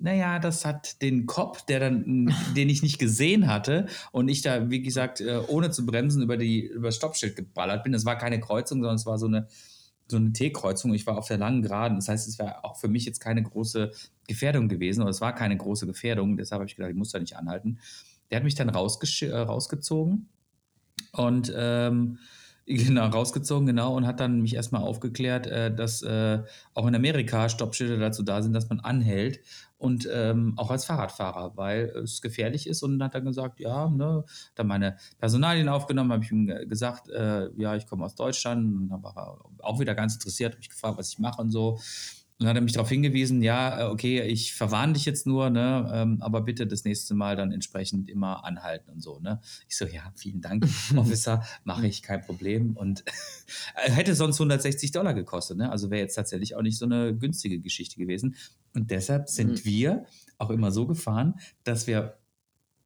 Naja, 0.00 0.38
das 0.38 0.64
hat 0.64 1.02
den 1.02 1.26
Cop, 1.26 1.66
der 1.66 1.80
dann, 1.80 2.34
den 2.56 2.68
ich 2.68 2.82
nicht 2.82 2.98
gesehen 2.98 3.48
hatte 3.48 3.86
und 4.12 4.28
ich 4.28 4.42
da, 4.42 4.70
wie 4.70 4.82
gesagt, 4.82 5.20
äh, 5.20 5.40
ohne 5.48 5.70
zu 5.70 5.84
bremsen 5.86 6.22
über 6.22 6.36
die 6.36 6.66
über 6.66 6.88
das 6.88 6.96
Stoppschild 6.96 7.36
geballert 7.36 7.84
bin. 7.84 7.94
Es 7.94 8.04
war 8.04 8.16
keine 8.16 8.40
Kreuzung, 8.40 8.80
sondern 8.80 8.96
es 8.96 9.06
war 9.06 9.18
so 9.18 9.26
eine 9.26 9.48
so 10.10 10.16
eine 10.16 10.32
T-Kreuzung. 10.32 10.94
Ich 10.94 11.06
war 11.06 11.18
auf 11.18 11.28
der 11.28 11.38
langen 11.38 11.62
Geraden. 11.62 11.96
Das 11.96 12.08
heißt, 12.08 12.28
es 12.28 12.38
wäre 12.38 12.64
auch 12.64 12.76
für 12.76 12.88
mich 12.88 13.04
jetzt 13.04 13.20
keine 13.20 13.42
große 13.42 13.92
Gefährdung 14.26 14.68
gewesen 14.68 15.02
oder 15.02 15.10
es 15.10 15.20
war 15.20 15.34
keine 15.34 15.56
große 15.56 15.86
Gefährdung. 15.86 16.36
Deshalb 16.36 16.60
habe 16.60 16.68
ich 16.68 16.76
gedacht, 16.76 16.90
ich 16.90 16.96
muss 16.96 17.12
da 17.12 17.18
nicht 17.18 17.36
anhalten. 17.36 17.78
Der 18.30 18.36
hat 18.36 18.44
mich 18.44 18.54
dann 18.54 18.70
rausgesch- 18.70 19.26
äh, 19.26 19.36
rausgezogen 19.36 20.28
und 21.12 21.52
ähm, 21.56 22.18
genau 22.66 23.06
rausgezogen 23.06 23.66
genau 23.66 23.96
und 23.96 24.06
hat 24.06 24.20
dann 24.20 24.42
mich 24.42 24.54
erstmal 24.54 24.82
aufgeklärt, 24.82 25.46
äh, 25.46 25.74
dass 25.74 26.02
äh, 26.02 26.42
auch 26.74 26.86
in 26.86 26.94
Amerika 26.94 27.48
Stoppschilder 27.48 27.96
dazu 27.96 28.22
da 28.22 28.42
sind, 28.42 28.52
dass 28.52 28.68
man 28.68 28.80
anhält 28.80 29.40
und 29.78 30.08
ähm, 30.12 30.54
auch 30.56 30.70
als 30.70 30.84
Fahrradfahrer, 30.84 31.56
weil 31.56 31.84
es 32.02 32.20
gefährlich 32.20 32.66
ist 32.66 32.82
und 32.82 33.02
hat 33.02 33.14
dann 33.14 33.24
gesagt, 33.24 33.60
ja, 33.60 33.88
ne, 33.88 34.24
dann 34.54 34.66
meine 34.66 34.96
Personalien 35.18 35.68
aufgenommen, 35.68 36.12
habe 36.12 36.24
ich 36.24 36.32
ihm 36.32 36.46
ge- 36.46 36.66
gesagt, 36.66 37.08
äh, 37.08 37.48
ja, 37.56 37.76
ich 37.76 37.86
komme 37.86 38.04
aus 38.04 38.14
Deutschland 38.16 38.74
und 38.76 38.88
dann 38.88 39.02
war 39.02 39.16
er 39.16 39.64
auch 39.64 39.78
wieder 39.80 39.94
ganz 39.94 40.14
interessiert, 40.14 40.52
habe 40.52 40.58
mich 40.58 40.68
gefragt, 40.70 40.98
was 40.98 41.10
ich 41.10 41.18
mache 41.18 41.40
und 41.40 41.50
so. 41.50 41.78
Und 42.40 42.44
dann 42.44 42.50
hat 42.50 42.56
er 42.56 42.62
mich 42.62 42.72
darauf 42.74 42.88
hingewiesen, 42.88 43.42
ja, 43.42 43.80
äh, 43.80 43.90
okay, 43.90 44.22
ich 44.22 44.54
verwarne 44.54 44.92
dich 44.92 45.04
jetzt 45.04 45.26
nur, 45.26 45.50
ne, 45.50 45.90
ähm, 45.92 46.18
aber 46.22 46.40
bitte 46.42 46.68
das 46.68 46.84
nächste 46.84 47.14
Mal 47.14 47.34
dann 47.34 47.50
entsprechend 47.50 48.08
immer 48.08 48.44
anhalten 48.44 48.90
und 48.92 49.00
so, 49.02 49.18
ne. 49.18 49.40
Ich 49.68 49.76
so, 49.76 49.86
ja, 49.86 50.12
vielen 50.14 50.40
Dank, 50.40 50.64
Officer, 50.96 51.42
mache 51.64 51.88
ich, 51.88 52.00
kein 52.00 52.20
Problem. 52.20 52.76
Und 52.76 53.02
hätte 53.74 54.14
sonst 54.14 54.38
160 54.38 54.92
Dollar 54.92 55.14
gekostet, 55.14 55.56
ne? 55.58 55.68
Also 55.72 55.90
wäre 55.90 56.00
jetzt 56.02 56.14
tatsächlich 56.14 56.54
auch 56.54 56.62
nicht 56.62 56.78
so 56.78 56.84
eine 56.84 57.12
günstige 57.16 57.58
Geschichte 57.58 57.98
gewesen. 57.98 58.36
Und 58.78 58.90
deshalb 58.92 59.28
sind 59.28 59.50
Mhm. 59.50 59.64
wir 59.64 60.04
auch 60.38 60.50
immer 60.50 60.70
so 60.70 60.86
gefahren, 60.86 61.34
dass 61.64 61.86
wir 61.88 62.16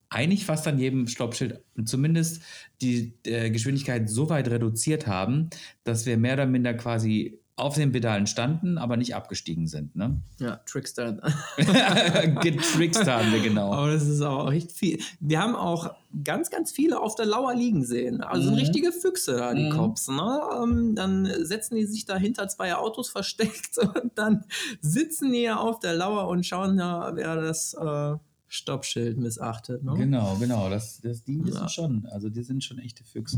eigentlich 0.09 0.45
fast 0.47 0.67
an 0.67 0.79
jedem 0.79 1.07
Stoppschild 1.07 1.63
zumindest 1.85 2.43
die 2.81 3.15
äh, 3.25 3.51
Geschwindigkeit 3.51 4.09
so 4.09 4.29
weit 4.31 4.49
reduziert 4.49 5.07
haben, 5.07 5.51
dass 5.85 6.07
wir 6.07 6.17
mehr 6.17 6.35
oder 6.35 6.47
minder 6.47 6.75
quasi 6.75 7.41
auf 7.55 7.75
den 7.75 7.93
Pedalen 7.93 8.27
standen, 8.27 8.79
aber 8.79 8.97
nicht 8.97 9.15
abgestiegen 9.15 9.67
sind. 9.69 9.95
Ne? 9.95 10.21
Ja, 10.41 10.57
Trickster. 10.65 11.19
Getrickst 12.43 13.07
haben 13.07 13.31
wir 13.33 13.41
genau. 13.41 13.73
Aber 13.73 13.93
das 13.93 14.07
ist 14.07 14.23
auch 14.23 14.51
echt 14.51 14.73
viel. 14.73 14.99
Wir 15.21 15.41
haben 15.41 15.55
auch 15.55 15.95
ganz, 16.25 16.51
ganz 16.51 16.73
viele 16.73 16.99
auf 17.01 17.15
der 17.15 17.27
Lauer 17.27 17.55
liegen 17.55 17.85
sehen. 17.85 18.23
Also 18.23 18.51
Mhm. 18.51 18.57
richtige 18.57 18.91
Füchse 18.93 19.37
da, 19.37 19.55
die 19.55 19.65
Mhm. 19.65 19.71
Cops. 19.77 20.09
Ne? 20.09 20.41
Ähm, 20.62 20.95
dann 20.95 21.29
setzen 21.45 21.77
die 21.77 21.85
sich 21.85 22.05
da 22.07 22.17
hinter 22.17 22.49
zwei 22.49 22.75
Autos 22.75 23.11
versteckt 23.11 23.77
und 23.79 24.12
dann 24.15 24.45
sitzen 24.81 25.33
die 25.33 25.43
ja 25.43 25.57
auf 25.59 25.79
der 25.79 25.95
Lauer 25.95 26.29
und 26.29 26.47
schauen 26.47 26.79
ja, 26.79 27.15
wer 27.15 27.37
das, 27.37 27.75
äh, 27.75 28.15
Stoppschild 28.49 29.17
missachtet. 29.19 29.83
Ne? 29.83 29.95
Genau, 29.97 30.37
genau. 30.38 30.69
Das, 30.69 31.01
das, 31.01 31.23
die 31.25 31.43
wissen 31.45 31.62
Ja. 31.62 31.69
schon. 31.69 32.07
Also 32.12 32.29
die 32.29 32.43
sind 32.43 32.62
schon 32.62 32.79
echte 32.79 33.03
Füchse. 33.05 33.37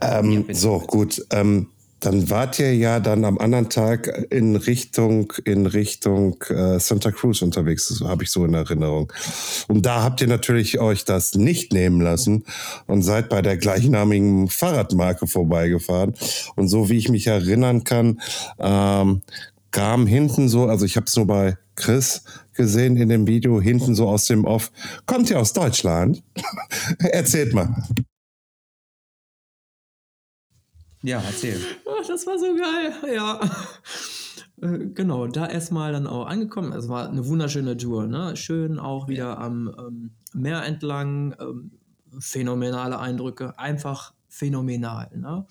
Ähm, 0.00 0.44
bitte. 0.44 0.58
so, 0.58 0.78
gut. 0.80 1.24
Ähm, 1.30 1.68
dann 2.00 2.30
wart 2.30 2.58
ihr 2.58 2.74
ja 2.74 3.00
dann 3.00 3.24
am 3.24 3.38
anderen 3.38 3.68
Tag 3.68 4.26
in 4.30 4.56
Richtung, 4.56 5.32
in 5.44 5.66
Richtung 5.66 6.42
äh, 6.48 6.78
Santa 6.78 7.10
Cruz 7.10 7.42
unterwegs, 7.42 7.88
das 7.88 8.00
habe 8.06 8.24
ich 8.24 8.30
so 8.30 8.44
in 8.44 8.54
Erinnerung. 8.54 9.12
Und 9.66 9.84
da 9.84 10.02
habt 10.02 10.20
ihr 10.20 10.28
natürlich 10.28 10.78
euch 10.78 11.04
das 11.04 11.34
nicht 11.34 11.72
nehmen 11.72 12.00
lassen 12.00 12.44
und 12.86 13.02
seid 13.02 13.28
bei 13.28 13.42
der 13.42 13.56
gleichnamigen 13.56 14.48
Fahrradmarke 14.48 15.26
vorbeigefahren. 15.26 16.14
Und 16.54 16.68
so 16.68 16.88
wie 16.88 16.98
ich 16.98 17.08
mich 17.08 17.26
erinnern 17.26 17.84
kann, 17.84 18.20
ähm, 18.58 19.22
kam 19.70 20.06
hinten 20.06 20.48
so, 20.48 20.66
also 20.66 20.84
ich 20.84 20.96
habe 20.96 21.06
es 21.06 21.16
nur 21.16 21.26
bei 21.26 21.56
Chris 21.74 22.22
gesehen 22.54 22.96
in 22.96 23.08
dem 23.08 23.26
Video, 23.26 23.60
hinten 23.60 23.94
so 23.94 24.08
aus 24.08 24.26
dem 24.26 24.44
Off, 24.44 24.72
kommt 25.06 25.30
ihr 25.30 25.38
aus 25.38 25.52
Deutschland? 25.52 26.22
Erzählt 26.98 27.54
mal. 27.54 27.74
Ja, 31.02 31.20
erzähl. 31.20 31.60
Ach, 31.86 32.06
das 32.06 32.26
war 32.26 32.38
so 32.38 32.54
geil, 32.56 33.14
ja. 33.14 33.40
Äh, 34.60 34.86
Genau, 34.94 35.28
da 35.28 35.46
erstmal 35.46 35.92
dann 35.92 36.06
auch 36.08 36.26
angekommen. 36.26 36.72
Es 36.72 36.88
war 36.88 37.08
eine 37.08 37.24
wunderschöne 37.26 37.76
Tour, 37.76 38.06
ne? 38.08 38.36
Schön 38.36 38.78
auch 38.80 39.06
wieder 39.06 39.38
am 39.38 39.72
ähm, 39.78 40.10
Meer 40.34 40.64
entlang. 40.64 41.34
Ähm, 41.38 41.70
phänomenale 42.18 42.98
Eindrücke, 42.98 43.56
einfach 43.58 44.14
phänomenal, 44.28 45.10
ne? 45.14 45.46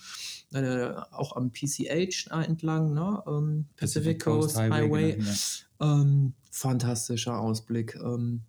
Äh, 0.53 0.93
auch 1.11 1.35
am 1.35 1.51
PCH 1.51 2.27
entlang, 2.31 2.93
ne? 2.93 3.23
Ähm, 3.27 3.65
Pacific, 3.77 4.21
Coast, 4.23 4.57
Highway. 4.57 5.13
genau, 5.13 5.29
ja. 5.29 6.01
ähm, 6.01 6.33
fantastischer 6.51 7.39
Ausblick. 7.39 7.95
Ähm, 7.95 8.41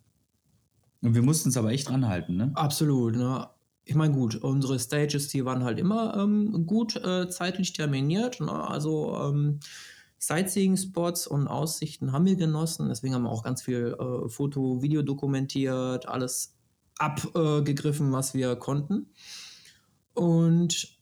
Und 1.02 1.14
wir 1.14 1.22
mussten 1.22 1.50
es 1.50 1.56
aber 1.56 1.70
echt 1.70 1.90
ranhalten, 1.90 2.36
ne? 2.36 2.50
Absolut, 2.54 3.14
ne? 3.16 3.48
Ich 3.88 3.94
meine, 3.94 4.12
gut, 4.12 4.36
unsere 4.36 4.78
Stages, 4.78 5.28
die 5.28 5.46
waren 5.46 5.64
halt 5.64 5.78
immer 5.78 6.14
ähm, 6.14 6.66
gut 6.66 6.96
äh, 6.96 7.30
zeitlich 7.30 7.72
terminiert. 7.72 8.38
Ne? 8.38 8.52
Also 8.52 9.16
ähm, 9.18 9.60
Sightseeing-Spots 10.18 11.26
und 11.26 11.48
Aussichten 11.48 12.12
haben 12.12 12.26
wir 12.26 12.36
genossen. 12.36 12.90
Deswegen 12.90 13.14
haben 13.14 13.22
wir 13.22 13.30
auch 13.30 13.42
ganz 13.42 13.62
viel 13.62 13.96
äh, 13.98 14.28
Foto, 14.28 14.82
Video 14.82 15.00
dokumentiert, 15.00 16.06
alles 16.06 16.54
abgegriffen, 16.98 18.12
was 18.12 18.34
wir 18.34 18.56
konnten. 18.56 19.06
Und 20.12 20.97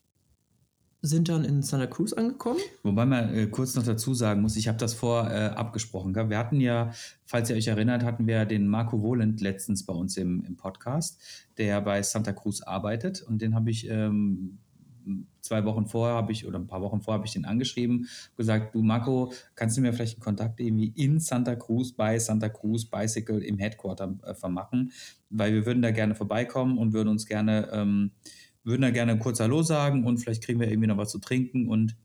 sind 1.07 1.29
dann 1.29 1.45
in 1.45 1.63
Santa 1.63 1.87
Cruz 1.87 2.13
angekommen. 2.13 2.59
Wobei 2.83 3.07
man 3.07 3.35
äh, 3.35 3.47
kurz 3.47 3.75
noch 3.75 3.85
dazu 3.85 4.15
sagen 4.15 4.43
muss, 4.43 4.57
ich 4.57 4.69
habe 4.69 4.79
das 4.79 4.95
vor 4.95 5.31
äh, 5.31 5.47
abgesprochen. 5.47 6.13
Gell? 6.13 6.31
Wir 6.31 6.39
hatten 6.39 6.61
ja, 6.61 6.93
falls 7.25 7.51
ihr 7.51 7.57
euch 7.57 7.69
erinnert, 7.69 8.03
hatten 8.03 8.27
wir 8.27 8.45
den 8.45 8.69
Marco 8.69 9.01
Wohlend 9.03 9.41
letztens 9.41 9.85
bei 9.87 9.95
uns 9.95 10.17
im, 10.17 10.45
im 10.45 10.57
Podcast, 10.57 11.21
der 11.59 11.81
bei 11.81 12.03
Santa 12.03 12.33
Cruz 12.33 12.63
arbeitet. 12.63 13.23
Und 13.23 13.43
den 13.43 13.55
habe 13.55 13.71
ich 13.71 13.89
ähm, 13.89 14.59
zwei 15.41 15.65
Wochen 15.65 15.87
vorher, 15.87 16.17
habe 16.17 16.33
ich, 16.33 16.47
oder 16.47 16.59
ein 16.59 16.67
paar 16.67 16.83
Wochen 16.83 17.01
vorher, 17.01 17.19
habe 17.19 17.27
ich 17.27 17.33
den 17.33 17.45
angeschrieben, 17.45 18.09
gesagt, 18.37 18.75
du 18.75 18.83
Marco, 18.83 19.33
kannst 19.55 19.77
du 19.77 19.81
mir 19.81 19.93
vielleicht 19.93 20.17
einen 20.17 20.25
Kontakt 20.25 20.61
irgendwie 20.61 20.89
in 20.89 21.21
Santa 21.21 21.55
Cruz, 21.55 21.93
bei 21.93 22.19
Santa 22.19 22.49
Cruz 22.49 22.85
Bicycle 22.85 23.43
im 23.43 23.59
Headquarter 23.59 24.19
äh, 24.25 24.35
vermachen, 24.35 24.93
weil 25.31 25.53
wir 25.53 25.67
würden 25.67 25.83
da 25.83 25.91
gerne 25.93 26.15
vorbeikommen 26.15 26.79
und 26.79 26.93
würden 26.93 27.09
uns 27.09 27.27
gerne... 27.27 27.69
Ähm, 27.73 28.11
würden 28.67 28.83
da 28.83 28.91
gerne 28.91 29.19
kurz 29.19 29.41
Hallo 29.41 29.63
sagen 29.63 30.05
und 30.05 30.19
vielleicht 30.19 30.45
kriegen 30.45 30.61
wir 30.61 30.69
irgendwie 30.69 30.89
noch 30.89 30.99
was 30.99 31.11
zu 31.11 31.21
trinken 31.21 31.69
und 31.69 31.97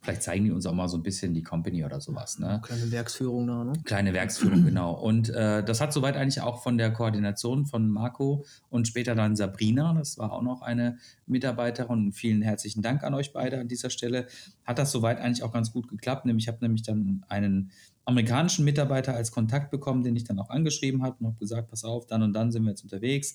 vielleicht 0.00 0.22
zeigen 0.22 0.44
die 0.44 0.50
uns 0.50 0.66
auch 0.66 0.72
mal 0.72 0.88
so 0.88 0.96
ein 0.96 1.02
bisschen 1.02 1.34
die 1.34 1.42
Company 1.42 1.84
oder 1.84 2.00
sowas. 2.00 2.38
Ne? 2.38 2.60
Kleine 2.62 2.90
Werksführung 2.90 3.46
da, 3.46 3.64
ne? 3.64 3.72
Kleine 3.84 4.12
Werksführung, 4.12 4.64
genau. 4.64 4.92
Und 4.92 5.28
äh, 5.30 5.62
das 5.62 5.80
hat 5.80 5.92
soweit 5.92 6.16
eigentlich 6.16 6.40
auch 6.40 6.62
von 6.62 6.78
der 6.78 6.90
Koordination 6.90 7.66
von 7.66 7.88
Marco 7.88 8.44
und 8.70 8.88
später 8.88 9.14
dann 9.14 9.36
Sabrina, 9.36 9.94
das 9.94 10.16
war 10.18 10.32
auch 10.32 10.42
noch 10.42 10.62
eine 10.62 10.98
Mitarbeiterin. 11.26 12.12
Vielen 12.12 12.42
herzlichen 12.42 12.82
Dank 12.82 13.02
an 13.04 13.14
euch 13.14 13.32
beide 13.32 13.60
an 13.60 13.68
dieser 13.68 13.90
Stelle. 13.90 14.26
Hat 14.64 14.78
das 14.78 14.90
soweit 14.90 15.18
eigentlich 15.20 15.42
auch 15.42 15.52
ganz 15.52 15.70
gut 15.70 15.88
geklappt. 15.88 16.24
Nämlich, 16.24 16.44
ich 16.44 16.48
habe 16.48 16.58
nämlich 16.62 16.82
dann 16.82 17.24
einen 17.28 17.70
amerikanischen 18.06 18.64
Mitarbeiter 18.64 19.14
als 19.14 19.32
Kontakt 19.32 19.70
bekommen, 19.70 20.02
den 20.02 20.16
ich 20.16 20.24
dann 20.24 20.38
auch 20.38 20.50
angeschrieben 20.50 21.02
habe 21.02 21.16
und 21.20 21.26
habe 21.26 21.38
gesagt, 21.38 21.70
pass 21.70 21.84
auf, 21.84 22.06
dann 22.06 22.22
und 22.22 22.32
dann 22.32 22.52
sind 22.52 22.64
wir 22.64 22.70
jetzt 22.70 22.82
unterwegs. 22.82 23.34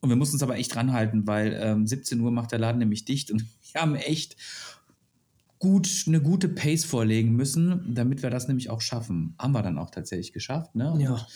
Und 0.00 0.08
wir 0.08 0.16
mussten 0.16 0.36
uns 0.36 0.42
aber 0.42 0.56
echt 0.56 0.74
ranhalten, 0.76 1.26
weil 1.26 1.58
ähm, 1.60 1.86
17 1.86 2.20
Uhr 2.20 2.30
macht 2.30 2.52
der 2.52 2.58
Laden 2.58 2.78
nämlich 2.78 3.04
dicht 3.04 3.30
und 3.30 3.44
wir 3.72 3.80
haben 3.80 3.94
echt 3.94 4.36
gut 5.58 6.04
eine 6.06 6.22
gute 6.22 6.48
Pace 6.48 6.84
vorlegen 6.84 7.36
müssen, 7.36 7.94
damit 7.94 8.22
wir 8.22 8.30
das 8.30 8.48
nämlich 8.48 8.70
auch 8.70 8.80
schaffen. 8.80 9.34
Haben 9.38 9.52
wir 9.52 9.62
dann 9.62 9.78
auch 9.78 9.90
tatsächlich 9.90 10.32
geschafft, 10.32 10.74
ne? 10.74 10.96
Ja. 10.98 11.12
Und, 11.12 11.26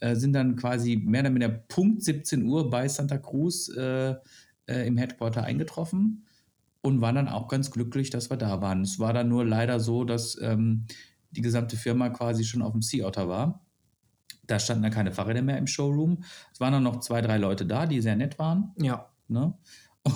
äh, 0.00 0.16
sind 0.16 0.32
dann 0.32 0.56
quasi 0.56 0.96
mehr 0.96 1.20
oder 1.20 1.30
weniger 1.30 1.50
Punkt 1.50 2.02
17 2.02 2.46
Uhr 2.46 2.70
bei 2.70 2.88
Santa 2.88 3.18
Cruz 3.18 3.68
äh, 3.68 4.14
äh, 4.66 4.86
im 4.86 4.96
Headquarter 4.96 5.44
eingetroffen 5.44 6.24
und 6.80 7.00
waren 7.00 7.14
dann 7.14 7.28
auch 7.28 7.48
ganz 7.48 7.70
glücklich, 7.70 8.10
dass 8.10 8.30
wir 8.30 8.36
da 8.36 8.60
waren. 8.60 8.82
Es 8.82 8.98
war 8.98 9.12
dann 9.12 9.28
nur 9.28 9.44
leider 9.44 9.80
so, 9.80 10.04
dass 10.04 10.38
ähm, 10.40 10.86
die 11.30 11.42
gesamte 11.42 11.76
Firma 11.76 12.08
quasi 12.08 12.44
schon 12.44 12.62
auf 12.62 12.72
dem 12.72 12.82
Sea 12.82 13.06
Otter 13.06 13.28
war. 13.28 13.64
Da 14.46 14.58
standen 14.58 14.82
dann 14.82 14.92
keine 14.92 15.12
Fahrräder 15.12 15.42
mehr 15.42 15.58
im 15.58 15.66
Showroom. 15.66 16.24
Es 16.52 16.60
waren 16.60 16.72
dann 16.72 16.82
noch 16.82 17.00
zwei, 17.00 17.20
drei 17.20 17.38
Leute 17.38 17.66
da, 17.66 17.86
die 17.86 18.00
sehr 18.00 18.16
nett 18.16 18.38
waren. 18.38 18.72
Ja. 18.76 19.10
Ne? 19.28 19.54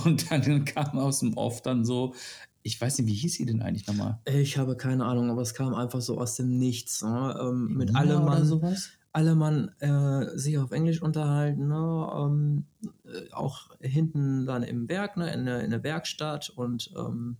Und 0.04 0.30
dann 0.30 0.64
kam 0.64 0.98
aus 0.98 1.20
dem 1.20 1.34
Off 1.36 1.62
dann 1.62 1.84
so, 1.84 2.14
ich 2.62 2.80
weiß 2.80 2.98
nicht, 2.98 3.08
wie 3.08 3.14
hieß 3.14 3.34
sie 3.34 3.46
denn 3.46 3.62
eigentlich 3.62 3.86
nochmal? 3.86 4.18
Ich 4.26 4.58
habe 4.58 4.76
keine 4.76 5.04
Ahnung, 5.04 5.30
aber 5.30 5.42
es 5.42 5.54
kam 5.54 5.74
einfach 5.74 6.00
so 6.00 6.18
aus 6.18 6.36
dem 6.36 6.58
Nichts. 6.58 7.02
Ne? 7.02 7.38
Ähm, 7.40 7.74
mit 7.74 7.88
Nina 7.88 8.00
allem 8.00 8.24
Mann, 8.24 8.44
sowas? 8.44 8.90
alle 9.12 9.34
Mann 9.34 9.70
äh, 9.80 10.36
sich 10.36 10.58
auf 10.58 10.70
Englisch 10.70 11.02
unterhalten, 11.02 11.68
ne? 11.68 12.08
ähm, 12.14 12.64
äh, 13.04 13.32
auch 13.32 13.70
hinten 13.80 14.46
dann 14.46 14.62
im 14.62 14.88
Werk, 14.88 15.16
ne? 15.16 15.32
in, 15.32 15.46
der, 15.46 15.60
in 15.64 15.70
der 15.70 15.82
Werkstatt 15.82 16.50
und 16.50 16.92
ähm, 16.96 17.38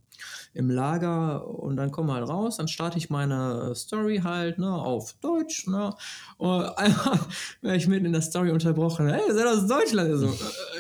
im 0.55 0.71
Lager 0.71 1.47
und 1.47 1.77
dann 1.77 1.91
kommen 1.91 2.09
wir 2.09 2.15
halt 2.15 2.29
raus, 2.29 2.57
dann 2.57 2.69
starte 2.69 2.99
ich 2.99 3.11
meine 3.11 3.75
Story 3.75 4.21
halt 4.25 4.59
ne? 4.59 4.73
auf 4.73 5.15
Deutsch 5.21 5.67
ne? 5.67 5.95
und 6.37 6.65
einmal 6.79 7.19
werde 7.61 7.77
ich 7.77 7.89
mitten 7.89 8.07
in 8.07 8.13
der 8.13 8.23
Story 8.23 8.51
unterbrochen, 8.51 9.09
hey, 9.09 9.21
ihr 9.29 9.35
seid 9.35 9.47
aus 9.47 9.67
Deutschland? 9.67 10.11
Ich 10.11 10.21
so, 10.21 10.27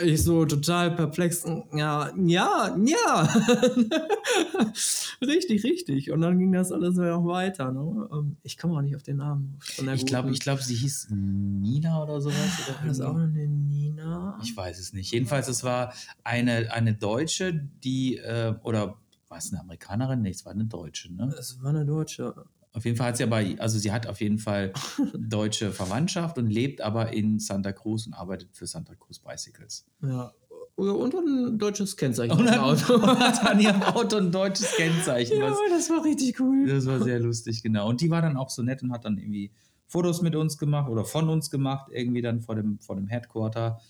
äh, 0.00 0.10
ich 0.10 0.22
so 0.22 0.44
total 0.44 0.90
perplex, 0.92 1.44
ja, 1.72 2.10
ja, 2.16 2.76
ja, 2.84 3.28
richtig, 5.20 5.64
richtig 5.64 6.10
und 6.10 6.20
dann 6.20 6.38
ging 6.38 6.52
das 6.52 6.72
alles 6.72 6.98
auch 6.98 7.26
weiter, 7.26 7.72
ne? 7.72 8.08
Ähm, 8.12 8.36
ich 8.42 8.58
komme 8.58 8.76
auch 8.76 8.82
nicht 8.82 8.96
auf 8.96 9.02
den 9.02 9.16
Namen 9.16 9.58
Ich 9.94 10.06
glaube, 10.06 10.30
ich 10.30 10.40
glaube, 10.40 10.62
sie 10.62 10.74
hieß 10.74 11.08
Nina 11.10 12.02
oder 12.02 12.20
sowas. 12.20 12.36
Oder 12.68 12.88
das 12.88 13.00
auch 13.00 13.16
irgendwie. 13.16 13.42
eine 13.42 13.48
Nina? 13.48 14.38
Ich 14.42 14.56
weiß 14.56 14.78
es 14.78 14.92
nicht. 14.92 15.12
Jedenfalls, 15.12 15.48
es 15.48 15.64
war 15.64 15.92
eine, 16.24 16.72
eine 16.72 16.94
Deutsche, 16.94 17.52
die, 17.54 18.16
äh, 18.16 18.54
oder 18.62 18.98
war 19.28 19.38
es 19.38 19.52
eine 19.52 19.60
Amerikanerin? 19.60 20.22
Nee, 20.22 20.30
es 20.30 20.44
war 20.44 20.52
eine 20.52 20.64
Deutsche, 20.64 21.12
ne? 21.12 21.34
Es 21.38 21.62
war 21.62 21.70
eine 21.70 21.84
Deutsche. 21.84 22.34
Auf 22.72 22.84
jeden 22.84 22.96
Fall 22.96 23.08
hat 23.08 23.16
sie 23.16 23.24
aber, 23.24 23.42
also 23.58 23.78
sie 23.78 23.92
hat 23.92 24.06
auf 24.06 24.20
jeden 24.20 24.38
Fall 24.38 24.72
deutsche 25.14 25.72
Verwandtschaft 25.72 26.38
und 26.38 26.48
lebt 26.48 26.80
aber 26.80 27.12
in 27.12 27.38
Santa 27.38 27.72
Cruz 27.72 28.06
und 28.06 28.14
arbeitet 28.14 28.50
für 28.52 28.66
Santa 28.66 28.94
Cruz 28.94 29.18
Bicycles. 29.18 29.86
Ja. 30.02 30.32
Und 30.76 31.12
ein 31.12 31.58
deutsches 31.58 31.96
Kennzeichen 31.96 32.38
Und 32.38 32.48
hat, 32.48 32.60
Auto. 32.60 32.94
und 33.02 33.18
hat 33.18 33.44
an 33.44 33.58
ihrem 33.58 33.82
Auto 33.82 34.18
ein 34.18 34.30
deutsches 34.30 34.76
Kennzeichen. 34.76 35.40
ja, 35.40 35.52
das 35.70 35.90
war 35.90 36.04
richtig 36.04 36.38
cool. 36.38 36.68
das 36.68 36.86
war 36.86 37.02
sehr 37.02 37.18
lustig, 37.18 37.64
genau. 37.64 37.88
Und 37.88 38.00
die 38.00 38.10
war 38.10 38.22
dann 38.22 38.36
auch 38.36 38.48
so 38.48 38.62
nett 38.62 38.82
und 38.84 38.92
hat 38.92 39.04
dann 39.04 39.18
irgendwie 39.18 39.50
Fotos 39.88 40.22
mit 40.22 40.36
uns 40.36 40.56
gemacht 40.56 40.88
oder 40.88 41.04
von 41.04 41.28
uns 41.30 41.50
gemacht, 41.50 41.90
irgendwie 41.92 42.22
dann 42.22 42.40
vor 42.40 42.54
dem, 42.54 42.78
vor 42.78 42.94
dem 42.94 43.08
Headquarter. 43.08 43.80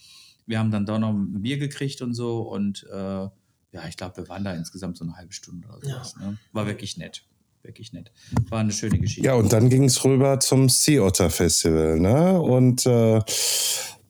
Wir 0.46 0.58
haben 0.60 0.70
dann 0.70 0.86
da 0.86 0.98
noch 0.98 1.10
ein 1.10 1.42
Bier 1.42 1.58
gekriegt 1.58 2.00
und 2.00 2.14
so 2.14 2.40
und 2.40 2.86
äh, 2.90 3.28
ja, 3.72 3.86
ich 3.86 3.96
glaube, 3.96 4.16
wir 4.18 4.28
waren 4.28 4.44
da 4.44 4.54
insgesamt 4.54 4.96
so 4.96 5.04
eine 5.04 5.16
halbe 5.16 5.32
Stunde 5.32 5.68
oder 5.68 5.80
sowas. 5.80 6.16
Ne? 6.16 6.38
War 6.52 6.66
wirklich 6.66 6.96
nett. 6.96 7.24
Wirklich 7.62 7.92
nett. 7.92 8.12
War 8.48 8.60
eine 8.60 8.72
schöne 8.72 8.98
Geschichte. 8.98 9.26
Ja, 9.26 9.34
und 9.34 9.52
dann 9.52 9.68
ging 9.68 9.84
es 9.84 10.04
rüber 10.04 10.40
zum 10.40 10.68
Sea 10.68 11.02
Otter 11.02 11.28
Festival, 11.28 11.98
ne? 11.98 12.40
Und 12.40 12.86
äh, 12.86 13.20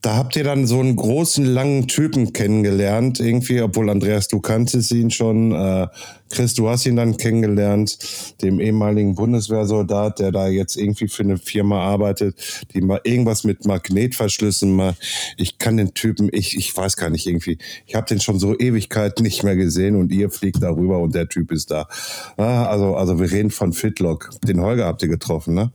da 0.00 0.16
habt 0.16 0.36
ihr 0.36 0.44
dann 0.44 0.66
so 0.66 0.78
einen 0.78 0.94
großen, 0.94 1.44
langen 1.44 1.88
Typen 1.88 2.32
kennengelernt, 2.32 3.18
irgendwie, 3.18 3.60
obwohl 3.60 3.90
Andreas, 3.90 4.28
du 4.28 4.40
kanntest 4.40 4.92
ihn 4.92 5.10
schon. 5.10 5.52
Äh, 5.52 5.88
Chris, 6.30 6.54
du 6.54 6.68
hast 6.68 6.84
ihn 6.84 6.96
dann 6.96 7.16
kennengelernt, 7.16 7.98
dem 8.42 8.60
ehemaligen 8.60 9.14
Bundeswehrsoldat, 9.14 10.18
der 10.18 10.30
da 10.30 10.46
jetzt 10.48 10.76
irgendwie 10.76 11.08
für 11.08 11.22
eine 11.22 11.38
Firma 11.38 11.80
arbeitet, 11.80 12.36
die 12.74 12.82
mal 12.82 13.00
irgendwas 13.02 13.44
mit 13.44 13.64
Magnetverschlüssen 13.64 14.76
macht. 14.76 14.98
Ich 15.38 15.56
kann 15.56 15.78
den 15.78 15.94
Typen, 15.94 16.28
ich, 16.30 16.56
ich 16.56 16.76
weiß 16.76 16.96
gar 16.96 17.08
nicht 17.08 17.26
irgendwie, 17.26 17.56
ich 17.86 17.94
habe 17.94 18.06
den 18.06 18.20
schon 18.20 18.38
so 18.38 18.56
Ewigkeit 18.58 19.20
nicht 19.20 19.42
mehr 19.42 19.56
gesehen 19.56 19.96
und 19.96 20.12
ihr 20.12 20.30
fliegt 20.30 20.62
darüber 20.62 20.98
und 20.98 21.14
der 21.14 21.28
Typ 21.28 21.50
ist 21.50 21.70
da. 21.70 21.88
Ah, 22.36 22.66
also, 22.66 22.94
also 22.94 23.18
wir 23.18 23.30
reden 23.30 23.50
von 23.50 23.72
Fitlock. 23.72 24.30
Den 24.46 24.60
Holger 24.60 24.84
habt 24.84 25.02
ihr 25.02 25.08
getroffen, 25.08 25.54
ne? 25.54 25.72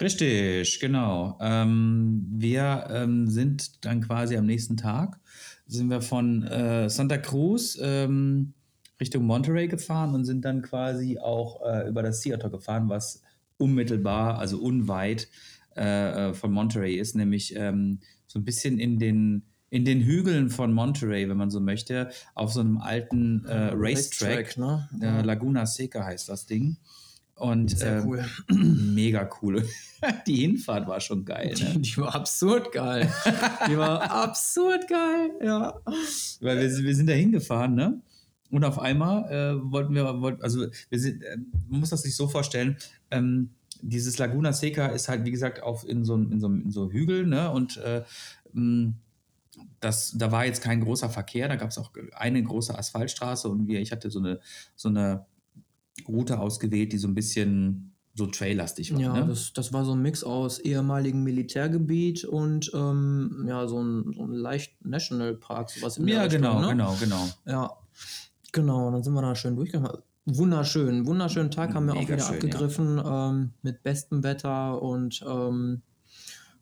Richtig, 0.00 0.80
genau. 0.80 1.38
Ähm, 1.40 2.26
wir 2.30 2.86
ähm, 2.90 3.28
sind 3.28 3.84
dann 3.84 4.00
quasi 4.00 4.36
am 4.36 4.46
nächsten 4.46 4.76
Tag, 4.76 5.20
sind 5.66 5.90
wir 5.90 6.00
von 6.00 6.42
äh, 6.44 6.88
Santa 6.88 7.18
Cruz 7.18 7.78
ähm, 7.80 8.54
Richtung 9.00 9.24
Monterey 9.24 9.68
gefahren 9.68 10.14
und 10.14 10.24
sind 10.24 10.44
dann 10.44 10.62
quasi 10.62 11.18
auch 11.18 11.60
äh, 11.66 11.88
über 11.88 12.02
das 12.02 12.22
Sea 12.22 12.34
Otter 12.34 12.50
gefahren, 12.50 12.88
was 12.88 13.22
unmittelbar, 13.58 14.38
also 14.38 14.58
unweit 14.58 15.28
äh, 15.74 16.32
von 16.32 16.52
Monterey 16.52 16.96
ist, 16.96 17.14
nämlich 17.14 17.54
ähm, 17.56 18.00
so 18.26 18.38
ein 18.38 18.44
bisschen 18.44 18.78
in 18.78 18.98
den, 18.98 19.42
in 19.70 19.84
den 19.84 20.00
Hügeln 20.00 20.50
von 20.50 20.72
Monterey, 20.72 21.28
wenn 21.28 21.36
man 21.36 21.50
so 21.50 21.60
möchte, 21.60 22.10
auf 22.34 22.52
so 22.52 22.60
einem 22.60 22.78
alten 22.78 23.44
äh, 23.46 23.70
Racetrack. 23.74 24.56
Racetrack, 24.56 24.58
ne? 24.58 24.88
Äh, 25.02 25.22
Laguna 25.22 25.66
Seca 25.66 26.04
heißt 26.04 26.28
das 26.28 26.46
Ding. 26.46 26.76
Und 27.40 27.76
Sehr 27.78 27.98
ähm, 27.98 28.06
cool. 28.06 28.24
mega 28.50 29.28
cool. 29.42 29.66
Die 30.26 30.36
Hinfahrt 30.36 30.86
war 30.86 31.00
schon 31.00 31.24
geil. 31.24 31.54
Ne? 31.58 31.72
Die, 31.76 31.82
die 31.82 31.96
war 31.96 32.14
absurd 32.14 32.70
geil. 32.70 33.12
Die 33.68 33.76
war 33.76 34.02
absurd 34.24 34.86
geil, 34.88 35.30
ja. 35.42 35.80
Weil 36.40 36.60
wir, 36.60 36.70
sind- 36.70 36.84
wir 36.84 36.94
sind 36.94 37.08
da 37.08 37.14
hingefahren, 37.14 37.74
ne? 37.74 38.00
Und 38.50 38.64
auf 38.64 38.78
einmal 38.78 39.30
äh, 39.30 39.70
wollten 39.72 39.94
wir, 39.94 40.20
wollten, 40.20 40.42
also 40.42 40.66
wir 40.88 40.98
sind, 41.00 41.22
äh, 41.22 41.36
man 41.68 41.80
muss 41.80 41.90
das 41.90 42.02
sich 42.02 42.14
so 42.16 42.28
vorstellen, 42.28 42.76
ähm, 43.10 43.50
dieses 43.82 44.18
Laguna 44.18 44.52
Seca 44.52 44.86
ist 44.88 45.08
halt, 45.08 45.24
wie 45.24 45.30
gesagt, 45.30 45.62
auf 45.62 45.88
in 45.88 46.04
so, 46.04 46.16
in 46.16 46.40
so, 46.40 46.48
in 46.48 46.70
so 46.70 46.90
Hügel, 46.90 47.26
ne? 47.26 47.50
Und 47.50 47.76
äh, 47.78 48.02
das, 49.80 50.12
da 50.16 50.30
war 50.32 50.44
jetzt 50.44 50.62
kein 50.62 50.80
großer 50.82 51.08
Verkehr, 51.08 51.48
da 51.48 51.56
gab 51.56 51.70
es 51.70 51.78
auch 51.78 51.90
eine 52.14 52.42
große 52.42 52.76
Asphaltstraße 52.76 53.48
und 53.48 53.66
wir, 53.66 53.80
ich 53.80 53.92
hatte 53.92 54.10
so 54.10 54.18
eine, 54.18 54.40
so 54.76 54.88
eine 54.88 55.24
Route 56.08 56.38
ausgewählt, 56.38 56.92
die 56.92 56.98
so 56.98 57.08
ein 57.08 57.14
bisschen 57.14 57.94
so 58.14 58.26
traillastig 58.26 58.92
war. 58.92 59.00
Ja, 59.00 59.12
ne? 59.14 59.26
das, 59.26 59.52
das 59.52 59.72
war 59.72 59.84
so 59.84 59.92
ein 59.92 60.02
Mix 60.02 60.24
aus 60.24 60.58
ehemaligen 60.58 61.22
Militärgebiet 61.22 62.24
und 62.24 62.70
ähm, 62.74 63.46
ja, 63.48 63.66
so 63.68 63.82
ein, 63.82 64.12
so 64.14 64.24
ein 64.24 64.32
leicht 64.32 64.84
Nationalpark, 64.84 65.70
sowas 65.70 65.96
in 65.96 66.06
der 66.06 66.16
ja, 66.16 66.22
Richtung, 66.22 66.42
genau, 66.42 66.60
ne? 66.60 66.68
genau, 66.68 66.96
genau. 67.00 67.28
Ja, 67.46 67.70
genau. 68.52 68.90
Dann 68.90 69.02
sind 69.02 69.14
wir 69.14 69.22
da 69.22 69.34
schön 69.34 69.56
durchgegangen. 69.56 70.02
Wunderschön, 70.26 71.06
wunderschönen 71.06 71.50
Tag 71.50 71.74
haben 71.74 71.86
wir 71.86 71.94
auch 71.94 72.00
Mega 72.00 72.14
wieder 72.14 72.24
schön, 72.24 72.34
abgegriffen 72.34 73.02
ähm, 73.04 73.50
mit 73.62 73.82
bestem 73.82 74.22
Wetter 74.22 74.80
und 74.82 75.24
ähm, 75.26 75.82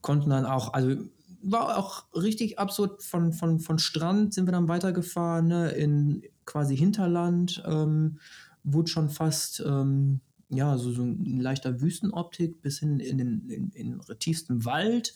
konnten 0.00 0.30
dann 0.30 0.46
auch, 0.46 0.72
also 0.72 0.96
war 1.42 1.76
auch 1.76 2.04
richtig 2.14 2.58
absurd 2.58 3.02
von, 3.02 3.32
von, 3.32 3.60
von 3.60 3.78
Strand 3.78 4.34
sind 4.34 4.46
wir 4.46 4.52
dann 4.52 4.68
weitergefahren, 4.68 5.48
ne, 5.48 5.70
in 5.70 6.22
quasi 6.44 6.76
Hinterland, 6.76 7.62
ähm, 7.66 8.18
wurde 8.64 8.90
schon 8.90 9.10
fast 9.10 9.62
ähm, 9.66 10.20
ja, 10.50 10.78
so, 10.78 10.92
so 10.92 11.02
ein 11.02 11.40
leichter 11.40 11.80
Wüstenoptik 11.80 12.62
bis 12.62 12.78
hin 12.78 13.00
in 13.00 13.18
den 13.18 13.48
in, 13.48 13.70
in 13.70 13.90
den 13.98 14.18
tiefsten 14.18 14.64
Wald. 14.64 15.14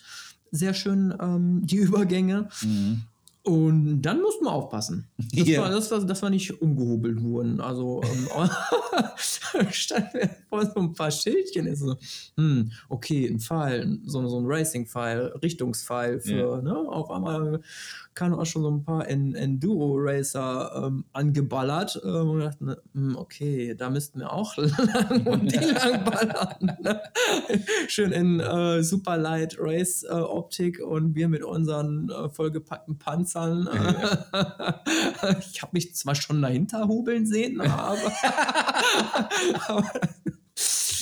Sehr 0.50 0.74
schön 0.74 1.14
ähm, 1.20 1.62
die 1.64 1.76
Übergänge. 1.76 2.48
Mhm. 2.62 3.02
Und 3.44 4.02
dann 4.02 4.20
mussten 4.20 4.44
wir 4.44 4.52
aufpassen. 4.52 5.08
Das, 5.16 5.30
Ja. 5.48 5.62
war, 5.62 5.70
das, 5.70 5.90
war, 5.90 6.04
dass 6.04 6.22
wir 6.22 6.30
nicht 6.30 6.62
umgehobelt 6.62 7.20
wurden. 7.22 7.60
Also 7.60 8.00
ähm, 8.04 8.48
standen 9.72 10.10
wir 10.14 10.30
vor 10.62 10.66
so 10.66 10.80
ein 10.80 10.92
paar 10.92 11.10
Schildchen. 11.10 11.66
Ist 11.66 11.80
so, 11.80 11.96
hm, 12.36 12.70
okay, 12.90 13.26
ein 13.26 13.40
Pfeil, 13.40 13.98
so, 14.04 14.26
so 14.28 14.38
ein 14.38 14.44
Racing-Pfeil, 14.46 15.32
Richtungspfeil 15.42 16.20
für, 16.20 16.60
ne? 16.62 16.76
Auf 16.76 17.10
einmal 17.10 17.60
kamen 18.14 18.34
auch 18.34 18.44
schon 18.44 18.62
so 18.62 18.70
ein 18.70 18.84
paar 18.84 19.08
En- 19.08 19.34
Enduro-Racer 19.34 20.84
ähm, 20.86 21.04
angeballert. 21.14 21.98
Ähm, 22.04 22.30
und 22.30 22.40
dachten, 22.40 22.66
ne, 22.66 22.82
hm, 22.92 23.16
okay, 23.16 23.74
da 23.74 23.88
müssten 23.88 24.20
wir 24.20 24.30
auch 24.30 24.56
lang 24.58 25.26
und 25.26 25.50
die 25.50 25.56
lang 25.72 26.04
ballern. 26.04 26.76
Ne? 26.82 27.00
Schön 27.88 28.12
in 28.12 28.40
äh, 28.40 28.82
Super 28.82 29.16
Light 29.16 29.56
Race 29.58 30.02
äh, 30.02 30.12
Optik 30.12 30.80
und 30.80 31.14
wir 31.14 31.28
mit 31.28 31.42
unseren 31.42 32.10
äh, 32.10 32.28
vollgepackten 32.28 32.98
Panzern. 32.98 33.66
Äh, 33.68 35.36
ich 35.50 35.62
habe 35.62 35.70
mich 35.72 35.94
zwar 35.94 36.14
schon 36.14 36.42
dahinter 36.42 36.88
hobeln 36.88 37.26
sehen, 37.26 37.60
aber, 37.62 38.12
aber 39.68 39.90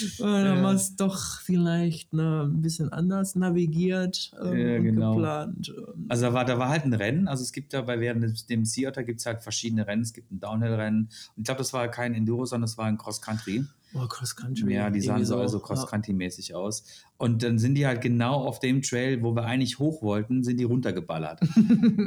dann 0.19 0.63
wir 0.63 0.71
es 0.73 0.97
doch 0.97 1.41
vielleicht 1.41 2.13
ne, 2.13 2.43
ein 2.45 2.63
bisschen 2.63 2.93
anders 2.93 3.35
navigiert 3.35 4.33
ähm, 4.43 4.57
Ja, 4.57 4.77
und 4.77 4.85
genau. 4.85 5.15
geplant. 5.15 5.73
Ähm, 5.77 6.07
Also 6.09 6.27
da 6.27 6.33
war, 6.35 6.45
da 6.45 6.59
war 6.59 6.69
halt 6.69 6.85
ein 6.85 6.95
Rennen. 6.95 7.29
Also 7.29 7.43
es 7.43 7.53
gibt 7.53 7.73
da 7.73 7.83
bei 7.83 8.01
während 8.01 8.49
dem 8.51 8.65
Sea 8.65 8.89
Otter 8.89 9.05
gibt 9.05 9.21
es 9.21 9.27
halt 9.27 9.43
verschiedene 9.43 9.87
Rennen. 9.87 10.03
Es 10.03 10.13
gibt 10.13 10.31
ein 10.31 10.41
Downhill-Rennen. 10.41 11.05
Und 11.05 11.11
ich 11.37 11.45
glaube, 11.45 11.59
das 11.59 11.73
war 11.73 11.89
kein 11.89 12.15
Enduro, 12.15 12.45
sondern 12.47 12.65
es 12.65 12.79
war 12.79 12.87
ein 12.87 12.99
Cross-Country. 12.99 13.65
Oh, 13.95 14.07
Cross 14.07 14.37
Country. 14.37 14.75
Ja, 14.75 14.91
die 14.91 15.01
sahen 15.01 15.25
so 15.25 15.37
also 15.37 15.59
ja. 15.59 15.65
Cross-Country-mäßig 15.65 16.55
aus. 16.55 16.85
Und 17.19 17.43
dann 17.43 17.59
sind 17.59 17.75
die 17.75 17.87
halt 17.87 18.01
genau 18.01 18.35
auf 18.45 18.61
dem 18.61 18.83
Trail, 18.83 19.23
wo 19.23 19.35
wir 19.35 19.45
eigentlich 19.45 19.79
hoch 19.79 20.03
wollten, 20.03 20.43
sind 20.43 20.59
die 20.59 20.65
runtergeballert. 20.65 21.41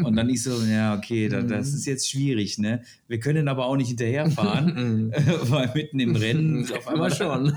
Und 0.03 0.15
dann 0.15 0.29
ich 0.29 0.41
so, 0.43 0.61
ja, 0.63 0.95
okay, 0.95 1.29
da, 1.29 1.41
das 1.41 1.69
Mhm. 1.69 1.75
ist 1.75 1.85
jetzt 1.85 2.09
schwierig, 2.09 2.57
ne? 2.57 2.81
Wir 3.07 3.19
können 3.19 3.47
aber 3.47 3.65
auch 3.65 3.75
nicht 3.75 3.89
hinterherfahren, 3.89 5.11
weil 5.49 5.71
mitten 5.75 5.99
im 5.99 6.15
Rennen 6.15 6.67
auf 6.71 6.87
einmal 6.87 7.13
schon. 7.13 7.53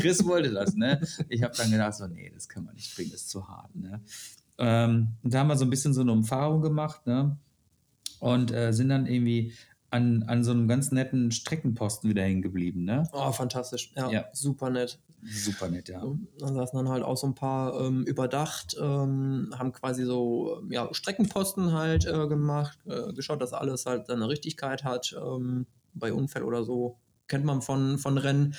Chris 0.00 0.24
wollte 0.24 0.50
das, 0.50 0.74
ne? 0.74 1.00
Ich 1.28 1.42
habe 1.42 1.54
dann 1.56 1.70
gedacht, 1.70 1.94
so, 1.94 2.06
nee, 2.06 2.30
das 2.34 2.48
kann 2.48 2.64
man 2.64 2.74
nicht 2.74 2.94
bringen, 2.94 3.10
das 3.12 3.22
ist 3.22 3.30
zu 3.30 3.48
hart, 3.48 3.74
ne? 3.74 4.00
Ähm, 4.58 5.08
und 5.22 5.32
da 5.32 5.40
haben 5.40 5.48
wir 5.48 5.56
so 5.56 5.64
ein 5.64 5.70
bisschen 5.70 5.94
so 5.94 6.02
eine 6.02 6.12
Umfahrung 6.12 6.60
gemacht, 6.60 7.06
ne? 7.06 7.36
Und 8.20 8.52
äh, 8.52 8.72
sind 8.72 8.90
dann 8.90 9.06
irgendwie 9.06 9.52
an, 9.92 10.22
an 10.24 10.42
so 10.42 10.50
einem 10.52 10.68
ganz 10.68 10.90
netten 10.90 11.30
Streckenposten 11.30 12.08
wieder 12.08 12.22
hängen 12.22 12.42
geblieben, 12.42 12.84
ne? 12.84 13.08
Oh, 13.12 13.30
fantastisch. 13.32 13.92
Ja, 13.96 14.10
Ja. 14.10 14.24
super 14.32 14.70
nett. 14.70 14.98
Super 15.24 15.68
nett, 15.68 15.88
ja. 15.88 16.02
Da 16.38 16.48
saßen 16.52 16.76
dann 16.76 16.88
halt 16.88 17.04
auch 17.04 17.16
so 17.16 17.26
ein 17.28 17.34
paar 17.34 17.78
ähm, 17.80 18.04
überdacht, 18.04 18.76
ähm, 18.80 19.54
haben 19.56 19.72
quasi 19.72 20.04
so 20.04 20.62
ja, 20.68 20.88
Streckenposten 20.92 21.72
halt 21.72 22.06
äh, 22.06 22.26
gemacht, 22.26 22.78
äh, 22.86 23.12
geschaut, 23.12 23.40
dass 23.40 23.52
alles 23.52 23.86
halt 23.86 24.06
seine 24.06 24.28
Richtigkeit 24.28 24.82
hat. 24.82 25.14
Ähm, 25.16 25.66
bei 25.94 26.12
Unfall 26.12 26.42
oder 26.42 26.64
so 26.64 26.98
kennt 27.28 27.44
man 27.44 27.62
von, 27.62 27.98
von 27.98 28.18
Rennen. 28.18 28.54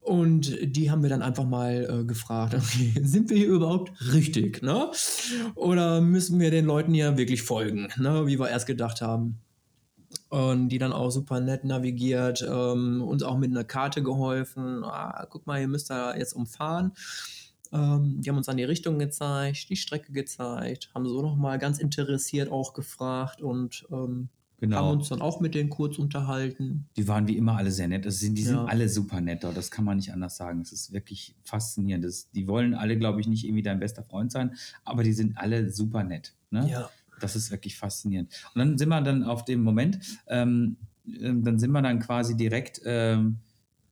Und 0.00 0.56
die 0.62 0.90
haben 0.90 1.02
wir 1.02 1.10
dann 1.10 1.22
einfach 1.22 1.44
mal 1.46 2.00
äh, 2.02 2.04
gefragt, 2.04 2.54
okay, 2.58 2.92
sind 3.02 3.30
wir 3.30 3.36
hier 3.36 3.48
überhaupt 3.48 3.92
richtig, 4.12 4.62
ne? 4.62 4.90
Oder 5.54 6.00
müssen 6.00 6.38
wir 6.38 6.50
den 6.50 6.64
Leuten 6.64 6.94
hier 6.94 7.16
wirklich 7.16 7.42
folgen, 7.42 7.88
ne? 7.96 8.26
Wie 8.26 8.38
wir 8.38 8.48
erst 8.50 8.66
gedacht 8.66 9.00
haben. 9.00 9.40
Und 10.28 10.70
die 10.70 10.78
dann 10.78 10.92
auch 10.92 11.10
super 11.10 11.38
nett 11.40 11.64
navigiert, 11.64 12.44
ähm, 12.48 13.00
uns 13.00 13.22
auch 13.22 13.38
mit 13.38 13.50
einer 13.52 13.62
Karte 13.64 14.02
geholfen. 14.02 14.82
Ah, 14.84 15.26
guck 15.30 15.46
mal, 15.46 15.60
ihr 15.60 15.68
müsst 15.68 15.88
da 15.90 16.16
jetzt 16.16 16.32
umfahren. 16.32 16.92
Ähm, 17.72 18.20
die 18.20 18.28
haben 18.28 18.36
uns 18.36 18.46
dann 18.46 18.56
die 18.56 18.64
Richtung 18.64 18.98
gezeigt, 18.98 19.68
die 19.70 19.76
Strecke 19.76 20.12
gezeigt, 20.12 20.90
haben 20.94 21.06
so 21.06 21.22
nochmal 21.22 21.58
ganz 21.58 21.78
interessiert 21.78 22.50
auch 22.50 22.74
gefragt 22.74 23.40
und 23.42 23.86
ähm, 23.90 23.96
haben 23.98 24.30
Genau. 24.58 24.92
uns 24.92 25.08
dann 25.10 25.20
auch 25.20 25.40
mit 25.40 25.54
denen 25.54 25.68
kurz 25.68 25.98
unterhalten. 25.98 26.88
Die 26.96 27.06
waren 27.08 27.28
wie 27.28 27.36
immer 27.36 27.56
alle 27.58 27.70
sehr 27.70 27.88
nett. 27.88 28.06
Also 28.06 28.18
sind, 28.18 28.36
die 28.36 28.42
sind 28.42 28.54
Ja. 28.56 28.64
alle 28.64 28.88
super 28.88 29.20
nett 29.20 29.44
dort. 29.44 29.56
Das 29.56 29.70
kann 29.70 29.84
man 29.84 29.96
nicht 29.98 30.12
anders 30.12 30.36
sagen. 30.36 30.60
Es 30.62 30.72
ist 30.72 30.92
wirklich 30.92 31.34
faszinierend. 31.44 32.04
Das, 32.04 32.30
die 32.30 32.48
wollen 32.48 32.74
alle, 32.74 32.96
glaube 32.96 33.20
ich, 33.20 33.26
nicht 33.28 33.44
irgendwie 33.44 33.62
dein 33.62 33.78
bester 33.80 34.02
Freund 34.02 34.32
sein, 34.32 34.54
aber 34.84 35.02
die 35.02 35.12
sind 35.12 35.36
alle 35.36 35.70
super 35.70 36.04
nett. 36.04 36.34
Ne? 36.50 36.68
Ja. 36.70 36.88
Das 37.20 37.36
ist 37.36 37.50
wirklich 37.50 37.76
faszinierend. 37.76 38.32
Und 38.54 38.58
dann 38.58 38.78
sind 38.78 38.88
wir 38.88 39.00
dann 39.00 39.22
auf 39.22 39.44
dem 39.44 39.62
Moment, 39.62 39.98
ähm, 40.28 40.76
ähm, 41.20 41.44
dann 41.44 41.58
sind 41.58 41.70
wir 41.70 41.82
dann 41.82 42.00
quasi 42.00 42.36
direkt 42.36 42.80
ähm, 42.84 43.38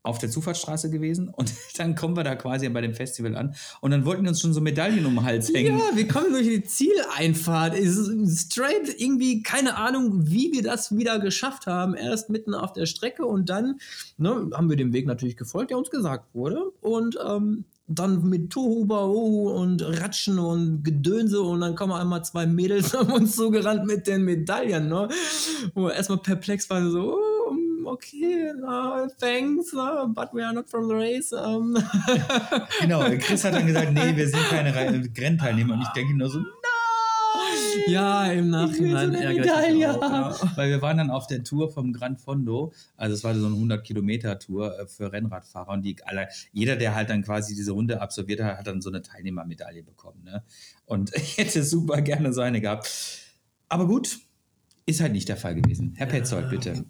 auf 0.04 0.18
der 0.18 0.30
Zufahrtsstraße 0.30 0.90
gewesen 0.90 1.28
und 1.28 1.52
dann 1.78 1.94
kommen 1.94 2.16
wir 2.16 2.24
da 2.24 2.36
quasi 2.36 2.68
bei 2.68 2.82
dem 2.82 2.94
Festival 2.94 3.34
an 3.36 3.54
und 3.80 3.90
dann 3.90 4.04
wollten 4.04 4.22
die 4.22 4.28
uns 4.28 4.40
schon 4.40 4.52
so 4.52 4.60
Medaillen 4.60 5.06
um 5.06 5.14
den 5.14 5.24
Hals 5.24 5.52
hängen. 5.52 5.78
Ja, 5.78 5.96
wir 5.96 6.06
kommen 6.06 6.30
durch 6.30 6.46
die 6.46 6.62
Zieleinfahrt. 6.62 7.74
Straight 7.74 9.00
irgendwie, 9.00 9.42
keine 9.42 9.76
Ahnung, 9.76 10.26
wie 10.28 10.52
wir 10.52 10.62
das 10.62 10.94
wieder 10.96 11.18
geschafft 11.18 11.66
haben. 11.66 11.94
Erst 11.94 12.28
mitten 12.28 12.54
auf 12.54 12.74
der 12.74 12.86
Strecke 12.86 13.24
und 13.24 13.48
dann 13.48 13.78
ne, 14.18 14.50
haben 14.52 14.68
wir 14.68 14.76
dem 14.76 14.92
Weg 14.92 15.06
natürlich 15.06 15.38
gefolgt, 15.38 15.70
der 15.70 15.78
uns 15.78 15.90
gesagt 15.90 16.34
wurde. 16.34 16.70
Und 16.82 17.18
ähm, 17.26 17.64
dann 17.86 18.28
mit 18.28 18.50
Tohu 18.50 18.86
Baohu 18.86 19.50
und 19.50 19.82
Ratschen 19.82 20.38
und 20.38 20.82
Gedönse 20.84 21.40
und 21.42 21.60
dann 21.60 21.74
kommen 21.74 21.92
einmal 21.92 22.24
zwei 22.24 22.46
Mädels 22.46 22.94
auf 22.94 23.12
uns 23.12 23.36
zugerannt 23.36 23.84
mit 23.86 24.06
den 24.06 24.22
Medaillen, 24.22 24.88
ne? 24.88 25.08
Wo 25.74 25.84
wir 25.84 25.94
erstmal 25.94 26.18
perplex 26.18 26.68
waren, 26.70 26.90
so, 26.90 27.18
oh, 27.18 27.90
okay, 27.90 28.52
na, 28.58 29.06
thanks, 29.20 29.72
na, 29.74 30.06
but 30.06 30.28
we 30.32 30.42
are 30.44 30.54
not 30.54 30.68
from 30.70 30.88
the 30.88 30.94
race. 30.94 31.32
ähm. 31.32 31.76
Genau, 32.80 33.02
Chris 33.20 33.44
hat 33.44 33.54
dann 33.54 33.66
gesagt, 33.66 33.92
nee, 33.92 34.16
wir 34.16 34.28
sind 34.28 34.42
keine 34.48 34.74
Re- 34.74 35.02
Rennteilnehmer 35.18 35.74
und 35.74 35.82
ich 35.82 35.88
denke 35.88 36.16
nur 36.16 36.30
so, 36.30 36.38
ja, 37.86 38.26
im 38.26 38.50
Nachhinein 38.50 39.12
so 39.12 39.16
eine 39.16 39.24
ärgere 39.24 39.30
ich 39.32 39.38
mich 39.38 39.78
Medaille. 39.78 39.90
auch, 39.90 40.42
ja. 40.42 40.56
Weil 40.56 40.70
wir 40.70 40.82
waren 40.82 40.98
dann 40.98 41.10
auf 41.10 41.26
der 41.26 41.44
Tour 41.44 41.70
vom 41.72 41.92
Gran 41.92 42.16
Fondo, 42.16 42.72
also 42.96 43.14
es 43.14 43.24
war 43.24 43.34
so 43.34 43.46
eine 43.46 43.56
100-Kilometer-Tour 43.56 44.80
äh, 44.80 44.86
für 44.86 45.12
Rennradfahrer 45.12 45.72
und 45.72 45.82
die 45.82 45.96
alle, 46.04 46.28
jeder, 46.52 46.76
der 46.76 46.94
halt 46.94 47.10
dann 47.10 47.22
quasi 47.22 47.54
diese 47.54 47.72
Runde 47.72 48.00
absolviert 48.00 48.40
hat, 48.40 48.58
hat 48.58 48.66
dann 48.66 48.80
so 48.80 48.90
eine 48.90 49.02
Teilnehmermedaille 49.02 49.82
bekommen. 49.82 50.22
Ne? 50.24 50.42
Und 50.86 51.12
ich 51.16 51.38
hätte 51.38 51.62
super 51.64 52.02
gerne 52.02 52.32
so 52.32 52.40
eine 52.40 52.60
gehabt. 52.60 52.90
Aber 53.68 53.86
gut, 53.86 54.18
ist 54.86 55.00
halt 55.00 55.12
nicht 55.12 55.28
der 55.28 55.36
Fall 55.36 55.54
gewesen. 55.54 55.94
Herr 55.96 56.06
Petzold, 56.06 56.50
bitte. 56.50 56.84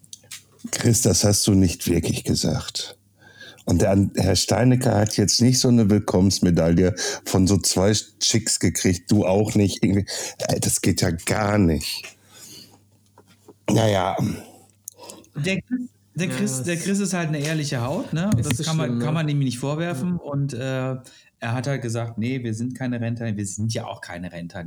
Chris, 0.70 1.02
das 1.02 1.24
hast 1.24 1.46
du 1.46 1.54
nicht 1.54 1.88
wirklich 1.88 2.24
gesagt. 2.24 2.96
Und 3.66 3.80
der 3.82 4.10
Herr 4.16 4.36
Steinecker 4.36 4.94
hat 4.94 5.16
jetzt 5.16 5.40
nicht 5.40 5.58
so 5.58 5.68
eine 5.68 5.88
Willkommensmedaille 5.88 6.94
von 7.24 7.46
so 7.46 7.56
zwei 7.56 7.92
Chicks 8.20 8.60
gekriegt, 8.60 9.10
du 9.10 9.24
auch 9.26 9.54
nicht. 9.54 9.82
Irgendwie. 9.82 10.06
Äh, 10.48 10.60
Das 10.60 10.80
geht 10.82 11.00
ja 11.00 11.10
gar 11.10 11.56
nicht. 11.58 12.04
Naja, 13.70 14.16
Der 15.34 15.60
Chris, 15.62 15.80
Der 16.16 16.28
Chris, 16.28 16.62
der 16.62 16.76
Chris 16.76 16.98
ist 17.00 17.14
halt 17.14 17.28
eine 17.28 17.38
ehrliche 17.38 17.80
Haut, 17.82 18.12
ne? 18.12 18.30
Das 18.36 18.48
das 18.56 18.66
kann 18.66 18.76
man, 18.76 18.86
schlimm, 18.86 18.98
ne? 18.98 19.04
kann 19.04 19.14
man 19.14 19.28
ihm 19.28 19.38
nicht 19.38 19.58
vorwerfen. 19.58 20.16
Und 20.18 20.52
äh, 20.52 20.58
er 20.58 21.02
hat 21.40 21.66
halt 21.66 21.82
gesagt, 21.82 22.18
nee, 22.18 22.42
wir 22.44 22.54
sind 22.54 22.76
keine 22.76 23.00
Rentner, 23.00 23.34
wir 23.36 23.46
sind 23.46 23.72
ja 23.74 23.86
auch 23.86 24.00
keine 24.00 24.30
Rentner. 24.30 24.64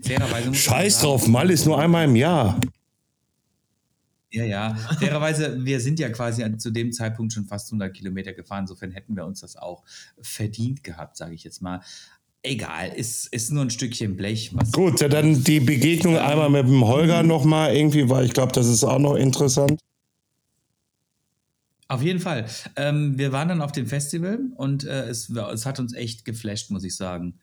Fairerweise 0.00 0.52
Scheiß 0.52 0.94
sagen- 0.94 1.04
drauf, 1.06 1.26
Mal 1.28 1.50
ist 1.50 1.64
nur 1.66 1.78
einmal 1.80 2.04
im 2.06 2.16
Jahr. 2.16 2.58
Ja, 4.34 4.44
ja. 4.44 4.74
Fairerweise, 4.98 5.64
wir 5.64 5.78
sind 5.78 6.00
ja 6.00 6.08
quasi 6.08 6.44
zu 6.58 6.72
dem 6.72 6.92
Zeitpunkt 6.92 7.32
schon 7.32 7.46
fast 7.46 7.68
100 7.68 7.94
Kilometer 7.94 8.32
gefahren. 8.32 8.64
Insofern 8.64 8.90
hätten 8.90 9.14
wir 9.14 9.24
uns 9.24 9.40
das 9.40 9.54
auch 9.56 9.84
verdient 10.20 10.82
gehabt, 10.82 11.16
sage 11.16 11.34
ich 11.34 11.44
jetzt 11.44 11.62
mal. 11.62 11.80
Egal, 12.42 12.88
ist, 12.88 13.32
ist 13.32 13.52
nur 13.52 13.62
ein 13.62 13.70
Stückchen 13.70 14.16
Blech. 14.16 14.52
Gut, 14.72 15.00
ja, 15.00 15.08
dann 15.08 15.44
die 15.44 15.60
Begegnung 15.60 16.18
einmal 16.18 16.50
mit 16.50 16.66
dem 16.66 16.84
Holger 16.84 17.22
nochmal 17.22 17.74
irgendwie, 17.74 18.10
weil 18.10 18.26
ich 18.26 18.32
glaube, 18.32 18.52
das 18.52 18.66
ist 18.66 18.82
auch 18.82 18.98
noch 18.98 19.14
interessant. 19.14 19.80
Auf 21.86 22.02
jeden 22.02 22.18
Fall. 22.18 22.46
Ähm, 22.74 23.16
wir 23.16 23.30
waren 23.30 23.48
dann 23.48 23.62
auf 23.62 23.70
dem 23.70 23.86
Festival 23.86 24.40
und 24.56 24.84
äh, 24.84 25.04
es, 25.04 25.30
es 25.30 25.64
hat 25.64 25.78
uns 25.78 25.94
echt 25.94 26.24
geflasht, 26.24 26.70
muss 26.70 26.82
ich 26.82 26.96
sagen. 26.96 27.38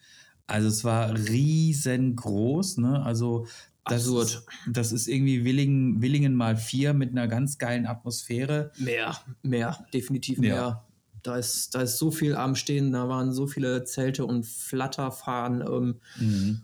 Also 0.45 0.67
es 0.67 0.83
war 0.83 1.13
riesengroß, 1.15 2.77
ne? 2.77 3.01
Also 3.03 3.47
das 3.85 4.03
Absurd. 4.03 4.27
Ist, 4.27 4.43
das 4.67 4.91
ist 4.91 5.07
irgendwie 5.07 5.43
Willingen, 5.43 6.01
Willingen 6.01 6.35
mal 6.35 6.55
vier 6.57 6.93
mit 6.93 7.11
einer 7.11 7.27
ganz 7.27 7.57
geilen 7.57 7.85
Atmosphäre. 7.85 8.71
Mehr, 8.77 9.17
mehr, 9.41 9.85
definitiv 9.93 10.37
Ja. 10.39 10.43
mehr. 10.43 10.85
Da 11.23 11.35
ist, 11.37 11.75
da 11.75 11.81
ist 11.81 11.97
so 11.97 12.09
viel 12.11 12.35
am 12.35 12.55
Stehen, 12.55 12.91
da 12.91 13.07
waren 13.07 13.31
so 13.31 13.45
viele 13.47 13.83
Zelte 13.83 14.25
und 14.25 14.45
Flatterfahren. 14.45 15.61
Ähm, 15.61 15.99
Mhm. 16.19 16.61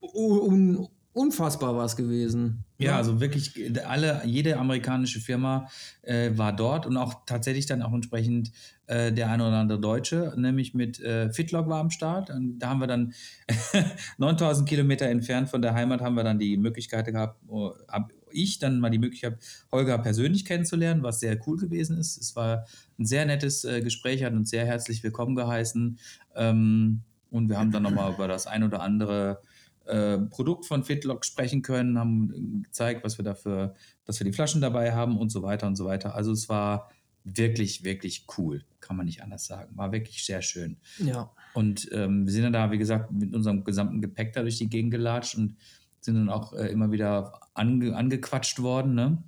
un, 0.00 0.88
unfassbar 1.12 1.76
war 1.76 1.84
es 1.84 1.96
gewesen. 1.96 2.64
Ja, 2.78 2.96
also 2.96 3.20
wirklich 3.20 3.52
alle, 3.86 4.22
jede 4.24 4.56
amerikanische 4.56 5.20
Firma 5.20 5.68
äh, 6.02 6.30
war 6.36 6.54
dort 6.54 6.86
und 6.86 6.96
auch 6.96 7.26
tatsächlich 7.26 7.66
dann 7.66 7.82
auch 7.82 7.92
entsprechend 7.92 8.52
äh, 8.90 9.12
der 9.12 9.30
eine 9.30 9.46
oder 9.46 9.58
andere 9.58 9.78
Deutsche, 9.78 10.34
nämlich 10.36 10.74
mit 10.74 10.98
äh, 11.00 11.30
Fitlock 11.32 11.68
war 11.68 11.78
am 11.78 11.90
Start. 11.90 12.28
Und 12.28 12.58
da 12.58 12.70
haben 12.70 12.80
wir 12.80 12.88
dann 12.88 13.14
9000 14.18 14.68
Kilometer 14.68 15.06
entfernt 15.06 15.48
von 15.48 15.62
der 15.62 15.74
Heimat 15.74 16.00
haben 16.00 16.16
wir 16.16 16.24
dann 16.24 16.40
die 16.40 16.56
Möglichkeit 16.56 17.06
gehabt, 17.06 17.40
oh, 17.46 17.72
hab 17.86 18.10
ich 18.32 18.58
dann 18.58 18.80
mal 18.80 18.90
die 18.90 18.98
Möglichkeit, 18.98 19.38
Holger 19.70 19.96
persönlich 19.98 20.44
kennenzulernen, 20.44 21.04
was 21.04 21.20
sehr 21.20 21.38
cool 21.46 21.56
gewesen 21.56 21.98
ist. 21.98 22.16
Es 22.16 22.34
war 22.34 22.66
ein 22.98 23.06
sehr 23.06 23.24
nettes 23.26 23.64
äh, 23.64 23.80
Gespräch, 23.80 24.24
hat 24.24 24.32
uns 24.32 24.50
sehr 24.50 24.66
herzlich 24.66 25.04
willkommen 25.04 25.36
geheißen. 25.36 25.96
Ähm, 26.34 27.02
und 27.30 27.48
wir 27.48 27.58
haben 27.58 27.70
dann 27.70 27.84
nochmal 27.84 28.12
über 28.12 28.26
das 28.26 28.48
ein 28.48 28.64
oder 28.64 28.80
andere 28.80 29.40
äh, 29.86 30.18
Produkt 30.18 30.66
von 30.66 30.82
Fitlock 30.82 31.24
sprechen 31.24 31.62
können, 31.62 31.96
haben 31.96 32.62
gezeigt, 32.64 33.04
was 33.04 33.18
wir 33.18 33.24
dafür, 33.24 33.74
dass 34.04 34.18
wir 34.18 34.24
die 34.24 34.32
Flaschen 34.32 34.60
dabei 34.60 34.92
haben 34.92 35.16
und 35.16 35.30
so 35.30 35.44
weiter 35.44 35.68
und 35.68 35.76
so 35.76 35.84
weiter. 35.84 36.16
Also 36.16 36.32
es 36.32 36.48
war 36.48 36.90
wirklich, 37.24 37.84
wirklich 37.84 38.26
cool, 38.38 38.64
kann 38.80 38.96
man 38.96 39.06
nicht 39.06 39.22
anders 39.22 39.46
sagen. 39.46 39.76
War 39.76 39.92
wirklich 39.92 40.24
sehr 40.24 40.42
schön. 40.42 40.76
Ja. 40.98 41.30
Und 41.54 41.88
ähm, 41.92 42.26
wir 42.26 42.32
sind 42.32 42.44
dann 42.44 42.52
da, 42.52 42.70
wie 42.70 42.78
gesagt, 42.78 43.12
mit 43.12 43.34
unserem 43.34 43.64
gesamten 43.64 44.00
Gepäck 44.00 44.32
da 44.32 44.42
durch 44.42 44.58
die 44.58 44.68
Gegend 44.68 44.90
gelatscht 44.92 45.36
und 45.36 45.56
sind 46.00 46.14
dann 46.14 46.30
auch 46.30 46.52
äh, 46.54 46.68
immer 46.68 46.90
wieder 46.92 47.40
ange 47.54 47.94
angequatscht 47.94 48.60
worden, 48.60 48.94
ne? 48.94 49.22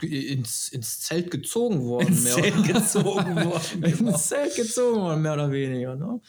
Ins, 0.00 0.68
ins 0.70 1.00
Zelt 1.00 1.30
gezogen 1.30 1.82
worden. 1.82 2.08
Ins 2.08 2.24
mehr 2.24 2.34
Zelt 2.34 2.56
oder- 2.56 2.72
gezogen 2.72 3.36
worden, 3.44 3.80
genau. 3.82 4.10
ins 4.10 4.26
Zelt 4.28 4.56
gezogen 4.56 5.00
worden, 5.02 5.22
mehr 5.22 5.34
oder 5.34 5.50
weniger. 5.52 5.96
Ne? 5.96 6.04
Aber 6.04 6.20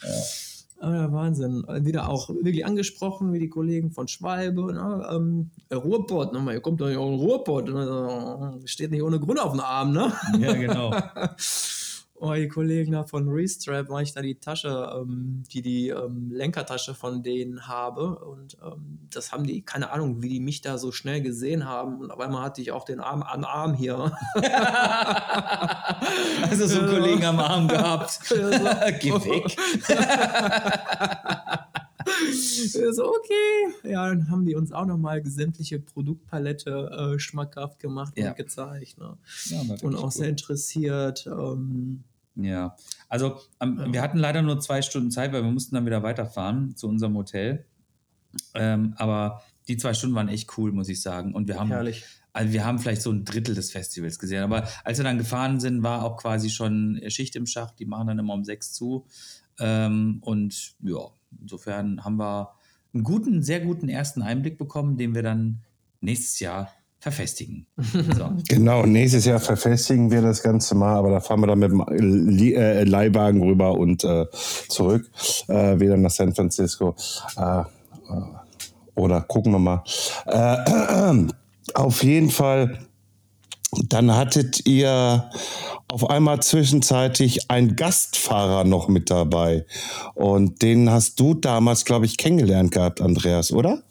ja, 0.82 1.12
Wahnsinn. 1.12 1.64
Wieder 1.82 2.10
auch 2.10 2.30
wirklich 2.30 2.66
angesprochen, 2.66 3.34
wie 3.34 3.40
die 3.40 3.50
Kollegen 3.50 3.92
von 3.92 4.08
Schwalbe. 4.08 4.74
Ne? 4.74 5.08
Ähm, 5.12 5.50
äh, 5.70 5.76
Ruhrpott, 5.76 6.34
ne? 6.34 6.54
ihr 6.54 6.62
kommt 6.62 6.82
doch 6.82 6.88
nicht 6.88 6.98
ohne 6.98 7.18
Ruhrpott. 7.18 7.70
Ne? 7.70 8.60
Steht 8.66 8.92
nicht 8.92 9.04
ohne 9.04 9.20
Grund 9.20 9.40
auf 9.40 9.52
dem 9.52 9.62
Arm, 9.62 9.92
ne? 9.92 10.14
Ja, 10.40 10.54
genau. 10.54 10.94
Oh, 12.20 12.34
die 12.34 12.48
Kollegen 12.48 12.94
da 12.94 13.04
von 13.04 13.30
Restrap, 13.30 13.90
weil 13.90 14.04
ich 14.04 14.14
da 14.14 14.22
die 14.22 14.40
Tasche, 14.40 14.92
ähm, 14.96 15.44
die 15.52 15.62
die 15.62 15.90
ähm, 15.90 16.32
Lenkertasche 16.32 16.96
von 16.96 17.22
denen 17.22 17.68
habe. 17.68 18.18
Und 18.18 18.58
ähm, 18.64 19.08
das 19.12 19.32
haben 19.32 19.46
die, 19.46 19.62
keine 19.62 19.92
Ahnung, 19.92 20.24
wie 20.24 20.30
die 20.30 20.40
mich 20.40 20.62
da 20.62 20.80
so 20.80 20.92
schnell 20.92 21.22
gesehen 21.22 21.66
haben. 21.66 22.00
Und 22.00 22.10
auf 22.10 22.20
einmal 22.20 22.42
hatte 22.42 22.62
ich 22.62 22.72
auch 22.72 22.86
den 22.86 23.02
Arm 23.02 23.22
am 23.22 23.44
Arm 23.44 23.74
hier. 23.76 24.18
Also 26.50 26.68
so 26.68 26.80
einen. 26.80 26.90
Kollegen 26.90 27.26
am 27.26 27.40
Arm 27.40 27.68
gehabt. 27.68 28.20
Geh 28.30 29.12
weg. 29.12 29.58
so, 32.94 33.10
okay. 33.10 33.92
Ja, 33.92 34.08
dann 34.10 34.30
haben 34.30 34.46
die 34.46 34.56
uns 34.56 34.72
auch 34.72 34.86
nochmal 34.86 35.26
sämtliche 35.26 35.80
Produktpalette 35.80 37.14
äh, 37.16 37.20
schmackhaft 37.20 37.80
gemacht 37.80 38.14
Ja. 38.18 38.30
und 38.30 38.38
gezeigt. 38.38 38.98
Ne? 38.98 39.18
Ja, 39.46 39.62
Und 39.82 39.96
auch 39.96 40.06
cool. 40.06 40.12
sehr 40.12 40.30
interessiert. 40.30 41.28
Ähm, 41.28 42.04
Ja, 42.36 42.76
also 43.10 43.38
ähm, 43.60 43.78
Ja. 43.80 43.94
wir 43.94 44.02
hatten 44.02 44.18
leider 44.20 44.42
nur 44.42 44.60
zwei 44.60 44.82
Stunden 44.82 45.12
Zeit, 45.12 45.34
weil 45.34 45.44
wir 45.44 45.52
mussten 45.52 45.76
dann 45.76 45.86
wieder 45.86 46.04
weiterfahren 46.04 46.76
zu 46.76 46.88
unserem 46.88 47.16
Hotel. 47.16 47.66
Ähm, 48.54 48.94
aber 48.98 49.42
die 49.68 49.78
zwei 49.78 49.94
Stunden 49.94 50.16
waren 50.16 50.28
echt 50.30 50.58
cool, 50.58 50.72
muss 50.72 50.90
ich 50.90 51.02
sagen. 51.02 51.34
Und 51.34 51.48
wir 51.48 51.60
haben, 51.60 51.70
herrlich. 51.70 52.06
also 52.34 52.54
wir 52.54 52.64
haben 52.64 52.80
vielleicht 52.80 53.02
so 53.02 53.12
ein 53.12 53.26
Drittel 53.26 53.56
des 53.56 53.72
Festivals 53.72 54.20
gesehen. 54.20 54.44
Aber 54.44 54.68
als 54.84 54.98
wir 55.00 55.04
dann 55.04 55.18
gefahren 55.18 55.60
sind, 55.60 55.82
war 55.84 56.04
auch 56.04 56.18
quasi 56.18 56.50
schon 56.50 57.02
Schicht 57.08 57.36
im 57.36 57.48
Schacht. 57.48 57.80
Die 57.80 57.86
machen 57.86 58.08
dann 58.08 58.20
immer 58.20 58.34
um 58.34 58.44
sechs 58.44 58.72
zu. 58.74 59.06
Ähm, 59.60 60.20
und 60.22 60.76
ja, 60.84 61.00
insofern 61.40 62.04
haben 62.04 62.18
wir 62.18 62.52
einen 62.94 63.04
guten, 63.04 63.44
sehr 63.44 63.60
guten 63.62 63.90
ersten 63.90 64.22
Einblick 64.22 64.58
bekommen, 64.58 64.98
den 64.98 65.16
wir 65.16 65.24
dann 65.24 65.62
nächstes 66.02 66.40
Jahr 66.40 66.72
verfestigen. 67.00 67.68
So. 68.16 68.32
Genau, 68.50 68.86
nächstes 68.86 69.26
Jahr 69.26 69.40
verfestigen 69.40 70.12
wir 70.12 70.22
das 70.22 70.42
Ganze 70.42 70.76
mal, 70.76 70.96
aber 70.96 71.12
da 71.12 71.20
fahren 71.20 71.42
wir 71.42 71.48
dann 71.48 71.60
mit 71.60 71.72
dem 71.72 71.82
äh, 72.56 72.84
Leihwagen 72.84 73.42
rüber 73.44 73.78
und 73.78 74.04
äh, 74.04 74.26
zurück, 74.68 75.10
äh, 75.48 75.80
wieder 75.80 75.98
nach 75.98 76.12
San 76.12 76.34
Francisco. 76.34 76.96
Äh, 77.38 77.60
äh, 77.60 77.64
oder 78.96 79.22
gucken 79.22 79.52
wir 79.54 79.60
mal. 79.60 79.84
Äh, 80.26 81.28
auf 81.76 82.04
jeden 82.04 82.30
Fall, 82.30 82.80
dann 83.72 84.16
hattet 84.16 84.66
ihr 84.66 85.30
auf 85.90 86.10
einmal 86.10 86.42
zwischenzeitlich 86.42 87.50
einen 87.50 87.76
Gastfahrer 87.76 88.64
noch 88.64 88.88
mit 88.88 89.10
dabei. 89.10 89.66
Und 90.16 90.62
den 90.62 90.90
hast 90.90 91.20
du 91.20 91.34
damals, 91.34 91.86
glaube 91.86 92.06
ich, 92.06 92.18
kennengelernt 92.18 92.72
gehabt, 92.72 93.02
Andreas, 93.02 93.52
oder? 93.52 93.84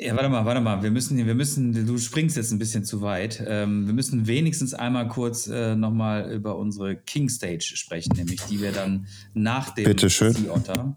Ja, 0.00 0.14
warte 0.14 0.28
mal, 0.28 0.44
warte 0.44 0.60
mal. 0.60 0.82
Wir 0.82 0.92
müssen, 0.92 1.16
wir 1.26 1.34
müssen, 1.34 1.86
du 1.86 1.98
springst 1.98 2.36
jetzt 2.36 2.52
ein 2.52 2.58
bisschen 2.58 2.84
zu 2.84 3.02
weit. 3.02 3.42
Ähm, 3.44 3.86
wir 3.86 3.94
müssen 3.94 4.28
wenigstens 4.28 4.72
einmal 4.72 5.08
kurz 5.08 5.48
äh, 5.48 5.74
nochmal 5.74 6.30
über 6.30 6.56
unsere 6.56 6.94
King 6.94 7.28
Stage 7.28 7.72
sprechen, 7.74 8.12
nämlich 8.16 8.40
die 8.42 8.60
wir 8.60 8.70
dann 8.70 9.08
nach 9.34 9.70
dem 9.70 9.84
Bitteschön. 9.84 10.34
Sea 10.34 10.52
Otter. 10.54 10.96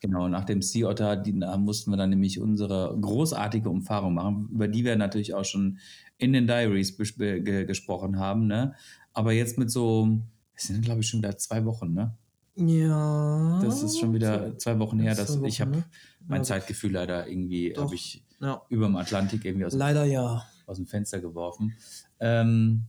Genau, 0.00 0.28
nach 0.28 0.44
dem 0.44 0.62
Sea 0.62 0.88
Otter, 0.88 1.16
die, 1.16 1.38
da 1.38 1.56
mussten 1.58 1.90
wir 1.90 1.96
dann 1.98 2.10
nämlich 2.10 2.40
unsere 2.40 2.96
großartige 3.00 3.68
Umfahrung 3.68 4.14
machen, 4.14 4.48
über 4.50 4.66
die 4.66 4.84
wir 4.84 4.96
natürlich 4.96 5.34
auch 5.34 5.44
schon 5.44 5.78
in 6.16 6.32
den 6.32 6.46
Diaries 6.46 6.96
gesprochen 6.96 8.18
haben, 8.18 8.46
ne? 8.46 8.74
Aber 9.12 9.32
jetzt 9.32 9.58
mit 9.58 9.70
so, 9.70 10.20
es 10.54 10.64
sind 10.68 10.82
glaube 10.82 11.00
ich 11.00 11.08
schon 11.08 11.20
wieder 11.20 11.36
zwei 11.36 11.64
Wochen, 11.66 11.92
ne? 11.92 12.14
Ja. 12.56 13.60
Das 13.62 13.82
ist 13.82 13.98
schon 13.98 14.12
wieder 14.14 14.56
zwei 14.58 14.78
Wochen 14.78 14.98
her, 15.00 15.14
dass 15.14 15.34
Zwei 15.34 15.46
ich 15.48 15.60
Wochen, 15.60 15.68
habe 15.68 15.78
ne? 15.78 15.84
mein 16.26 16.40
Ja, 16.40 16.44
Zeitgefühl 16.44 16.92
leider 16.92 17.26
irgendwie, 17.28 17.74
habe 17.76 17.94
ich 17.94 18.24
Ja. 18.40 18.62
über 18.68 18.86
dem 18.86 18.96
Atlantik 18.96 19.44
irgendwie 19.44 19.66
aus, 19.66 19.74
Leider 19.74 20.04
ja. 20.04 20.44
aus 20.66 20.76
dem 20.76 20.86
Fenster 20.86 21.20
geworfen. 21.20 21.74
Ähm, 22.20 22.84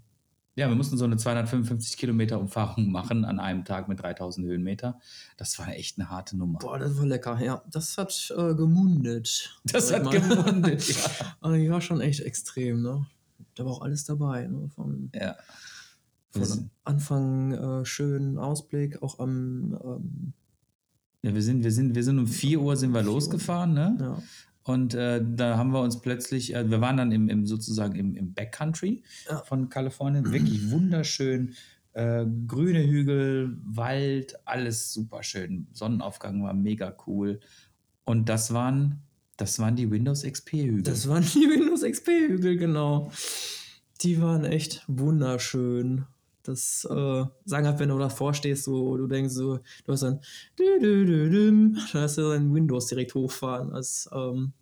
ja, 0.56 0.68
wir 0.68 0.76
mussten 0.76 0.97
so 0.97 1.06
eine 1.06 1.18
255 1.18 1.97
Kilometer 1.97 2.39
Umfahrung 2.39 2.91
machen 2.91 3.24
an 3.24 3.39
einem 3.39 3.64
Tag 3.64 3.88
mit 3.88 4.02
3000 4.02 4.45
Höhenmeter. 4.47 4.99
Das 5.38 5.58
war 5.60 5.70
echt 5.70 5.97
eine 5.97 6.10
harte 6.10 6.38
Nummer. 6.38 6.60
Boah, 6.60 6.78
das 6.78 6.97
war 6.97 7.06
lecker. 7.06 7.39
Ja, 7.41 7.64
das 7.70 7.97
hat 7.97 8.34
äh, 8.38 8.54
gemundet. 8.54 9.58
das 9.64 9.93
hat 9.93 10.04
mal. 10.04 10.12
gemundet, 10.12 10.88
ja. 10.89 11.36
Aber 11.39 11.58
die 11.58 11.70
war 11.70 11.80
schon 11.80 12.02
echt 12.02 12.20
extrem, 12.22 12.82
ne? 12.82 13.06
Da 13.56 13.66
war 13.66 13.72
auch 13.72 13.82
alles 13.82 14.04
dabei, 14.04 14.47
ne? 14.47 14.70
Von, 14.76 15.10
ja. 15.16 15.36
Von 16.32 16.45
sind, 16.45 16.70
Anfang 16.84 17.54
äh, 17.54 17.86
schönen 17.86 18.38
Ausblick, 18.38 19.02
auch 19.02 19.20
am 19.20 19.78
ähm, 19.84 20.34
ja, 21.24 21.36
wir 21.36 21.43
sind, 21.43 21.64
wir 21.64 21.72
sind, 21.72 21.93
wir 21.93 22.04
sind 22.04 22.18
um 22.18 22.28
4 22.28 22.60
Uhr 22.60 22.76
sind 22.76 22.93
wir 22.93 23.04
losgefahren, 23.04 23.74
ne? 23.74 23.95
ja. 23.99 24.24
Und 24.72 24.93
äh, 24.93 25.22
da 25.24 25.57
haben 25.57 25.72
wir 25.74 25.82
uns 25.82 26.01
plötzlich, 26.01 26.53
äh, 26.55 26.69
wir 26.69 26.82
waren 26.82 26.97
dann 26.97 27.11
im, 27.11 27.30
im 27.30 27.45
sozusagen 27.45 27.95
im, 27.95 28.15
im 28.15 28.34
Backcountry 28.34 29.03
Ja. 29.30 29.39
von 29.43 29.69
Kalifornien, 29.69 30.32
wirklich 30.32 30.61
wunderschön. 30.72 31.53
Äh, 31.93 32.26
grüne 32.47 32.88
Hügel, 32.88 33.57
Wald, 33.65 34.36
alles 34.45 34.93
super 34.93 35.24
schön. 35.24 35.67
Sonnenaufgang 35.74 36.41
war 36.43 36.53
mega 36.53 36.95
cool. 37.05 37.39
Und 38.05 38.30
das 38.30 38.53
waren, 38.53 39.01
das 39.38 39.59
waren 39.59 39.76
die 39.76 39.91
Windows 39.91 40.24
XP-Hügel. 40.24 40.84
Das 40.84 41.07
waren 41.09 41.24
die 41.24 41.49
Windows 41.49 41.82
XP-Hügel, 41.84 42.57
genau. 42.57 43.11
Die 44.01 44.22
waren 44.22 44.45
echt 44.45 44.84
wunderschön. 44.88 46.05
Das 46.43 46.88
äh, 46.89 47.24
sagen 47.45 47.67
halt, 47.67 47.78
wenn 47.80 47.89
du 47.89 47.99
davor 47.99 48.34
stehst, 48.34 48.63
so, 48.63 48.97
du 48.97 49.05
denkst 49.07 49.34
so, 49.34 49.59
du 49.86 49.91
hast 49.91 50.01
dann, 50.01 50.22
dü, 50.57 50.80
dü, 50.82 51.05
dü, 51.05 51.30
düm, 51.30 51.78
da 51.93 52.01
hast 52.01 52.17
du 52.17 52.30
dann 52.30 52.51
Windows 52.53 52.88
direkt 52.88 53.13
hochfahren. 53.13 53.69
Das 53.72 54.09
ähm, 54.11 54.53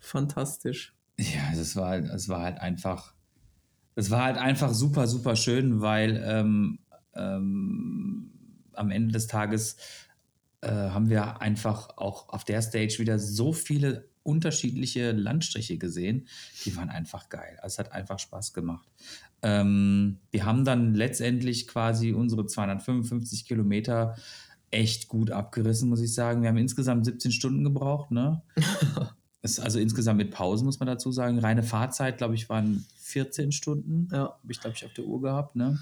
fantastisch. 0.00 0.94
Ja, 1.18 1.52
es 1.52 1.76
war, 1.76 1.96
es 1.96 2.28
war 2.28 2.42
halt 2.42 2.58
einfach, 2.58 3.14
es 3.94 4.10
war 4.10 4.24
halt 4.24 4.38
einfach 4.38 4.72
super, 4.72 5.06
super 5.06 5.36
schön, 5.36 5.80
weil 5.80 6.22
ähm, 6.24 6.78
ähm, 7.14 8.30
am 8.72 8.90
Ende 8.90 9.12
des 9.12 9.26
Tages 9.26 9.76
äh, 10.62 10.70
haben 10.70 11.10
wir 11.10 11.40
einfach 11.40 11.96
auch 11.96 12.30
auf 12.30 12.44
der 12.44 12.62
Stage 12.62 12.98
wieder 12.98 13.18
so 13.18 13.52
viele 13.52 14.08
unterschiedliche 14.22 15.12
Landstriche 15.12 15.78
gesehen. 15.78 16.26
Die 16.64 16.76
waren 16.76 16.90
einfach 16.90 17.28
geil. 17.28 17.58
Also 17.62 17.74
es 17.74 17.78
hat 17.78 17.92
einfach 17.92 18.18
Spaß 18.18 18.52
gemacht. 18.52 18.88
Ähm, 19.42 20.18
wir 20.30 20.44
haben 20.44 20.64
dann 20.64 20.94
letztendlich 20.94 21.66
quasi 21.66 22.12
unsere 22.12 22.46
255 22.46 23.46
Kilometer 23.46 24.16
echt 24.70 25.08
gut 25.08 25.30
abgerissen, 25.30 25.88
muss 25.88 26.00
ich 26.00 26.14
sagen. 26.14 26.42
Wir 26.42 26.50
haben 26.50 26.58
insgesamt 26.58 27.04
17 27.04 27.32
Stunden 27.32 27.64
gebraucht. 27.64 28.10
Ne? 28.10 28.42
also 29.42 29.78
insgesamt 29.78 30.18
mit 30.18 30.30
Pausen, 30.30 30.66
muss 30.66 30.80
man 30.80 30.86
dazu 30.86 31.12
sagen. 31.12 31.38
Reine 31.38 31.62
Fahrzeit, 31.62 32.18
glaube 32.18 32.34
ich, 32.34 32.48
waren 32.48 32.84
14 32.96 33.52
Stunden. 33.52 34.08
Ja. 34.12 34.18
Habe 34.18 34.52
ich, 34.52 34.60
glaube 34.60 34.76
ich, 34.76 34.84
auf 34.84 34.92
der 34.92 35.04
Uhr 35.04 35.22
gehabt. 35.22 35.56
Ne? 35.56 35.78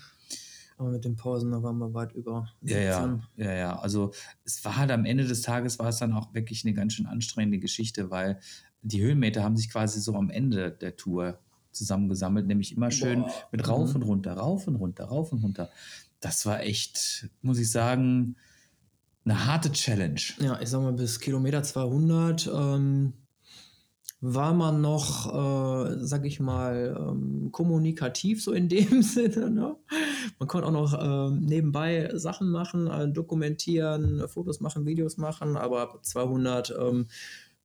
Aber 0.77 0.91
mit 0.91 1.05
den 1.05 1.17
Pausen, 1.17 1.51
da 1.51 1.63
waren 1.63 1.79
wir 1.79 1.93
weit 1.93 2.13
über. 2.13 2.49
17. 2.63 2.79
Ja, 2.79 2.87
ja, 2.87 3.21
ja, 3.37 3.53
ja. 3.53 3.79
Also 3.79 4.13
es 4.45 4.65
war 4.65 4.77
halt 4.77 4.93
am 4.93 5.05
Ende 5.05 5.27
des 5.27 5.43
Tages 5.43 5.79
war 5.81 5.89
es 5.89 5.99
dann 5.99 6.13
auch 6.13 6.33
wirklich 6.35 6.65
eine 6.65 6.73
ganz 6.73 6.95
schön 6.95 7.07
anstrengende 7.07 7.59
Geschichte, 7.59 8.11
weil 8.11 8.39
die 8.83 9.03
Höhenmeter 9.03 9.43
haben 9.43 9.57
sich 9.57 9.71
quasi 9.71 10.01
so 10.01 10.15
am 10.15 10.31
Ende 10.31 10.71
der 10.71 10.97
Tour 10.97 11.41
zusammengesammelt, 11.73 12.47
nämlich 12.47 12.77
immer 12.77 12.93
schön 12.93 13.23
Boah. 13.23 13.33
mit 13.51 13.69
rauf 13.69 13.91
mhm. 13.91 13.97
und 13.97 14.03
runter, 14.03 14.33
rauf 14.35 14.69
und 14.69 14.77
runter, 14.77 15.05
rauf 15.05 15.33
und 15.33 15.43
runter. 15.43 15.71
Das 16.21 16.47
war 16.47 16.61
echt, 16.61 17.29
muss 17.43 17.59
ich 17.59 17.71
sagen, 17.71 18.37
eine 19.25 19.47
harte 19.47 19.73
Challenge. 19.73 20.21
Ja, 20.41 20.61
ich 20.61 20.69
sag 20.69 20.81
mal, 20.81 20.93
bis 20.93 21.19
Kilometer 21.21 21.63
200 21.63 22.51
ähm, 22.53 23.13
war 24.21 24.53
man 24.53 24.81
noch, 24.81 25.27
äh, 25.33 25.97
sag 26.01 26.25
ich 26.27 26.41
mal, 26.41 26.97
ähm, 26.99 27.51
kommunikativ 27.53 28.43
so 28.43 28.53
in 28.53 28.69
dem 28.69 29.03
Sinne. 29.03 29.51
Ne? 29.51 29.77
Man 30.39 30.49
konnte 30.49 30.66
auch 30.66 30.73
noch 30.73 30.95
äh, 30.95 31.31
nebenbei 31.31 32.11
Sachen 32.14 32.51
machen, 32.51 32.89
äh, 32.89 33.09
dokumentieren, 33.09 34.27
Fotos 34.29 34.61
machen, 34.61 34.87
Videos 34.87 35.16
machen, 35.16 35.57
aber 35.57 35.83
ab 35.83 36.05
200 36.05 36.75
ähm, 36.79 37.07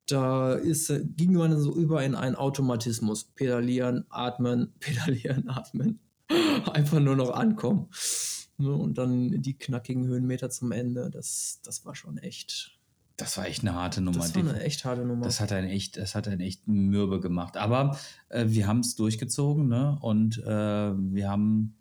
da 0.06 0.54
ist, 0.54 0.92
ging 1.16 1.34
man 1.34 1.58
so 1.60 1.74
über 1.76 2.04
in 2.04 2.16
einen 2.16 2.36
Automatismus. 2.36 3.24
Pedalieren, 3.24 4.06
atmen, 4.10 4.74
pedalieren, 4.80 5.50
atmen. 5.50 6.00
Einfach 6.72 7.00
nur 7.00 7.16
noch 7.16 7.32
ankommen. 7.32 7.90
Ne, 8.58 8.72
und 8.72 8.98
dann 8.98 9.42
die 9.42 9.58
knackigen 9.58 10.06
Höhenmeter 10.06 10.50
zum 10.50 10.72
Ende. 10.72 11.10
Das, 11.10 11.60
das 11.64 11.86
war 11.86 11.96
schon 11.96 12.18
echt. 12.18 12.78
Das 13.24 13.38
war 13.38 13.46
echt 13.46 13.62
eine 13.62 13.74
harte 13.74 14.02
Nummer. 14.02 14.18
Das 14.18 14.36
war 14.36 14.42
eine 14.42 14.62
echt 14.62 14.84
harte 14.84 15.06
Nummer. 15.06 15.24
Das 15.24 15.40
hat 15.40 15.54
einen 15.54 15.70
echt, 15.70 15.96
das 15.96 16.14
hat 16.14 16.28
einen 16.28 16.42
echt 16.42 16.68
mürbe 16.68 17.22
gemacht. 17.22 17.56
Aber 17.56 17.98
äh, 18.28 18.46
wir 18.48 18.68
haben 18.68 18.80
es 18.80 18.96
durchgezogen, 18.96 19.70
ne? 19.70 19.98
Und 20.02 20.40
äh, 20.40 20.46
wir 20.46 21.30
haben 21.30 21.74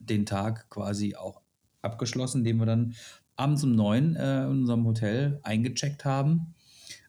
den 0.00 0.26
Tag 0.26 0.68
quasi 0.68 1.14
auch 1.16 1.40
abgeschlossen, 1.80 2.38
indem 2.38 2.58
wir 2.58 2.66
dann 2.66 2.94
abends 3.36 3.64
um 3.64 3.74
neun 3.74 4.16
äh, 4.16 4.44
in 4.44 4.50
unserem 4.50 4.84
Hotel 4.84 5.40
eingecheckt 5.44 6.04
haben. 6.04 6.54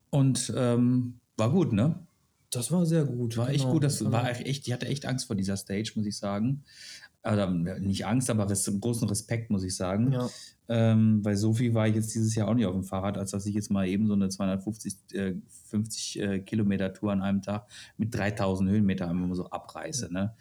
Und 0.09 0.53
ähm, 0.55 1.19
war 1.35 1.51
gut, 1.51 1.73
ne? 1.73 2.07
Das 2.51 2.71
war 2.71 2.85
sehr 2.85 3.03
gut. 3.03 3.35
War 3.35 3.49
echt 3.49 3.61
genau. 3.61 3.73
gut. 3.73 3.83
Das 3.83 3.99
genau. 3.99 4.11
war 4.13 4.29
echt, 4.29 4.65
ich 4.65 4.71
hatte 4.71 4.85
echt 4.85 5.05
Angst 5.05 5.27
vor 5.27 5.35
dieser 5.35 5.57
Stage, 5.57 5.91
muss 5.95 6.05
ich 6.05 6.17
sagen. 6.17 6.63
Oder 7.25 7.49
nicht 7.49 8.05
Angst, 8.05 8.29
aber 8.29 8.49
res 8.49 8.69
großen 8.79 9.07
Respekt, 9.07 9.49
muss 9.49 9.63
ich 9.63 9.75
sagen. 9.75 10.11
Ja. 10.11 10.29
Ähm, 10.67 11.23
weil 11.23 11.37
so 11.37 11.53
viel 11.53 11.73
war 11.73 11.87
ich 11.87 11.95
jetzt 11.95 12.13
dieses 12.15 12.35
Jahr 12.35 12.47
auch 12.47 12.53
nicht 12.53 12.65
auf 12.65 12.73
dem 12.73 12.83
Fahrrad, 12.83 13.17
als 13.17 13.31
dass 13.31 13.45
ich 13.45 13.55
jetzt 13.55 13.71
mal 13.71 13.87
eben 13.87 14.07
so 14.07 14.13
eine 14.13 14.29
250 14.29 14.95
äh, 15.13 15.35
50, 15.65 16.19
äh, 16.19 16.39
Kilometer 16.39 16.93
Tour 16.93 17.11
an 17.11 17.21
einem 17.21 17.41
Tag 17.41 17.67
mit 17.97 18.13
3000 18.13 18.69
Höhenmeter 18.69 19.09
immer 19.09 19.33
so 19.35 19.49
abreiße. 19.49 20.11
Ne? 20.11 20.35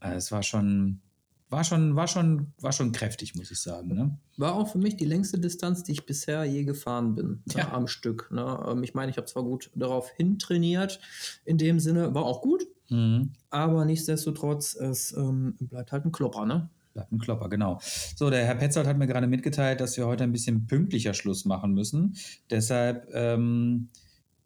Also 0.00 0.16
es 0.16 0.32
war 0.32 0.42
schon, 0.42 1.00
war 1.48 1.64
schon, 1.64 1.96
war 1.96 2.08
schon, 2.08 2.52
war 2.60 2.72
schon 2.72 2.92
kräftig, 2.92 3.34
muss 3.34 3.50
ich 3.50 3.60
sagen. 3.60 3.94
Ne? 3.94 4.18
War 4.38 4.54
auch 4.54 4.68
für 4.68 4.78
mich 4.78 4.96
die 4.96 5.04
längste 5.04 5.38
Distanz, 5.38 5.82
die 5.82 5.92
ich 5.92 6.06
bisher 6.06 6.44
je 6.44 6.64
gefahren 6.64 7.14
bin 7.14 7.42
ne, 7.46 7.54
ja. 7.58 7.72
am 7.72 7.86
Stück. 7.86 8.30
Ne? 8.30 8.66
Ähm, 8.68 8.82
ich 8.82 8.94
meine, 8.94 9.10
ich 9.10 9.18
habe 9.18 9.26
zwar 9.26 9.42
gut 9.42 9.70
darauf 9.74 10.10
hintrainiert, 10.10 10.98
in 11.44 11.58
dem 11.58 11.78
Sinne, 11.78 12.14
war 12.14 12.24
auch 12.24 12.40
gut, 12.40 12.66
mhm. 12.92 13.30
aber 13.50 13.84
nichtsdestotrotz, 13.84 14.74
es 14.74 15.16
ähm, 15.16 15.56
bleibt 15.60 15.92
halt 15.92 16.04
ein 16.04 16.12
Klopper, 16.12 16.46
ne? 16.46 16.70
Bleibt 16.94 17.10
ein 17.10 17.18
Klopper, 17.18 17.48
genau. 17.48 17.80
So, 18.16 18.28
der 18.28 18.44
Herr 18.44 18.54
Petzold 18.54 18.86
hat 18.86 18.98
mir 18.98 19.06
gerade 19.06 19.26
mitgeteilt, 19.26 19.80
dass 19.80 19.96
wir 19.96 20.06
heute 20.06 20.24
ein 20.24 20.32
bisschen 20.32 20.66
pünktlicher 20.66 21.14
Schluss 21.14 21.46
machen 21.46 21.72
müssen. 21.72 22.16
Deshalb 22.50 23.08
ähm, 23.14 23.88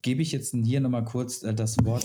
gebe 0.07 0.22
ich 0.22 0.30
jetzt 0.30 0.55
hier 0.64 0.80
nochmal 0.80 1.05
kurz 1.05 1.42
äh, 1.42 1.53
das 1.53 1.76
Wort. 1.82 2.05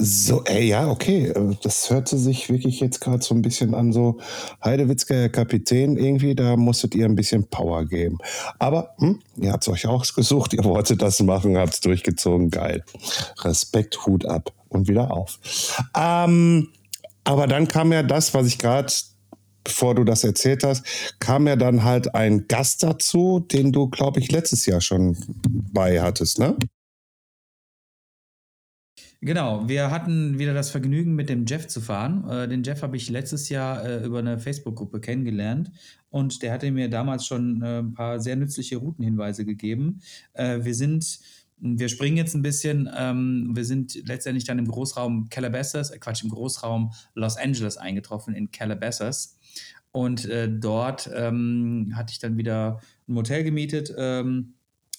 So, 0.00 0.42
ey, 0.46 0.66
ja, 0.66 0.90
okay. 0.90 1.28
Äh, 1.28 1.56
das 1.62 1.88
hörte 1.88 2.18
sich 2.18 2.50
wirklich 2.50 2.80
jetzt 2.80 3.00
gerade 3.00 3.22
so 3.22 3.36
ein 3.36 3.42
bisschen 3.42 3.72
an, 3.72 3.92
so 3.92 4.18
Heidewitzka, 4.64 5.14
Herr 5.14 5.28
Kapitän, 5.28 5.96
irgendwie, 5.96 6.34
da 6.34 6.56
musstet 6.56 6.96
ihr 6.96 7.04
ein 7.04 7.14
bisschen 7.14 7.48
Power 7.48 7.84
geben. 7.84 8.18
Aber 8.58 8.96
hm, 8.98 9.20
ihr 9.36 9.52
habt 9.52 9.62
es 9.62 9.68
euch 9.68 9.86
auch 9.86 10.04
gesucht, 10.12 10.54
ihr 10.54 10.64
wolltet 10.64 11.00
das 11.02 11.20
machen, 11.20 11.56
habt 11.56 11.74
es 11.74 11.80
durchgezogen, 11.80 12.50
geil. 12.50 12.82
Respekt, 13.44 14.04
Hut 14.06 14.26
ab 14.26 14.55
und 14.68 14.88
wieder 14.88 15.10
auf. 15.10 15.38
Ähm, 15.96 16.68
aber 17.24 17.46
dann 17.46 17.68
kam 17.68 17.92
ja 17.92 18.02
das, 18.02 18.34
was 18.34 18.46
ich 18.46 18.58
gerade 18.58 18.92
bevor 19.66 19.96
du 19.96 20.04
das 20.04 20.22
erzählt 20.22 20.62
hast, 20.62 20.84
kam 21.18 21.48
ja 21.48 21.56
dann 21.56 21.82
halt 21.82 22.14
ein 22.14 22.46
Gast 22.46 22.84
dazu, 22.84 23.40
den 23.40 23.72
du, 23.72 23.88
glaube 23.88 24.20
ich, 24.20 24.30
letztes 24.30 24.64
Jahr 24.64 24.80
schon 24.80 25.16
bei 25.72 26.00
hattest, 26.00 26.38
ne? 26.38 26.56
Genau, 29.22 29.66
wir 29.68 29.90
hatten 29.90 30.38
wieder 30.38 30.54
das 30.54 30.70
Vergnügen, 30.70 31.14
mit 31.14 31.28
dem 31.28 31.46
Jeff 31.46 31.66
zu 31.66 31.80
fahren. 31.80 32.28
Äh, 32.28 32.48
den 32.48 32.62
Jeff 32.62 32.82
habe 32.82 32.96
ich 32.96 33.08
letztes 33.08 33.48
Jahr 33.48 33.84
äh, 33.84 34.04
über 34.04 34.20
eine 34.20 34.38
Facebook-Gruppe 34.38 35.00
kennengelernt 35.00 35.72
und 36.10 36.42
der 36.42 36.52
hatte 36.52 36.70
mir 36.70 36.88
damals 36.88 37.26
schon 37.26 37.60
äh, 37.62 37.78
ein 37.78 37.92
paar 37.92 38.20
sehr 38.20 38.36
nützliche 38.36 38.76
Routenhinweise 38.76 39.44
gegeben. 39.44 40.00
Äh, 40.34 40.60
wir 40.62 40.74
sind, 40.74 41.18
wir 41.58 41.88
springen 41.88 42.16
jetzt 42.16 42.34
ein 42.34 42.42
bisschen, 42.42 42.88
ähm, 42.96 43.52
wir 43.54 43.64
sind 43.64 44.06
letztendlich 44.06 44.44
dann 44.44 44.58
im 44.58 44.68
Großraum 44.68 45.28
Calabasas, 45.30 45.90
äh, 45.90 45.98
Quatsch, 45.98 46.22
im 46.22 46.30
Großraum 46.30 46.92
Los 47.14 47.36
Angeles 47.36 47.76
eingetroffen, 47.76 48.34
in 48.34 48.50
Calabasas. 48.50 49.38
Und 49.92 50.26
äh, 50.26 50.50
dort 50.50 51.10
ähm, 51.14 51.92
hatte 51.94 52.12
ich 52.12 52.18
dann 52.18 52.36
wieder 52.36 52.80
ein 53.08 53.14
Motel 53.14 53.44
gemietet. 53.44 53.94
Ähm, 53.96 54.54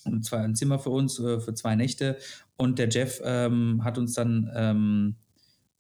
und 0.06 0.32
ein 0.34 0.56
Zimmer 0.56 0.80
für 0.80 0.90
uns 0.90 1.20
äh, 1.20 1.40
für 1.40 1.54
zwei 1.54 1.76
Nächte. 1.76 2.18
Und 2.56 2.80
der 2.80 2.90
Jeff 2.90 3.22
ähm, 3.24 3.84
hat 3.84 3.98
uns 3.98 4.14
dann 4.14 4.50
ähm, 4.56 5.16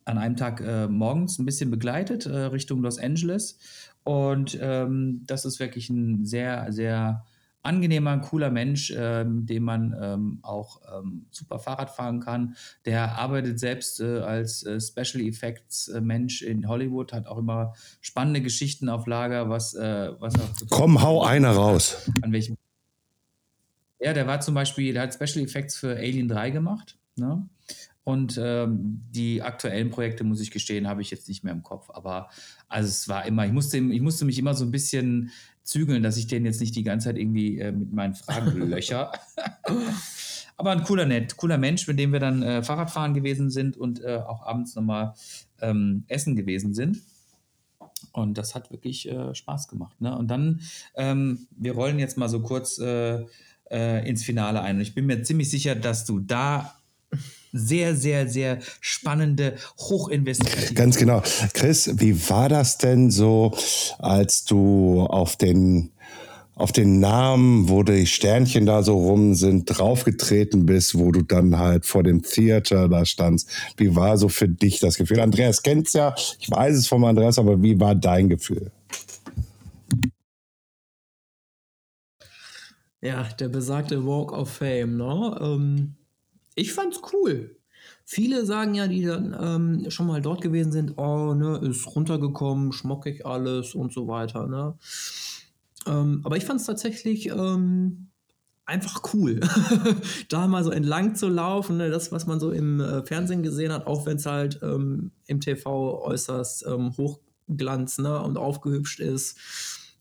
an 0.06 0.18
einem 0.18 0.36
Tag 0.36 0.62
äh, 0.62 0.88
morgens 0.88 1.40
ein 1.40 1.46
bisschen 1.46 1.72
begleitet 1.72 2.26
äh, 2.26 2.38
Richtung 2.38 2.82
Los 2.82 3.00
Angeles. 3.00 3.58
Und 4.04 4.58
ähm, 4.62 5.24
das 5.26 5.46
ist 5.46 5.60
wirklich 5.60 5.90
ein 5.90 6.26
sehr, 6.26 6.72
sehr 6.72 7.26
angenehmer, 7.68 8.18
cooler 8.20 8.50
Mensch, 8.50 8.92
äh, 8.92 9.24
mit 9.24 9.50
dem 9.50 9.64
man 9.64 9.96
ähm, 10.02 10.40
auch 10.42 10.82
ähm, 10.98 11.28
super 11.30 11.60
Fahrrad 11.60 11.92
fahren 11.92 12.20
kann. 12.20 12.56
Der 12.86 13.18
arbeitet 13.18 13.60
selbst 13.60 14.00
äh, 14.00 14.20
als 14.20 14.64
äh, 14.64 14.80
Special 14.82 15.24
Effects 15.24 15.90
äh, 15.90 16.02
Mensch 16.02 16.42
in 16.42 16.68
Hollywood, 16.68 17.14
hat 17.14 17.28
auch 17.28 17.38
immer 17.38 17.74
spannende 18.02 18.42
Geschichten 18.42 18.90
auf 18.90 19.06
Lager, 19.06 19.50
was, 19.50 19.76
äh, 19.76 20.12
was 20.20 20.34
Komm, 20.70 21.02
hau 21.02 21.24
einer 21.24 21.52
raus. 21.52 22.10
An 22.22 22.32
welchem 22.32 22.58
ja, 24.00 24.14
der 24.14 24.28
war 24.28 24.40
zum 24.42 24.54
Beispiel, 24.54 24.94
der 24.94 25.04
hat 25.04 25.14
Special 25.14 25.44
Effects 25.44 25.76
für 25.76 25.96
Alien 25.96 26.28
3 26.28 26.52
gemacht. 26.52 26.98
Ne? 27.16 27.48
Und 28.04 28.40
ähm, 28.42 29.04
die 29.10 29.42
aktuellen 29.42 29.90
Projekte, 29.90 30.24
muss 30.24 30.40
ich 30.40 30.52
gestehen, 30.52 30.88
habe 30.88 31.02
ich 31.02 31.12
jetzt 31.12 31.28
nicht 31.28 31.44
mehr 31.44 31.52
im 31.52 31.64
Kopf. 31.64 31.90
Aber 31.90 32.30
also 32.70 32.88
es 32.88 33.10
war 33.10 33.26
immer, 33.26 33.46
ich 33.46 33.52
musste, 33.52 33.78
ich 33.78 34.02
musste 34.02 34.24
mich 34.24 34.40
immer 34.40 34.54
so 34.54 34.64
ein 34.64 34.72
bisschen 34.72 35.32
zügeln, 35.68 36.02
dass 36.02 36.18
ich 36.18 36.28
den 36.28 36.46
jetzt 36.46 36.62
nicht 36.62 36.76
die 36.76 36.84
ganze 36.84 37.10
Zeit 37.10 37.18
irgendwie 37.18 37.60
äh, 37.60 37.72
mit 37.72 37.92
meinen 37.92 38.16
Fragen 38.16 38.58
löcher. 38.70 39.12
Aber 40.58 40.72
ein 40.72 40.84
cooler, 40.84 41.06
nett, 41.06 41.38
cooler 41.38 41.60
Mensch, 41.60 41.88
mit 41.88 42.00
dem 42.00 42.12
wir 42.12 42.20
dann 42.20 42.42
äh, 42.42 42.64
Fahrradfahren 42.64 43.14
gewesen 43.14 43.52
sind 43.52 43.78
und 43.78 44.04
äh, 44.04 44.16
auch 44.16 44.42
abends 44.44 44.76
nochmal 44.76 45.14
ähm, 45.62 46.06
essen 46.08 46.36
gewesen 46.36 46.74
sind. 46.74 47.02
Und 48.12 48.38
das 48.40 48.56
hat 48.56 48.72
wirklich 48.72 49.08
äh, 49.08 49.36
Spaß 49.36 49.68
gemacht. 49.68 50.02
Ne? 50.02 50.18
Und 50.18 50.30
dann, 50.30 50.62
ähm, 50.96 51.48
wir 51.52 51.74
rollen 51.74 52.00
jetzt 52.00 52.18
mal 52.18 52.30
so 52.30 52.42
kurz 52.42 52.80
äh, 52.80 53.26
äh, 53.70 54.10
ins 54.10 54.24
Finale 54.24 54.62
ein. 54.62 54.78
Und 54.78 54.82
ich 54.82 54.96
bin 54.96 55.06
mir 55.06 55.22
ziemlich 55.22 55.52
sicher, 55.52 55.76
dass 55.76 56.06
du 56.06 56.20
da 56.20 56.77
sehr, 57.58 57.96
sehr, 57.96 58.28
sehr 58.28 58.60
spannende, 58.82 59.56
hochinvestigative. 59.80 60.74
Ganz 60.74 60.98
genau. 60.98 61.22
Chris, 61.54 61.92
wie 61.96 62.30
war 62.30 62.50
das 62.50 62.78
denn 62.78 63.12
so, 63.12 63.54
als 64.00 64.46
du 64.46 65.02
auf 65.02 65.36
den 65.36 65.92
auf 66.58 66.72
den 66.72 67.00
Namen, 67.00 67.70
wo 67.70 67.84
die 67.84 68.08
Sternchen 68.08 68.66
da 68.66 68.82
so 68.82 68.98
rum 68.98 69.36
sind, 69.36 69.66
draufgetreten 69.66 70.66
bist, 70.66 70.98
wo 70.98 71.12
du 71.12 71.22
dann 71.22 71.60
halt 71.60 71.86
vor 71.86 72.02
dem 72.02 72.24
Theater 72.24 72.90
da 72.90 73.06
standst. 73.06 73.48
Wie 73.78 73.96
war 73.96 74.18
so 74.18 74.28
für 74.28 74.48
dich 74.48 74.80
das 74.80 74.98
Gefühl? 74.98 75.20
Andreas 75.20 75.62
kennt's 75.62 75.94
ja, 75.94 76.16
ich 76.40 76.50
weiß 76.50 76.76
es 76.76 76.88
vom 76.88 77.04
Andreas, 77.04 77.38
aber 77.38 77.62
wie 77.62 77.80
war 77.80 77.94
dein 77.94 78.28
Gefühl? 78.28 78.72
Ja, 83.02 83.24
der 83.40 83.50
besagte 83.50 84.06
Walk 84.06 84.34
of 84.34 84.50
Fame, 84.50 84.98
ne? 84.98 85.40
Ähm, 85.40 85.96
ich 86.58 86.74
fand's 86.74 87.00
cool. 87.14 87.56
viele 88.04 88.46
sagen 88.46 88.74
ja, 88.74 88.88
die 88.88 89.04
dann 89.04 89.36
ähm, 89.40 89.92
schon 89.92 90.08
mal 90.08 90.22
dort 90.22 90.42
gewesen 90.42 90.72
sind, 90.72 90.98
oh, 90.98 91.34
ne, 91.34 91.60
ist 91.64 91.88
runtergekommen, 91.96 92.72
schmockig 92.72 93.26
alles 93.26 93.76
und 93.76 93.94
so 93.94 94.08
weiter, 94.08 94.48
ne. 94.48 94.76
Ähm, 95.86 96.22
aber 96.24 96.36
ich 96.38 96.46
fand 96.46 96.60
es 96.60 96.66
tatsächlich 96.66 97.28
ähm, 97.28 98.08
einfach 98.66 99.14
cool, 99.14 99.40
da 100.30 100.48
mal 100.48 100.64
so 100.64 100.72
entlang 100.72 101.16
zu 101.16 101.30
laufen, 101.30 101.78
ne? 101.78 101.90
das, 101.90 102.12
was 102.12 102.28
man 102.28 102.40
so 102.40 102.52
im 102.52 102.82
äh, 102.82 103.06
Fernsehen 103.06 103.44
gesehen 103.44 103.72
hat, 103.72 103.88
auch 103.88 104.06
wenn 104.06 104.18
es 104.18 104.26
halt 104.26 104.60
ähm, 104.62 105.12
im 105.28 105.40
TV 105.40 106.02
äußerst 106.04 106.66
ähm, 106.68 106.96
Hochglanz 106.98 108.00
ne? 108.00 108.22
und 108.22 108.38
aufgehübscht 108.38 109.00
ist. 109.00 109.38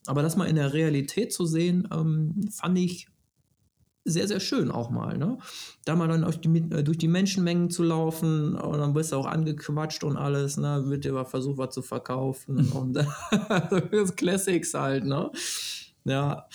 Aber 0.06 0.22
das 0.22 0.36
mal 0.36 0.46
in 0.46 0.56
der 0.56 0.72
Realität 0.72 1.32
zu 1.32 1.46
sehen, 1.46 1.88
ähm, 1.92 2.48
fand 2.50 2.78
ich 2.78 3.08
sehr, 4.06 4.28
sehr 4.28 4.40
schön 4.40 4.70
auch 4.70 4.90
mal. 4.90 5.18
Ne? 5.18 5.38
Da 5.84 5.96
mal 5.96 6.08
dann 6.08 6.22
durch 6.22 6.40
die, 6.40 6.48
äh, 6.48 6.82
durch 6.82 6.98
die 6.98 7.08
Menschenmengen 7.08 7.70
zu 7.70 7.82
laufen 7.82 8.54
und 8.54 8.78
dann 8.78 8.94
wirst 8.94 9.12
du 9.12 9.16
auch 9.16 9.26
angequatscht 9.26 10.04
und 10.04 10.16
alles, 10.16 10.56
ne? 10.56 10.84
wird 10.86 11.04
dir 11.04 11.24
versucht, 11.24 11.58
was 11.58 11.74
zu 11.74 11.82
verkaufen 11.82 12.70
und 12.72 12.94
das 12.94 14.16
Classics 14.16 14.74
halt, 14.74 15.04
ne? 15.04 15.30
Ja, 16.04 16.46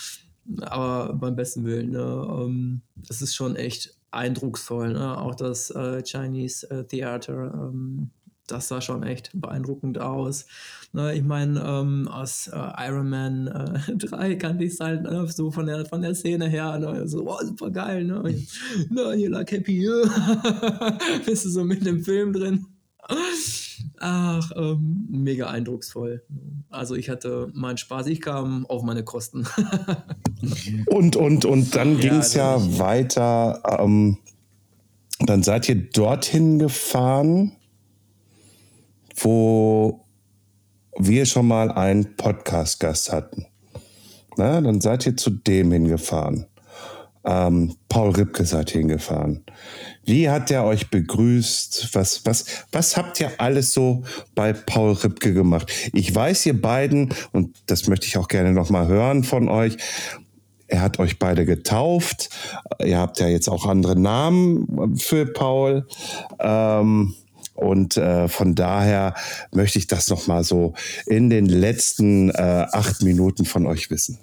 aber 0.61 1.13
beim 1.13 1.35
besten 1.35 1.65
Willen, 1.65 1.91
ne? 1.91 2.27
Ähm, 2.29 2.81
es 3.09 3.21
ist 3.21 3.35
schon 3.35 3.55
echt 3.55 3.95
eindrucksvoll, 4.11 4.93
ne? 4.93 5.17
Auch 5.17 5.35
das 5.35 5.69
äh, 5.71 6.01
Chinese 6.03 6.69
äh, 6.69 6.85
Theater, 6.85 7.53
ähm, 7.53 8.11
das 8.51 8.67
sah 8.67 8.81
schon 8.81 9.03
echt 9.03 9.31
beeindruckend 9.33 9.99
aus. 9.99 10.45
Ne, 10.93 11.15
ich 11.15 11.23
meine, 11.23 11.61
ähm, 11.61 12.07
aus 12.09 12.47
äh, 12.47 12.87
Iron 12.87 13.09
Man 13.09 13.47
äh, 13.47 13.95
3 13.97 14.35
kannte 14.35 14.65
ich 14.65 14.73
es 14.73 14.79
halt 14.81 15.03
ne, 15.03 15.25
so 15.27 15.49
von 15.49 15.65
der, 15.65 15.85
von 15.85 16.01
der 16.01 16.15
Szene 16.15 16.49
her, 16.49 16.77
ne, 16.79 17.07
so, 17.07 17.25
oh, 17.25 17.37
super 17.45 17.71
geil, 17.71 18.03
ne? 18.03 18.21
Na, 18.89 19.11
hier 19.11 19.29
lag 19.29 19.49
Happy, 19.49 19.87
bist 21.25 21.45
du 21.45 21.49
so 21.49 21.63
mit 21.63 21.85
dem 21.85 22.03
Film 22.03 22.33
drin. 22.33 22.65
Ach, 23.99 24.51
ähm, 24.55 25.07
mega 25.09 25.49
eindrucksvoll. 25.49 26.23
Also 26.69 26.95
ich 26.95 27.09
hatte 27.09 27.49
meinen 27.53 27.77
Spaß, 27.77 28.07
ich 28.07 28.19
kam 28.19 28.65
auf 28.65 28.83
meine 28.83 29.03
Kosten. 29.03 29.47
und, 30.87 31.15
und, 31.15 31.45
und 31.45 31.75
dann 31.75 31.99
ging 31.99 32.15
es 32.15 32.33
ja, 32.33 32.57
ja 32.57 32.79
weiter. 32.79 33.61
Ähm, 33.79 34.17
dann 35.19 35.43
seid 35.43 35.69
ihr 35.69 35.75
dorthin 35.75 36.59
gefahren 36.59 37.53
wo 39.23 40.05
wir 40.97 41.25
schon 41.25 41.47
mal 41.47 41.71
einen 41.71 42.15
Podcast-Gast 42.15 43.11
hatten. 43.11 43.45
Na, 44.37 44.61
dann 44.61 44.81
seid 44.81 45.05
ihr 45.05 45.17
zu 45.17 45.29
dem 45.29 45.71
hingefahren. 45.71 46.47
Ähm, 47.23 47.75
Paul 47.87 48.11
Ripke 48.11 48.45
seid 48.45 48.73
ihr 48.73 48.81
hingefahren. 48.81 49.43
Wie 50.03 50.29
hat 50.29 50.49
der 50.49 50.63
euch 50.63 50.89
begrüßt? 50.89 51.89
Was, 51.93 52.25
was, 52.25 52.45
was 52.71 52.97
habt 52.97 53.19
ihr 53.19 53.31
alles 53.37 53.73
so 53.73 54.03
bei 54.33 54.53
Paul 54.53 54.93
Ripke 54.93 55.33
gemacht? 55.33 55.71
Ich 55.93 56.13
weiß, 56.13 56.45
ihr 56.47 56.59
beiden, 56.59 57.13
und 57.31 57.55
das 57.67 57.87
möchte 57.87 58.07
ich 58.07 58.17
auch 58.17 58.27
gerne 58.27 58.53
nochmal 58.53 58.87
hören 58.87 59.23
von 59.23 59.49
euch, 59.49 59.77
er 60.67 60.81
hat 60.81 60.99
euch 60.99 61.19
beide 61.19 61.45
getauft. 61.45 62.29
Ihr 62.83 62.97
habt 62.97 63.19
ja 63.19 63.27
jetzt 63.27 63.49
auch 63.49 63.65
andere 63.65 63.99
Namen 63.99 64.97
für 64.97 65.25
Paul. 65.25 65.85
Ähm, 66.39 67.13
und 67.61 67.95
äh, 67.95 68.27
von 68.27 68.55
daher 68.55 69.13
möchte 69.53 69.77
ich 69.77 69.85
das 69.85 70.09
nochmal 70.09 70.43
so 70.43 70.73
in 71.05 71.29
den 71.29 71.45
letzten 71.45 72.31
äh, 72.31 72.65
acht 72.71 73.03
Minuten 73.03 73.45
von 73.45 73.67
euch 73.67 73.91
wissen. 73.91 74.17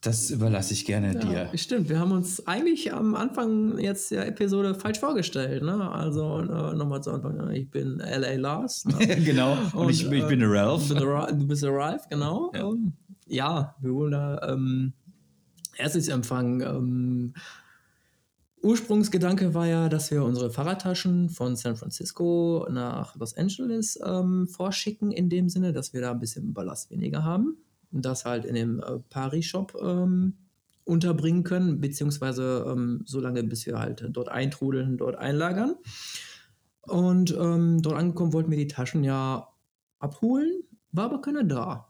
Das 0.00 0.30
überlasse 0.30 0.72
ich 0.72 0.84
gerne 0.84 1.14
ja, 1.14 1.46
dir. 1.46 1.58
Stimmt, 1.58 1.88
wir 1.88 1.98
haben 2.00 2.12
uns 2.12 2.46
eigentlich 2.46 2.92
am 2.92 3.14
Anfang 3.14 3.78
jetzt 3.78 4.10
der 4.10 4.26
Episode 4.26 4.74
falsch 4.74 4.98
vorgestellt. 4.98 5.62
Ne? 5.62 5.90
Also 5.92 6.40
äh, 6.40 6.74
nochmal 6.74 7.02
zu 7.02 7.12
Anfang, 7.12 7.36
ne? 7.36 7.56
ich 7.56 7.70
bin 7.70 8.00
L.A. 8.00 8.34
Lars. 8.34 8.84
Ne? 8.84 8.96
genau, 9.24 9.52
und, 9.52 9.74
und 9.74 9.90
ich, 9.90 10.10
ich, 10.10 10.26
bin 10.26 10.40
der 10.40 10.50
Ralph. 10.50 10.88
du 10.88 11.46
bist 11.46 11.62
der 11.62 11.72
Ralph, 11.72 12.08
genau. 12.08 12.50
Ja, 12.54 12.60
ähm, 12.60 12.92
ja 13.26 13.76
wir 13.80 13.92
wurden 13.92 14.12
da 14.12 14.48
ähm, 14.52 14.92
erstes 15.76 16.08
Empfang. 16.08 16.62
Ähm, 16.62 17.34
Ursprungsgedanke 18.62 19.54
war 19.54 19.66
ja, 19.66 19.88
dass 19.88 20.10
wir 20.10 20.24
unsere 20.24 20.50
Fahrradtaschen 20.50 21.30
von 21.30 21.56
San 21.56 21.76
Francisco 21.76 22.66
nach 22.70 23.16
Los 23.16 23.36
Angeles 23.36 23.98
ähm, 24.04 24.48
vorschicken, 24.48 25.12
in 25.12 25.28
dem 25.28 25.48
Sinne, 25.48 25.72
dass 25.72 25.92
wir 25.92 26.00
da 26.00 26.10
ein 26.10 26.18
bisschen 26.18 26.52
Ballast 26.52 26.90
weniger 26.90 27.24
haben 27.24 27.56
und 27.92 28.04
das 28.04 28.24
halt 28.24 28.44
in 28.44 28.54
dem 28.54 28.80
äh, 28.80 28.98
Paris-Shop 29.10 29.76
ähm, 29.80 30.34
unterbringen 30.84 31.44
können, 31.44 31.80
beziehungsweise 31.80 32.64
ähm, 32.68 33.02
so 33.04 33.20
lange, 33.20 33.44
bis 33.44 33.66
wir 33.66 33.78
halt 33.78 34.04
dort 34.10 34.28
eintrudeln, 34.28 34.96
dort 34.96 35.16
einlagern. 35.16 35.76
Und 36.82 37.36
ähm, 37.38 37.82
dort 37.82 37.96
angekommen 37.96 38.32
wollten 38.32 38.50
wir 38.50 38.58
die 38.58 38.66
Taschen 38.66 39.04
ja 39.04 39.48
abholen, 39.98 40.62
war 40.90 41.04
aber 41.04 41.20
keiner 41.20 41.44
da. 41.44 41.88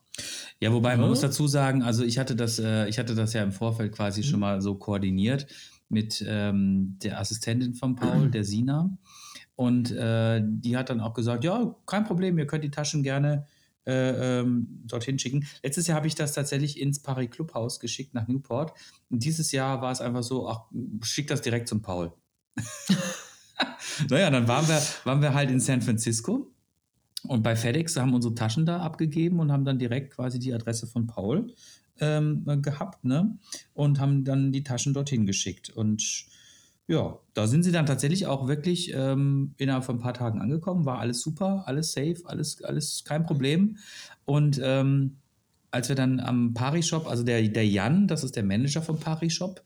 Ja, 0.60 0.72
wobei 0.72 0.96
man 0.96 1.08
muss 1.08 1.20
dazu 1.20 1.46
sagen, 1.46 1.82
also 1.84 2.02
ich 2.02 2.18
hatte 2.18 2.34
das, 2.34 2.58
äh, 2.58 2.88
ich 2.88 2.98
hatte 2.98 3.14
das 3.14 3.32
ja 3.32 3.44
im 3.44 3.52
Vorfeld 3.52 3.92
quasi 3.92 4.20
mhm. 4.20 4.24
schon 4.24 4.40
mal 4.40 4.60
so 4.60 4.74
koordiniert 4.74 5.46
mit 5.88 6.24
ähm, 6.26 6.98
der 7.02 7.20
Assistentin 7.20 7.74
von 7.74 7.96
Paul, 7.96 8.30
der 8.30 8.44
Sina. 8.44 8.90
Und 9.56 9.90
äh, 9.90 10.40
die 10.44 10.76
hat 10.76 10.90
dann 10.90 11.00
auch 11.00 11.14
gesagt, 11.14 11.44
ja, 11.44 11.74
kein 11.86 12.04
Problem, 12.04 12.38
ihr 12.38 12.46
könnt 12.46 12.64
die 12.64 12.70
Taschen 12.70 13.02
gerne 13.02 13.46
äh, 13.86 14.40
ähm, 14.40 14.82
dorthin 14.84 15.18
schicken. 15.18 15.46
Letztes 15.62 15.86
Jahr 15.86 15.96
habe 15.96 16.06
ich 16.06 16.14
das 16.14 16.32
tatsächlich 16.32 16.78
ins 16.78 17.00
Paris 17.00 17.30
Clubhaus 17.30 17.80
geschickt 17.80 18.14
nach 18.14 18.28
Newport. 18.28 18.72
Und 19.08 19.24
dieses 19.24 19.50
Jahr 19.50 19.80
war 19.80 19.90
es 19.90 20.00
einfach 20.00 20.22
so, 20.22 20.48
ach, 20.48 20.66
schick 21.02 21.26
das 21.26 21.40
direkt 21.40 21.68
zum 21.68 21.80
Paul. 21.82 22.12
naja, 24.10 24.30
dann 24.30 24.46
waren 24.46 24.68
wir, 24.68 24.80
waren 25.04 25.22
wir 25.22 25.34
halt 25.34 25.50
in 25.50 25.58
San 25.58 25.80
Francisco 25.80 26.52
und 27.24 27.42
bei 27.42 27.56
FedEx 27.56 27.96
haben 27.96 28.14
unsere 28.14 28.34
Taschen 28.34 28.66
da 28.66 28.80
abgegeben 28.80 29.40
und 29.40 29.50
haben 29.50 29.64
dann 29.64 29.78
direkt 29.78 30.14
quasi 30.14 30.38
die 30.38 30.52
Adresse 30.52 30.86
von 30.86 31.06
Paul 31.06 31.52
ähm, 32.00 32.44
gehabt, 32.62 33.04
ne? 33.04 33.38
Und 33.74 34.00
haben 34.00 34.24
dann 34.24 34.52
die 34.52 34.62
Taschen 34.62 34.94
dorthin 34.94 35.26
geschickt. 35.26 35.70
Und 35.70 36.26
ja, 36.86 37.18
da 37.34 37.46
sind 37.46 37.64
sie 37.64 37.72
dann 37.72 37.86
tatsächlich 37.86 38.26
auch 38.26 38.48
wirklich 38.48 38.92
ähm, 38.94 39.54
innerhalb 39.58 39.84
von 39.84 39.96
ein 39.96 40.00
paar 40.00 40.14
Tagen 40.14 40.40
angekommen. 40.40 40.86
War 40.86 40.98
alles 40.98 41.20
super, 41.20 41.64
alles 41.66 41.92
safe, 41.92 42.16
alles, 42.24 42.64
alles 42.64 43.04
kein 43.04 43.24
Problem. 43.24 43.76
Und 44.24 44.58
ähm, 44.62 45.18
als 45.70 45.88
wir 45.88 45.96
dann 45.96 46.18
am 46.18 46.54
Pari-Shop, 46.54 47.06
also 47.06 47.22
der, 47.24 47.42
der 47.42 47.66
Jan, 47.66 48.08
das 48.08 48.24
ist 48.24 48.36
der 48.36 48.42
Manager 48.42 48.80
vom 48.80 48.98
Pari-Shop, 48.98 49.62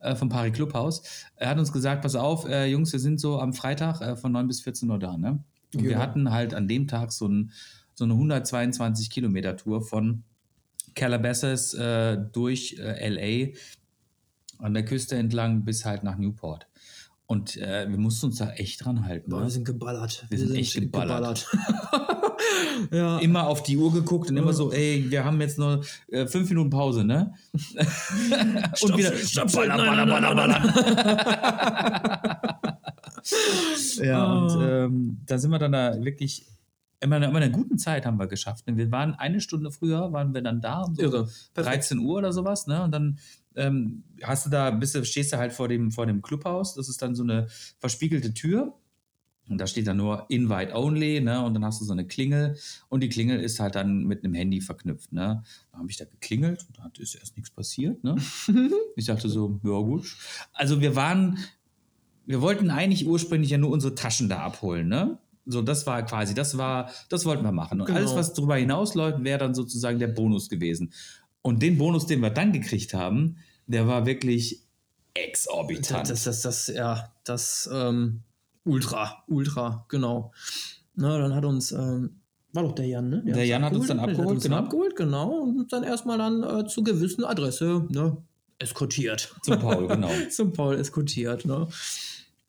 äh, 0.00 0.14
vom 0.14 0.28
Pari 0.28 0.52
Clubhaus, 0.52 1.02
er 1.36 1.48
hat 1.48 1.58
uns 1.58 1.72
gesagt, 1.72 2.02
pass 2.02 2.14
auf, 2.14 2.46
äh, 2.46 2.66
Jungs, 2.66 2.92
wir 2.92 3.00
sind 3.00 3.18
so 3.20 3.40
am 3.40 3.54
Freitag 3.54 4.00
äh, 4.02 4.16
von 4.16 4.32
9 4.32 4.46
bis 4.46 4.60
14 4.60 4.90
Uhr 4.90 4.98
da, 4.98 5.16
ne? 5.16 5.42
Und 5.74 5.82
ja. 5.82 5.90
wir 5.90 5.98
hatten 5.98 6.30
halt 6.30 6.54
an 6.54 6.68
dem 6.68 6.86
Tag 6.86 7.12
so, 7.12 7.26
ein, 7.26 7.52
so 7.94 8.04
eine 8.04 8.12
122 8.12 9.10
Kilometer 9.10 9.56
Tour 9.56 9.82
von 9.82 10.24
Calabasas 10.96 11.74
äh, 11.74 12.18
durch 12.32 12.76
äh, 12.80 13.08
LA 13.08 13.52
an 14.58 14.74
der 14.74 14.84
Küste 14.84 15.16
entlang 15.16 15.64
bis 15.64 15.84
halt 15.84 16.02
nach 16.02 16.16
Newport. 16.16 16.66
Und 17.26 17.56
äh, 17.56 17.88
wir 17.88 17.98
mussten 17.98 18.26
uns 18.26 18.38
da 18.38 18.50
echt 18.52 18.84
dran 18.84 19.04
halten. 19.04 19.30
Boah, 19.30 19.40
ne? 19.40 19.46
wir 19.46 19.50
sind 19.50 19.64
geballert. 19.64 20.26
Wir, 20.28 20.30
wir 20.30 20.38
sind, 20.38 20.48
sind, 20.48 20.56
echt 20.58 20.74
geballert. 20.74 21.48
geballert. 21.50 22.26
ja. 22.92 23.18
Immer 23.18 23.48
auf 23.48 23.64
die 23.64 23.76
Uhr 23.76 23.92
geguckt 23.92 24.30
und 24.30 24.36
immer 24.36 24.52
so, 24.52 24.72
ey, 24.72 25.04
wir 25.08 25.24
haben 25.24 25.40
jetzt 25.40 25.58
nur 25.58 25.84
äh, 26.08 26.26
fünf 26.26 26.48
Minuten 26.48 26.70
Pause, 26.70 27.04
ne? 27.04 27.34
und 27.52 27.62
stopp, 28.76 28.96
wieder 28.96 29.16
stopp, 29.16 29.52
baller, 29.52 29.76
baller, 29.76 30.06
baller, 30.06 30.34
baller. 30.36 30.62
ja, 34.04 34.32
oh. 34.32 34.38
und 34.38 34.62
ähm, 34.62 35.18
da 35.26 35.38
sind 35.38 35.50
wir 35.50 35.58
dann 35.58 35.72
da 35.72 36.04
wirklich 36.04 36.46
immer, 37.06 37.22
immer 37.22 37.38
eine 37.38 37.50
guten 37.50 37.78
Zeit 37.78 38.04
haben 38.04 38.18
wir 38.18 38.26
geschafft. 38.26 38.64
Wir 38.66 38.90
waren 38.90 39.14
eine 39.14 39.40
Stunde 39.40 39.70
früher, 39.70 40.12
waren 40.12 40.34
wir 40.34 40.42
dann 40.42 40.60
da 40.60 40.82
um 40.82 40.94
so 40.94 41.02
Irre. 41.02 41.28
13 41.54 41.98
Uhr 41.98 42.18
oder 42.18 42.32
sowas, 42.32 42.66
ne? 42.66 42.82
Und 42.82 42.92
dann 42.92 43.18
ähm, 43.54 44.04
hast 44.22 44.46
du 44.46 44.50
da, 44.50 44.70
bist 44.70 44.94
du, 44.94 45.04
stehst 45.04 45.32
du 45.32 45.38
halt 45.38 45.52
vor 45.52 45.68
dem, 45.68 45.90
vor 45.90 46.06
dem 46.06 46.22
Clubhaus. 46.22 46.74
Das 46.74 46.88
ist 46.88 47.00
dann 47.00 47.14
so 47.14 47.22
eine 47.22 47.46
verspiegelte 47.78 48.34
Tür. 48.34 48.74
Und 49.48 49.58
da 49.58 49.66
steht 49.66 49.86
dann 49.86 49.96
nur 49.96 50.26
Invite 50.28 50.74
Only, 50.74 51.20
ne? 51.20 51.44
Und 51.44 51.54
dann 51.54 51.64
hast 51.64 51.80
du 51.80 51.84
so 51.84 51.92
eine 51.92 52.06
Klingel. 52.06 52.56
Und 52.88 53.02
die 53.02 53.08
Klingel 53.08 53.40
ist 53.40 53.60
halt 53.60 53.76
dann 53.76 54.04
mit 54.04 54.24
einem 54.24 54.34
Handy 54.34 54.60
verknüpft, 54.60 55.12
ne? 55.12 55.44
Da 55.70 55.78
habe 55.78 55.90
ich 55.90 55.96
da 55.96 56.04
geklingelt 56.04 56.66
und 56.66 56.78
da 56.78 56.90
ist 56.98 57.14
erst 57.14 57.36
nichts 57.36 57.50
passiert, 57.50 58.02
ne? 58.02 58.16
ich 58.96 59.06
dachte 59.06 59.28
so, 59.28 59.60
ja 59.62 59.78
gut. 59.80 60.16
Also 60.52 60.80
wir 60.80 60.96
waren, 60.96 61.38
wir 62.26 62.40
wollten 62.40 62.70
eigentlich 62.70 63.06
ursprünglich 63.06 63.50
ja 63.50 63.58
nur 63.58 63.70
unsere 63.70 63.94
Taschen 63.94 64.28
da 64.28 64.40
abholen, 64.40 64.88
ne? 64.88 65.18
So, 65.46 65.62
das 65.62 65.86
war 65.86 66.04
quasi, 66.04 66.34
das 66.34 66.58
war, 66.58 66.90
das 67.08 67.24
wollten 67.24 67.44
wir 67.44 67.52
machen. 67.52 67.80
Und 67.80 67.86
genau. 67.86 67.98
alles, 67.98 68.14
was 68.14 68.34
darüber 68.34 68.56
hinausläuft, 68.56 69.22
wäre 69.22 69.38
dann 69.38 69.54
sozusagen 69.54 69.98
der 69.98 70.08
Bonus 70.08 70.48
gewesen. 70.48 70.92
Und 71.42 71.62
den 71.62 71.78
Bonus, 71.78 72.06
den 72.06 72.20
wir 72.20 72.30
dann 72.30 72.52
gekriegt 72.52 72.94
haben, 72.94 73.36
der 73.66 73.86
war 73.86 74.06
wirklich 74.06 74.62
exorbitant. 75.14 76.10
Das, 76.10 76.24
das, 76.24 76.42
das, 76.42 76.66
ja, 76.66 77.12
das 77.24 77.70
ähm, 77.72 78.22
Ultra, 78.64 79.22
Ultra, 79.28 79.86
genau. 79.88 80.32
Na, 80.94 81.18
dann 81.18 81.34
hat 81.34 81.44
uns, 81.44 81.72
ähm, 81.72 82.20
war 82.52 82.64
doch 82.64 82.74
der 82.74 82.86
Jan, 82.86 83.08
ne? 83.08 83.22
Der, 83.24 83.34
der 83.34 83.46
Jan 83.46 83.64
hat 83.64 83.74
uns 83.74 83.86
dann 83.86 84.00
abgeholt, 84.00 84.28
uns 84.28 84.42
genau. 84.42 84.56
abgeholt, 84.56 84.96
genau. 84.96 85.30
Und 85.42 85.72
dann 85.72 85.84
erstmal 85.84 86.18
dann 86.18 86.42
äh, 86.42 86.66
zu 86.66 86.82
gewissen 86.82 87.24
Adresse, 87.24 87.86
ne? 87.90 88.16
eskortiert. 88.58 89.34
Zum 89.42 89.58
Paul, 89.58 89.86
genau. 89.88 90.10
Zum 90.30 90.52
Paul 90.52 90.76
eskortiert, 90.76 91.44
ne? 91.44 91.68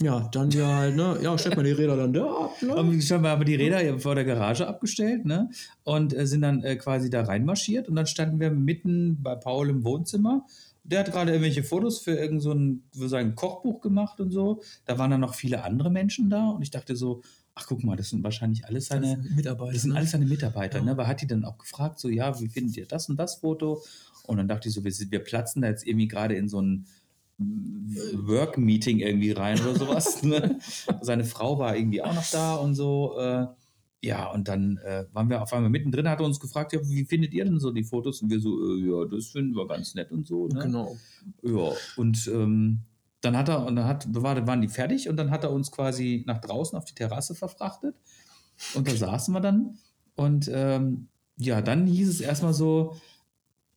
Ja, 0.01 0.29
dann 0.31 0.51
ja 0.51 0.75
halt, 0.75 0.95
ne? 0.95 1.17
Ja, 1.23 1.35
stellt 1.39 1.55
man 1.55 1.65
die 1.65 1.71
Räder 1.71 1.97
dann 1.97 2.13
da 2.13 2.25
ab, 2.25 2.61
ne? 2.61 2.75
Haben 2.75 2.93
wir 3.23 3.29
aber 3.31 3.45
die 3.45 3.55
Räder 3.55 3.97
vor 3.99 4.13
der 4.13 4.25
Garage 4.25 4.67
abgestellt, 4.67 5.25
ne? 5.25 5.49
Und 5.83 6.15
äh, 6.15 6.27
sind 6.27 6.41
dann 6.41 6.63
äh, 6.63 6.75
quasi 6.75 7.09
da 7.09 7.23
reinmarschiert 7.23 7.89
und 7.89 7.95
dann 7.95 8.05
standen 8.05 8.39
wir 8.39 8.51
mitten 8.51 9.21
bei 9.23 9.35
Paul 9.35 9.69
im 9.69 9.83
Wohnzimmer. 9.83 10.45
Der 10.83 10.99
hat 10.99 11.11
gerade 11.11 11.31
irgendwelche 11.31 11.63
Fotos 11.63 11.99
für 11.99 12.11
irgend 12.11 12.43
so 12.43 12.51
ein, 12.53 12.83
für 12.95 13.09
sein 13.09 13.33
Kochbuch 13.33 13.81
gemacht 13.81 14.19
und 14.21 14.29
so. 14.31 14.61
Da 14.85 14.99
waren 14.99 15.09
dann 15.09 15.19
noch 15.19 15.33
viele 15.33 15.63
andere 15.63 15.89
Menschen 15.89 16.29
da 16.29 16.49
und 16.49 16.61
ich 16.61 16.69
dachte 16.69 16.95
so, 16.95 17.23
ach 17.55 17.65
guck 17.67 17.83
mal, 17.83 17.95
das 17.95 18.09
sind 18.09 18.23
wahrscheinlich 18.23 18.65
alles 18.65 18.85
seine 18.85 19.17
Mitarbeiter. 19.35 19.73
Das 19.73 19.81
sind 19.81 19.93
ne? 19.93 19.97
alles 19.97 20.11
seine 20.11 20.27
Mitarbeiter, 20.27 20.77
Ja. 20.77 20.83
ne? 20.85 20.91
Aber 20.91 21.07
hat 21.07 21.21
die 21.21 21.27
dann 21.27 21.43
auch 21.43 21.57
gefragt, 21.57 21.99
so, 21.99 22.07
ja, 22.07 22.39
wie 22.39 22.49
findet 22.49 22.77
ihr 22.77 22.85
das 22.85 23.09
und 23.09 23.17
das 23.17 23.37
Foto? 23.37 23.81
Und 24.27 24.37
dann 24.37 24.47
dachte 24.47 24.69
ich 24.69 24.75
so, 24.75 24.83
wir, 24.83 24.93
wir 24.93 25.19
platzen 25.23 25.63
da 25.63 25.69
jetzt 25.69 25.87
irgendwie 25.87 26.07
gerade 26.07 26.35
in 26.35 26.47
so 26.49 26.61
ein 26.61 26.85
Work-Meeting 27.39 28.99
irgendwie 28.99 29.31
rein 29.31 29.59
oder 29.61 29.75
sowas. 29.75 30.23
ne? 30.23 30.59
Seine 31.01 31.23
Frau 31.23 31.59
war 31.59 31.75
irgendwie 31.75 32.01
auch 32.01 32.13
noch 32.13 32.29
da 32.31 32.55
und 32.55 32.75
so. 32.75 33.17
Äh, 33.19 33.47
ja, 34.01 34.31
und 34.31 34.47
dann 34.47 34.77
äh, 34.77 35.05
waren 35.11 35.29
wir 35.29 35.41
auf 35.41 35.53
einmal 35.53 35.69
mittendrin, 35.69 36.07
hat 36.07 36.19
er 36.19 36.25
uns 36.25 36.39
gefragt, 36.39 36.73
ja, 36.73 36.79
wie 36.83 37.05
findet 37.05 37.33
ihr 37.33 37.45
denn 37.45 37.59
so 37.59 37.71
die 37.71 37.83
Fotos? 37.83 38.21
Und 38.21 38.29
wir 38.29 38.39
so, 38.39 38.57
äh, 38.63 38.89
ja, 38.89 39.05
das 39.05 39.27
finden 39.27 39.55
wir 39.55 39.67
ganz 39.67 39.95
nett 39.95 40.11
und 40.11 40.27
so. 40.27 40.47
Ne? 40.47 40.61
Genau. 40.61 40.95
Ja, 41.41 41.71
und 41.95 42.27
ähm, 42.33 42.81
dann 43.21 43.35
hat 43.35 43.49
er, 43.49 43.65
und 43.65 43.75
dann 43.75 43.85
hat, 43.85 44.07
war, 44.13 44.45
waren 44.45 44.61
die 44.61 44.67
fertig 44.67 45.09
und 45.09 45.17
dann 45.17 45.31
hat 45.31 45.43
er 45.43 45.51
uns 45.51 45.71
quasi 45.71 46.23
nach 46.27 46.39
draußen 46.39 46.77
auf 46.77 46.85
die 46.85 46.93
Terrasse 46.93 47.33
verfrachtet. 47.33 47.95
Und 48.75 48.87
da 48.87 48.95
saßen 48.95 49.33
wir 49.33 49.41
dann. 49.41 49.77
Und 50.15 50.49
ähm, 50.53 51.07
ja, 51.37 51.61
dann 51.61 51.85
hieß 51.85 52.09
es 52.09 52.21
erstmal 52.21 52.53
so, 52.53 52.95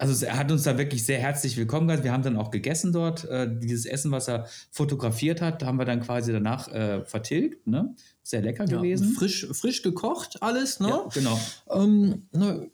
also 0.00 0.24
er 0.24 0.38
hat 0.38 0.50
uns 0.50 0.62
da 0.62 0.78
wirklich 0.78 1.04
sehr 1.04 1.18
herzlich 1.18 1.58
willkommen 1.58 1.86
geheißen. 1.86 2.04
Wir 2.04 2.12
haben 2.12 2.22
dann 2.22 2.38
auch 2.38 2.50
gegessen 2.50 2.90
dort. 2.90 3.24
Äh, 3.26 3.58
dieses 3.58 3.84
Essen, 3.84 4.10
was 4.10 4.28
er 4.28 4.46
fotografiert 4.70 5.42
hat, 5.42 5.62
haben 5.62 5.78
wir 5.78 5.84
dann 5.84 6.00
quasi 6.00 6.32
danach 6.32 6.68
äh, 6.68 7.04
vertilgt. 7.04 7.66
Ne? 7.66 7.94
Sehr 8.22 8.40
lecker 8.40 8.64
Ja, 8.64 8.78
gewesen. 8.78 9.12
frisch, 9.12 9.46
frisch 9.52 9.82
gekocht 9.82 10.42
alles, 10.42 10.80
ne? 10.80 10.88
Ja, 10.88 11.06
genau. 11.12 11.38
Ähm, 11.68 12.22
ne, 12.32 12.70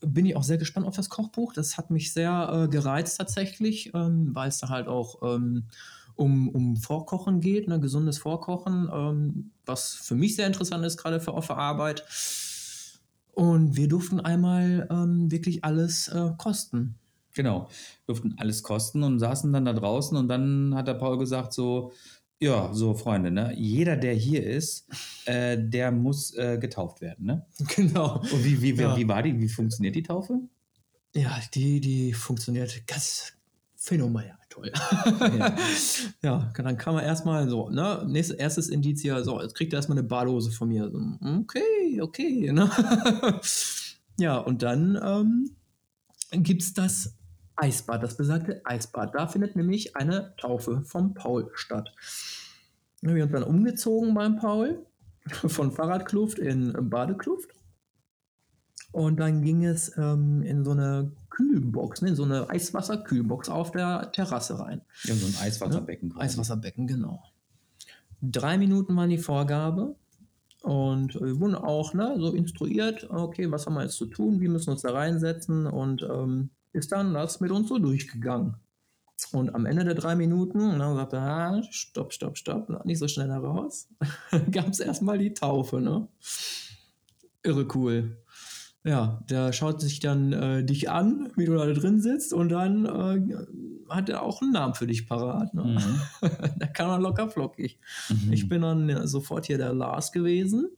bin 0.00 0.26
ich 0.26 0.34
auch 0.34 0.42
sehr 0.42 0.58
gespannt 0.58 0.88
auf 0.88 0.96
das 0.96 1.08
Kochbuch. 1.08 1.52
Das 1.52 1.78
hat 1.78 1.90
mich 1.90 2.12
sehr 2.12 2.64
äh, 2.64 2.68
gereizt 2.68 3.18
tatsächlich, 3.18 3.92
ähm, 3.94 4.30
weil 4.34 4.48
es 4.48 4.58
da 4.58 4.68
halt 4.68 4.88
auch 4.88 5.22
ähm, 5.22 5.66
um, 6.16 6.48
um 6.48 6.76
Vorkochen 6.76 7.40
geht, 7.40 7.68
ne, 7.68 7.78
gesundes 7.78 8.18
Vorkochen, 8.18 8.90
ähm, 8.92 9.50
was 9.66 9.94
für 9.94 10.16
mich 10.16 10.34
sehr 10.34 10.48
interessant 10.48 10.84
ist, 10.84 10.96
gerade 10.96 11.20
für 11.20 11.32
offene 11.32 11.58
Arbeit. 11.60 12.04
Und 13.36 13.76
wir 13.76 13.86
durften 13.86 14.18
einmal 14.18 14.88
ähm, 14.90 15.30
wirklich 15.30 15.62
alles 15.62 16.08
äh, 16.08 16.30
kosten. 16.38 16.94
Genau, 17.34 17.68
durften 18.06 18.34
alles 18.38 18.62
kosten 18.62 19.02
und 19.02 19.18
saßen 19.18 19.52
dann 19.52 19.66
da 19.66 19.74
draußen 19.74 20.16
und 20.16 20.26
dann 20.28 20.74
hat 20.74 20.88
der 20.88 20.94
Paul 20.94 21.18
gesagt 21.18 21.52
so, 21.52 21.92
ja, 22.40 22.72
so 22.72 22.94
Freunde, 22.94 23.30
ne, 23.30 23.52
jeder, 23.54 23.98
der 23.98 24.14
hier 24.14 24.42
ist, 24.42 24.88
äh, 25.26 25.58
der 25.60 25.92
muss 25.92 26.34
äh, 26.34 26.56
getauft 26.58 27.02
werden, 27.02 27.26
ne? 27.26 27.46
Genau. 27.76 28.20
Und 28.20 28.42
wie, 28.42 28.62
wie, 28.62 28.78
wie, 28.78 28.82
Ja. 28.82 28.96
wie 28.96 29.06
war 29.06 29.22
die, 29.22 29.38
wie 29.38 29.50
funktioniert 29.50 29.96
die 29.96 30.02
Taufe? 30.02 30.40
Ja, 31.14 31.38
die, 31.52 31.80
die 31.82 32.14
funktioniert 32.14 32.86
ganz 32.86 33.34
phänomenal 33.76 34.35
toll. 34.56 34.72
Ja. 35.38 35.56
ja, 36.22 36.52
dann 36.56 36.78
kann 36.78 36.94
man 36.94 37.04
erstmal 37.04 37.48
so, 37.48 37.68
ne, 37.70 38.04
nächstes, 38.06 38.36
erstes 38.36 38.68
Indiz 38.68 39.02
hier, 39.02 39.22
so, 39.24 39.40
jetzt 39.40 39.54
kriegt 39.54 39.72
er 39.72 39.78
erstmal 39.78 39.98
eine 39.98 40.06
Badhose 40.06 40.50
von 40.50 40.68
mir. 40.68 40.90
So, 40.90 40.98
okay, 41.40 42.00
okay, 42.00 42.52
ne? 42.52 42.70
ja, 44.18 44.38
und 44.38 44.62
dann 44.62 44.98
ähm, 45.02 45.50
gibt 46.32 46.62
es 46.62 46.74
das 46.74 47.14
Eisbad, 47.56 48.02
das 48.02 48.16
besagte 48.16 48.60
Eisbad. 48.64 49.14
Da 49.14 49.26
findet 49.26 49.56
nämlich 49.56 49.96
eine 49.96 50.34
Taufe 50.36 50.82
vom 50.84 51.14
Paul 51.14 51.50
statt. 51.54 51.92
Wir 53.00 53.22
haben 53.22 53.32
dann 53.32 53.42
umgezogen 53.42 54.14
beim 54.14 54.36
Paul 54.36 54.84
von 55.30 55.72
Fahrradkluft 55.72 56.38
in 56.38 56.72
Badekluft. 56.90 57.50
Und 58.92 59.20
dann 59.20 59.42
ging 59.42 59.64
es 59.64 59.96
ähm, 59.98 60.42
in 60.42 60.64
so 60.64 60.70
eine 60.70 61.12
Kühlbox, 61.36 62.00
ne, 62.00 62.08
in 62.08 62.16
so 62.16 62.24
eine 62.24 62.48
Eiswasserkühlbox 62.48 63.50
auf 63.50 63.70
der 63.70 64.10
Terrasse 64.12 64.58
rein. 64.58 64.80
Ja, 65.04 65.14
so 65.14 65.26
ein 65.26 65.46
Eiswasserbecken. 65.46 66.10
quasi. 66.10 66.24
Eiswasserbecken, 66.24 66.86
genau. 66.86 67.22
Drei 68.22 68.56
Minuten 68.56 68.96
waren 68.96 69.10
die 69.10 69.18
Vorgabe. 69.18 69.96
Und 70.62 71.14
wir 71.20 71.38
wurden 71.38 71.54
auch 71.54 71.92
ne, 71.94 72.16
so 72.18 72.32
instruiert, 72.32 73.08
okay, 73.10 73.50
was 73.52 73.66
haben 73.66 73.74
wir 73.74 73.82
jetzt 73.82 73.96
zu 73.96 74.06
tun, 74.06 74.40
wie 74.40 74.48
müssen 74.48 74.68
wir 74.68 74.72
uns 74.72 74.82
da 74.82 74.92
reinsetzen 74.92 75.66
und 75.66 76.02
ähm, 76.02 76.50
ist 76.72 76.90
dann 76.90 77.14
das 77.14 77.38
mit 77.40 77.52
uns 77.52 77.68
so 77.68 77.78
durchgegangen. 77.78 78.56
Und 79.32 79.54
am 79.54 79.66
Ende 79.66 79.84
der 79.84 79.94
drei 79.94 80.16
Minuten, 80.16 80.78
ne, 80.78 80.94
sagte, 80.96 81.20
ah, 81.20 81.62
stopp, 81.70 82.12
stopp, 82.12 82.36
stopp, 82.36 82.84
nicht 82.84 82.98
so 82.98 83.06
schnell 83.06 83.28
da 83.28 83.38
raus, 83.38 83.88
gab 84.50 84.68
es 84.70 84.80
erstmal 84.80 85.18
die 85.18 85.34
Taufe, 85.34 85.80
ne? 85.80 86.08
Irre 87.42 87.68
cool. 87.74 88.16
Ja, 88.86 89.20
der 89.28 89.52
schaut 89.52 89.80
sich 89.80 89.98
dann 89.98 90.32
äh, 90.32 90.64
dich 90.64 90.88
an, 90.88 91.32
wie 91.34 91.44
du 91.44 91.54
da 91.54 91.66
drin 91.72 92.00
sitzt, 92.00 92.32
und 92.32 92.50
dann 92.50 92.86
äh, 92.86 93.36
hat 93.88 94.08
er 94.08 94.22
auch 94.22 94.42
einen 94.42 94.52
Namen 94.52 94.74
für 94.74 94.86
dich 94.86 95.08
parat. 95.08 95.52
Ne? 95.54 95.64
Mhm. 96.22 96.28
da 96.58 96.66
kann 96.68 96.90
er 96.90 97.00
locker 97.00 97.28
flockig. 97.28 97.80
Mhm. 98.08 98.32
Ich 98.32 98.48
bin 98.48 98.62
dann 98.62 98.88
äh, 98.88 99.08
sofort 99.08 99.46
hier 99.46 99.58
der 99.58 99.74
Lars 99.74 100.12
gewesen. 100.12 100.68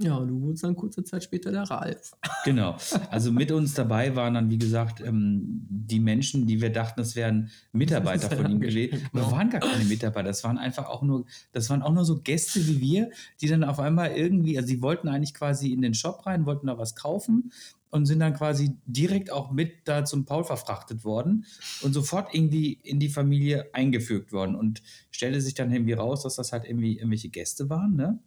Ja, 0.00 0.16
und 0.16 0.28
du 0.28 0.40
wurdest 0.40 0.62
dann 0.62 0.76
kurze 0.76 1.02
Zeit 1.02 1.24
später 1.24 1.50
der 1.50 1.64
Ralf. 1.64 2.12
Genau. 2.44 2.76
Also 3.10 3.32
mit 3.32 3.50
uns 3.52 3.74
dabei 3.74 4.14
waren 4.16 4.34
dann, 4.34 4.48
wie 4.48 4.56
gesagt, 4.58 5.00
ähm, 5.00 5.66
die 5.68 5.98
Menschen, 6.00 6.46
die 6.46 6.62
wir 6.62 6.70
dachten, 6.70 7.00
das 7.00 7.14
wären 7.16 7.50
Mitarbeiter 7.72 8.30
von 8.34 8.50
ihm 8.50 8.60
gewesen. 8.60 9.02
Aber 9.12 9.20
Genau. 9.24 9.32
waren 9.32 9.50
gar 9.50 9.60
keine 9.60 9.84
Mitarbeiter. 9.84 10.28
Das 10.28 10.44
waren 10.44 10.56
einfach 10.56 10.86
auch 10.86 11.02
nur, 11.02 11.26
das 11.52 11.68
waren 11.68 11.82
auch 11.82 11.92
nur 11.92 12.04
so 12.04 12.20
Gäste 12.20 12.66
wie 12.66 12.80
wir, 12.80 13.10
die 13.40 13.48
dann 13.48 13.64
auf 13.64 13.80
einmal 13.80 14.12
irgendwie, 14.12 14.56
also 14.56 14.68
sie 14.68 14.80
wollten 14.80 15.08
eigentlich 15.08 15.34
quasi 15.34 15.72
in 15.72 15.82
den 15.82 15.94
Shop 15.94 16.24
rein, 16.26 16.46
wollten 16.46 16.68
da 16.68 16.78
was 16.78 16.94
kaufen 16.94 17.52
und 17.90 18.06
sind 18.06 18.20
dann 18.20 18.34
quasi 18.34 18.76
direkt 18.86 19.30
auch 19.32 19.50
mit 19.50 19.72
da 19.84 20.04
zum 20.04 20.24
Paul 20.24 20.44
verfrachtet 20.44 21.04
worden 21.04 21.44
und 21.82 21.92
sofort 21.92 22.34
irgendwie 22.34 22.78
in 22.82 23.00
die 23.00 23.08
Familie 23.08 23.68
eingefügt 23.72 24.32
worden 24.32 24.54
und 24.54 24.82
stellte 25.10 25.40
sich 25.40 25.54
dann 25.54 25.72
irgendwie 25.72 25.94
raus, 25.94 26.22
dass 26.22 26.36
das 26.36 26.52
halt 26.52 26.64
irgendwie 26.64 26.96
irgendwelche 26.96 27.28
Gäste 27.30 27.68
waren, 27.68 27.96
ne? 27.96 28.18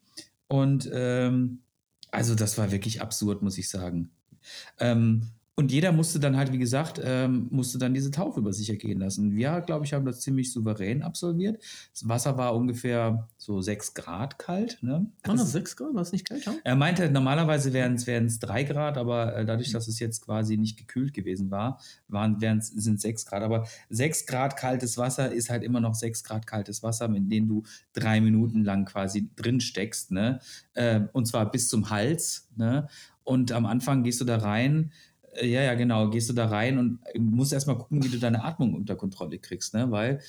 Und 0.52 0.90
ähm, 0.94 1.62
also 2.12 2.36
das 2.36 2.58
war 2.58 2.74
wirklich 2.74 3.00
absurd, 3.02 3.42
muss 3.42 3.58
ich 3.58 3.70
sagen. 3.70 4.12
Ähm, 4.80 5.30
und 5.62 5.72
jeder 5.72 5.92
musste 5.92 6.20
dann 6.20 6.38
halt, 6.38 6.52
wie 6.52 6.58
gesagt, 6.58 7.00
ähm, 7.04 7.48
musste 7.52 7.78
dann 7.78 7.94
diese 7.94 8.10
Taufe 8.10 8.40
über 8.40 8.52
sich 8.52 8.68
ergehen 8.72 9.00
lassen. 9.00 9.36
Wir, 9.36 9.62
glaube 9.62 9.86
ich, 9.86 9.94
haben 9.94 10.06
das 10.06 10.20
ziemlich 10.22 10.52
souverän 10.52 11.04
absolviert. 11.04 11.62
Das 11.94 12.08
Wasser 12.10 12.36
war 12.36 12.56
ungefähr 12.56 13.28
so 13.38 13.62
sechs 13.62 13.94
Grad 13.94 14.40
kalt. 14.40 14.80
Ne? 14.82 15.06
War 15.24 15.36
noch 15.36 15.46
6 15.46 15.76
Grad? 15.76 15.94
War 15.94 16.02
es 16.02 16.12
nicht 16.12 16.28
kälter? 16.28 16.56
Er 16.64 16.76
meinte, 16.76 17.12
normalerweise 17.12 17.74
wären 17.74 17.94
es 17.94 18.40
drei 18.40 18.64
Grad, 18.64 18.98
aber 18.98 19.36
äh, 19.36 19.46
dadurch, 19.46 19.72
dass 19.72 19.88
es 19.88 20.00
jetzt 20.00 20.26
quasi 20.26 20.58
nicht 20.58 20.78
gekühlt 20.78 21.14
gewesen 21.14 21.52
war, 21.52 21.80
waren, 22.08 22.40
sind 22.60 23.00
sechs 23.00 23.28
Grad. 23.28 23.44
Aber 23.44 23.68
sechs 23.92 24.26
Grad 24.26 24.58
kaltes 24.58 24.98
Wasser 24.98 25.32
ist 25.32 25.52
halt 25.52 25.64
immer 25.64 25.80
noch 25.80 25.94
sechs 25.94 26.24
Grad 26.24 26.48
kaltes 26.48 26.82
Wasser, 26.82 27.06
in 27.06 27.30
dem 27.30 27.48
du 27.48 27.62
drei 27.94 28.20
Minuten 28.20 28.64
lang 28.64 28.86
quasi 28.86 29.30
drin 29.36 29.62
steckst. 29.62 30.10
Ne? 30.10 30.40
Äh, 30.74 31.02
und 31.14 31.28
zwar 31.28 31.52
bis 31.52 31.68
zum 31.68 31.92
Hals. 31.92 32.50
Ne? 32.56 32.88
Und 33.24 33.52
am 33.52 33.66
Anfang 33.68 34.04
gehst 34.04 34.20
du 34.22 34.26
da 34.26 34.38
rein. 34.38 34.92
Ja, 35.36 35.62
ja, 35.62 35.74
genau. 35.76 36.10
Gehst 36.10 36.30
du 36.30 36.34
da 36.34 36.48
rein 36.48 36.78
und 36.78 37.00
musst 37.18 37.54
erstmal 37.54 37.78
gucken, 37.78 38.04
wie 38.04 38.10
du 38.10 38.18
deine 38.20 38.44
Atmung 38.44 38.74
unter 38.74 38.96
Kontrolle 38.96 39.40
kriegst, 39.40 39.74
ne? 39.74 39.90
Weil 39.90 40.20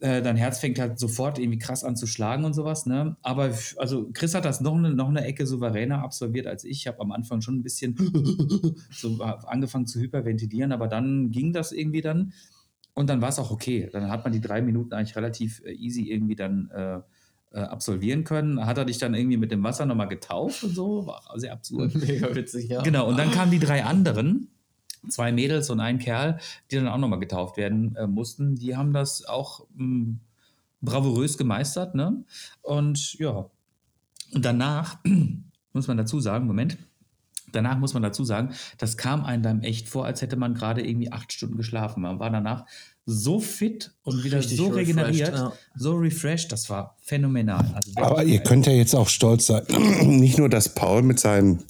äh, 0.00 0.22
dein 0.22 0.36
Herz 0.36 0.58
fängt 0.58 0.78
halt 0.80 0.98
sofort 0.98 1.38
irgendwie 1.38 1.58
krass 1.58 1.84
an 1.84 1.96
zu 1.96 2.06
schlagen 2.06 2.44
und 2.44 2.52
sowas, 2.52 2.84
ne? 2.86 3.16
Aber 3.22 3.54
also 3.76 4.10
Chris 4.12 4.34
hat 4.34 4.44
das 4.44 4.60
noch 4.60 4.74
eine, 4.74 4.90
noch 4.92 5.08
eine 5.08 5.24
Ecke 5.24 5.46
souveräner 5.46 6.02
absolviert 6.02 6.46
als 6.48 6.64
ich. 6.64 6.78
Ich 6.78 6.86
habe 6.88 7.00
am 7.00 7.12
Anfang 7.12 7.42
schon 7.42 7.56
ein 7.56 7.62
bisschen 7.62 7.96
so 8.90 9.22
angefangen 9.22 9.86
zu 9.86 10.00
hyperventilieren, 10.00 10.72
aber 10.72 10.88
dann 10.88 11.30
ging 11.30 11.52
das 11.52 11.70
irgendwie 11.70 12.00
dann 12.00 12.32
und 12.94 13.08
dann 13.10 13.20
war 13.20 13.28
es 13.28 13.38
auch 13.38 13.50
okay. 13.50 13.88
Dann 13.92 14.10
hat 14.10 14.24
man 14.24 14.32
die 14.32 14.40
drei 14.40 14.62
Minuten 14.62 14.94
eigentlich 14.94 15.16
relativ 15.16 15.62
äh, 15.64 15.72
easy 15.72 16.10
irgendwie 16.10 16.36
dann 16.36 16.70
äh, 16.70 17.00
äh, 17.54 17.60
absolvieren 17.60 18.24
können. 18.24 18.66
Hat 18.66 18.78
er 18.78 18.84
dich 18.84 18.98
dann 18.98 19.14
irgendwie 19.14 19.36
mit 19.36 19.52
dem 19.52 19.62
Wasser 19.62 19.86
nochmal 19.86 20.08
getauft 20.08 20.64
und 20.64 20.74
so? 20.74 21.06
War 21.06 21.22
sehr 21.36 21.52
absurd. 21.52 21.94
Mega 21.94 22.34
witzig, 22.34 22.68
ja. 22.68 22.82
Genau, 22.82 23.08
und 23.08 23.16
dann 23.16 23.30
kamen 23.30 23.52
die 23.52 23.60
drei 23.60 23.84
anderen, 23.84 24.48
zwei 25.08 25.30
Mädels 25.30 25.70
und 25.70 25.78
ein 25.78 26.00
Kerl, 26.00 26.40
die 26.70 26.76
dann 26.76 26.88
auch 26.88 26.98
nochmal 26.98 27.20
getauft 27.20 27.56
werden 27.56 27.94
äh, 27.94 28.08
mussten. 28.08 28.56
Die 28.56 28.76
haben 28.76 28.92
das 28.92 29.24
auch 29.24 29.66
mh, 29.76 30.16
bravourös 30.82 31.38
gemeistert, 31.38 31.94
ne? 31.94 32.24
Und 32.60 33.14
ja, 33.20 33.48
und 34.32 34.44
danach 34.44 34.98
muss 35.72 35.86
man 35.86 35.96
dazu 35.96 36.18
sagen, 36.18 36.48
Moment, 36.48 36.76
danach 37.54 37.78
muss 37.78 37.94
man 37.94 38.02
dazu 38.02 38.24
sagen, 38.24 38.50
das 38.78 38.96
kam 38.96 39.24
einem 39.24 39.42
dann 39.42 39.62
echt 39.62 39.88
vor, 39.88 40.04
als 40.04 40.22
hätte 40.22 40.36
man 40.36 40.54
gerade 40.54 40.86
irgendwie 40.86 41.12
acht 41.12 41.32
Stunden 41.32 41.56
geschlafen. 41.56 42.02
Man 42.02 42.18
war 42.18 42.30
danach 42.30 42.66
so 43.06 43.38
fit 43.38 43.92
und 44.02 44.24
wieder 44.24 44.38
Richtig 44.38 44.56
so 44.56 44.68
refreshed, 44.68 44.88
regeneriert, 44.88 45.34
ja. 45.34 45.52
so 45.74 45.96
refreshed, 45.96 46.52
das 46.52 46.70
war 46.70 46.96
phänomenal. 47.00 47.64
Also 47.74 47.92
Aber 47.96 48.24
ihr 48.24 48.40
könnt 48.40 48.66
ja 48.66 48.72
jetzt 48.72 48.94
auch 48.94 49.08
stolz 49.08 49.46
sein. 49.46 49.64
Nicht 50.02 50.38
nur, 50.38 50.48
dass 50.48 50.70
Paul 50.70 51.02
mit 51.02 51.20
seinem 51.20 51.60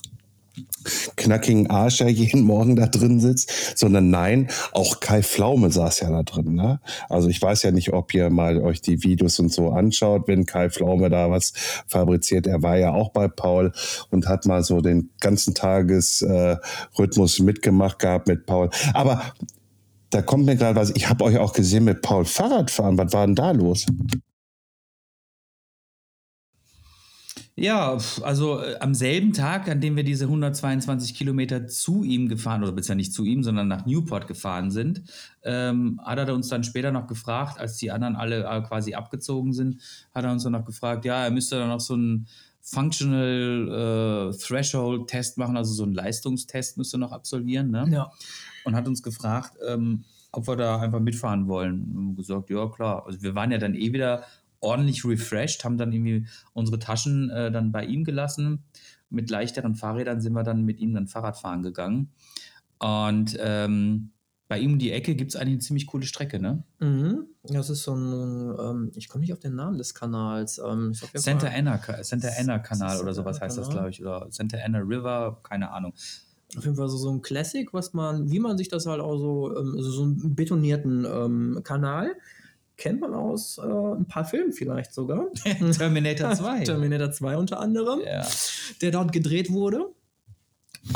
knackigen 1.16 1.70
Arsch, 1.70 1.98
der 1.98 2.10
jeden 2.10 2.42
Morgen 2.42 2.76
da 2.76 2.86
drin 2.86 3.20
sitzt, 3.20 3.78
sondern 3.78 4.10
nein, 4.10 4.48
auch 4.72 5.00
Kai 5.00 5.22
Pflaume 5.22 5.70
saß 5.70 6.00
ja 6.00 6.10
da 6.10 6.22
drin. 6.22 6.54
Ne? 6.54 6.80
Also 7.08 7.28
ich 7.28 7.40
weiß 7.40 7.62
ja 7.62 7.70
nicht, 7.70 7.92
ob 7.92 8.14
ihr 8.14 8.30
mal 8.30 8.60
euch 8.62 8.80
die 8.80 9.02
Videos 9.02 9.38
und 9.38 9.52
so 9.52 9.70
anschaut, 9.70 10.28
wenn 10.28 10.46
Kai 10.46 10.70
Pflaume 10.70 11.10
da 11.10 11.30
was 11.30 11.52
fabriziert. 11.86 12.46
Er 12.46 12.62
war 12.62 12.76
ja 12.76 12.92
auch 12.92 13.10
bei 13.10 13.28
Paul 13.28 13.72
und 14.10 14.28
hat 14.28 14.46
mal 14.46 14.62
so 14.62 14.80
den 14.80 15.10
ganzen 15.20 15.54
Tagesrhythmus 15.54 17.38
äh, 17.38 17.42
mitgemacht 17.42 17.98
gehabt 17.98 18.28
mit 18.28 18.46
Paul. 18.46 18.70
Aber 18.92 19.22
da 20.10 20.22
kommt 20.22 20.46
mir 20.46 20.56
gerade 20.56 20.76
was, 20.76 20.90
ich 20.94 21.08
habe 21.08 21.24
euch 21.24 21.38
auch 21.38 21.52
gesehen 21.52 21.84
mit 21.84 22.02
Paul 22.02 22.24
Fahrrad 22.24 22.70
fahren. 22.70 22.96
Was 22.98 23.12
war 23.12 23.26
denn 23.26 23.34
da 23.34 23.50
los? 23.50 23.86
Ja, 27.56 27.98
also 28.22 28.60
äh, 28.60 28.76
am 28.80 28.94
selben 28.94 29.32
Tag, 29.32 29.68
an 29.68 29.80
dem 29.80 29.94
wir 29.94 30.02
diese 30.02 30.24
122 30.24 31.14
Kilometer 31.14 31.68
zu 31.68 32.02
ihm 32.02 32.28
gefahren, 32.28 32.64
oder 32.64 32.72
beziehungsweise 32.72 32.96
nicht 32.96 33.12
zu 33.12 33.24
ihm, 33.24 33.44
sondern 33.44 33.68
nach 33.68 33.86
Newport 33.86 34.26
gefahren 34.26 34.72
sind, 34.72 35.02
ähm, 35.44 36.00
hat 36.04 36.18
er 36.18 36.34
uns 36.34 36.48
dann 36.48 36.64
später 36.64 36.90
noch 36.90 37.06
gefragt, 37.06 37.60
als 37.60 37.76
die 37.76 37.92
anderen 37.92 38.16
alle 38.16 38.44
äh, 38.44 38.62
quasi 38.62 38.94
abgezogen 38.94 39.52
sind, 39.52 39.80
hat 40.12 40.24
er 40.24 40.32
uns 40.32 40.42
dann 40.42 40.52
noch 40.52 40.64
gefragt, 40.64 41.04
ja, 41.04 41.22
er 41.22 41.30
müsste 41.30 41.56
dann 41.58 41.68
noch 41.68 41.80
so 41.80 41.94
einen 41.94 42.26
Functional 42.60 44.32
äh, 44.32 44.36
Threshold 44.36 45.06
Test 45.06 45.38
machen, 45.38 45.56
also 45.56 45.72
so 45.74 45.84
einen 45.84 45.94
Leistungstest 45.94 46.76
müsste 46.76 46.98
noch 46.98 47.12
absolvieren, 47.12 47.70
ne? 47.70 47.86
Ja. 47.90 48.10
Und 48.64 48.74
hat 48.74 48.88
uns 48.88 49.02
gefragt, 49.02 49.58
ähm, 49.68 50.04
ob 50.32 50.48
wir 50.48 50.56
da 50.56 50.80
einfach 50.80 51.00
mitfahren 51.00 51.46
wollen. 51.46 51.94
Und 51.94 52.16
gesagt, 52.16 52.50
ja 52.50 52.66
klar. 52.68 53.04
Also 53.06 53.22
wir 53.22 53.34
waren 53.34 53.52
ja 53.52 53.58
dann 53.58 53.74
eh 53.74 53.92
wieder 53.92 54.24
ordentlich 54.64 55.04
refreshed, 55.04 55.64
haben 55.64 55.78
dann 55.78 55.92
irgendwie 55.92 56.26
unsere 56.52 56.78
Taschen 56.78 57.30
äh, 57.30 57.50
dann 57.52 57.72
bei 57.72 57.84
ihm 57.84 58.04
gelassen. 58.04 58.64
Mit 59.10 59.30
leichteren 59.30 59.74
Fahrrädern 59.74 60.20
sind 60.20 60.32
wir 60.32 60.42
dann 60.42 60.64
mit 60.64 60.80
ihm 60.80 60.94
dann 60.94 61.06
Fahrrad 61.06 61.36
fahren 61.36 61.62
gegangen. 61.62 62.10
Und 62.78 63.36
ähm, 63.38 64.10
bei 64.48 64.58
ihm 64.58 64.74
um 64.74 64.78
die 64.78 64.92
Ecke 64.92 65.14
gibt 65.14 65.30
es 65.30 65.36
eigentlich 65.36 65.54
eine 65.54 65.60
ziemlich 65.60 65.86
coole 65.86 66.04
Strecke, 66.04 66.38
ne? 66.38 66.62
Mhm. 66.78 67.26
Das 67.44 67.70
ist 67.70 67.82
so 67.82 67.94
ein, 67.94 68.54
ähm, 68.58 68.92
ich 68.94 69.08
komme 69.08 69.22
nicht 69.22 69.32
auf 69.32 69.38
den 69.38 69.54
Namen 69.54 69.78
des 69.78 69.94
Kanals. 69.94 70.58
Ähm, 70.58 70.92
Santa 71.14 71.48
Anna, 71.48 71.80
Santa 72.02 72.28
Anna 72.38 72.58
Kanal 72.58 73.00
oder 73.00 73.14
sowas 73.14 73.40
heißt 73.40 73.56
das, 73.56 73.70
glaube 73.70 73.90
ich. 73.90 74.00
Oder 74.00 74.26
Santa 74.30 74.58
Anna 74.64 74.78
River, 74.78 75.40
keine 75.42 75.70
Ahnung. 75.70 75.94
Auf 76.56 76.64
jeden 76.64 76.76
Fall 76.76 76.88
so, 76.88 76.96
so 76.96 77.10
ein 77.10 77.22
Classic, 77.22 77.72
was 77.72 77.94
man, 77.94 78.30
wie 78.30 78.38
man 78.38 78.56
sich 78.58 78.68
das 78.68 78.86
halt 78.86 79.00
auch 79.00 79.18
so, 79.18 79.56
ähm, 79.56 79.74
so, 79.78 79.90
so 79.90 80.02
einen 80.02 80.34
betonierten 80.34 81.04
ähm, 81.04 81.60
Kanal 81.64 82.14
kennt 82.76 83.00
man 83.00 83.14
aus 83.14 83.58
äh, 83.58 83.62
ein 83.62 84.06
paar 84.06 84.24
Filmen 84.24 84.52
vielleicht 84.52 84.92
sogar. 84.94 85.26
Terminator 85.76 86.32
2. 86.34 86.64
Terminator 86.64 87.10
2 87.10 87.36
unter 87.36 87.60
anderem, 87.60 88.00
Ja. 88.04 88.26
der 88.82 88.90
dort 88.90 89.12
gedreht 89.12 89.50
wurde. 89.50 89.86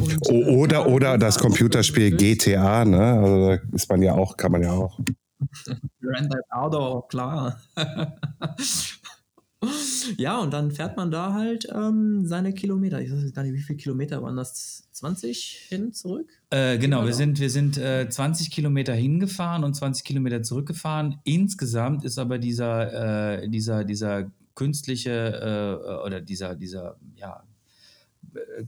Und, 0.03 0.29
O- 0.29 0.33
äh, 0.33 0.45
Oder, 0.57 0.81
ja, 0.81 0.87
oder 0.87 1.19
das 1.19 1.39
Computerspiel 1.39 2.15
GTA, 2.17 2.85
ne? 2.85 3.01
Also 3.01 3.49
da 3.49 3.59
ist 3.75 3.89
man 3.89 4.03
ja 4.03 4.13
auch, 4.15 4.37
kann 4.37 4.53
man 4.53 4.63
ja 4.63 4.73
auch. 4.73 4.99
Grand 6.03 6.31
Theft 6.31 6.51
Auto, 6.51 7.03
klar. 7.03 7.59
ja, 10.17 10.39
und 10.39 10.53
dann 10.53 10.71
fährt 10.71 10.97
man 10.97 11.11
da 11.11 11.33
halt 11.33 11.69
ähm, 11.75 12.27
seine 12.27 12.53
Kilometer. 12.53 13.01
Ich 13.01 13.11
weiß 13.11 13.23
jetzt 13.23 13.35
gar 13.35 13.43
nicht, 13.43 13.55
wie 13.55 13.61
viele 13.61 13.77
Kilometer 13.77 14.23
waren 14.23 14.37
das? 14.37 14.89
20 14.93 15.67
hin, 15.69 15.93
zurück? 15.93 16.29
Äh, 16.51 16.79
genau, 16.79 17.05
wir 17.05 17.15
sind, 17.15 17.39
wir 17.39 17.51
sind 17.51 17.79
äh, 17.79 18.09
20 18.09 18.51
Kilometer 18.51 18.95
hingefahren 18.95 19.65
und 19.65 19.75
20 19.75 20.05
Kilometer 20.05 20.43
zurückgefahren. 20.43 21.21
Insgesamt 21.25 22.05
ist 22.05 22.19
aber 22.19 22.39
dieser, 22.39 23.43
äh, 23.43 23.49
dieser, 23.49 23.85
dieser 23.85 24.31
künstliche 24.55 25.11
äh, 25.11 26.07
oder 26.07 26.21
dieser, 26.21 26.57
dieser 26.57 26.97
ja, 27.15 27.45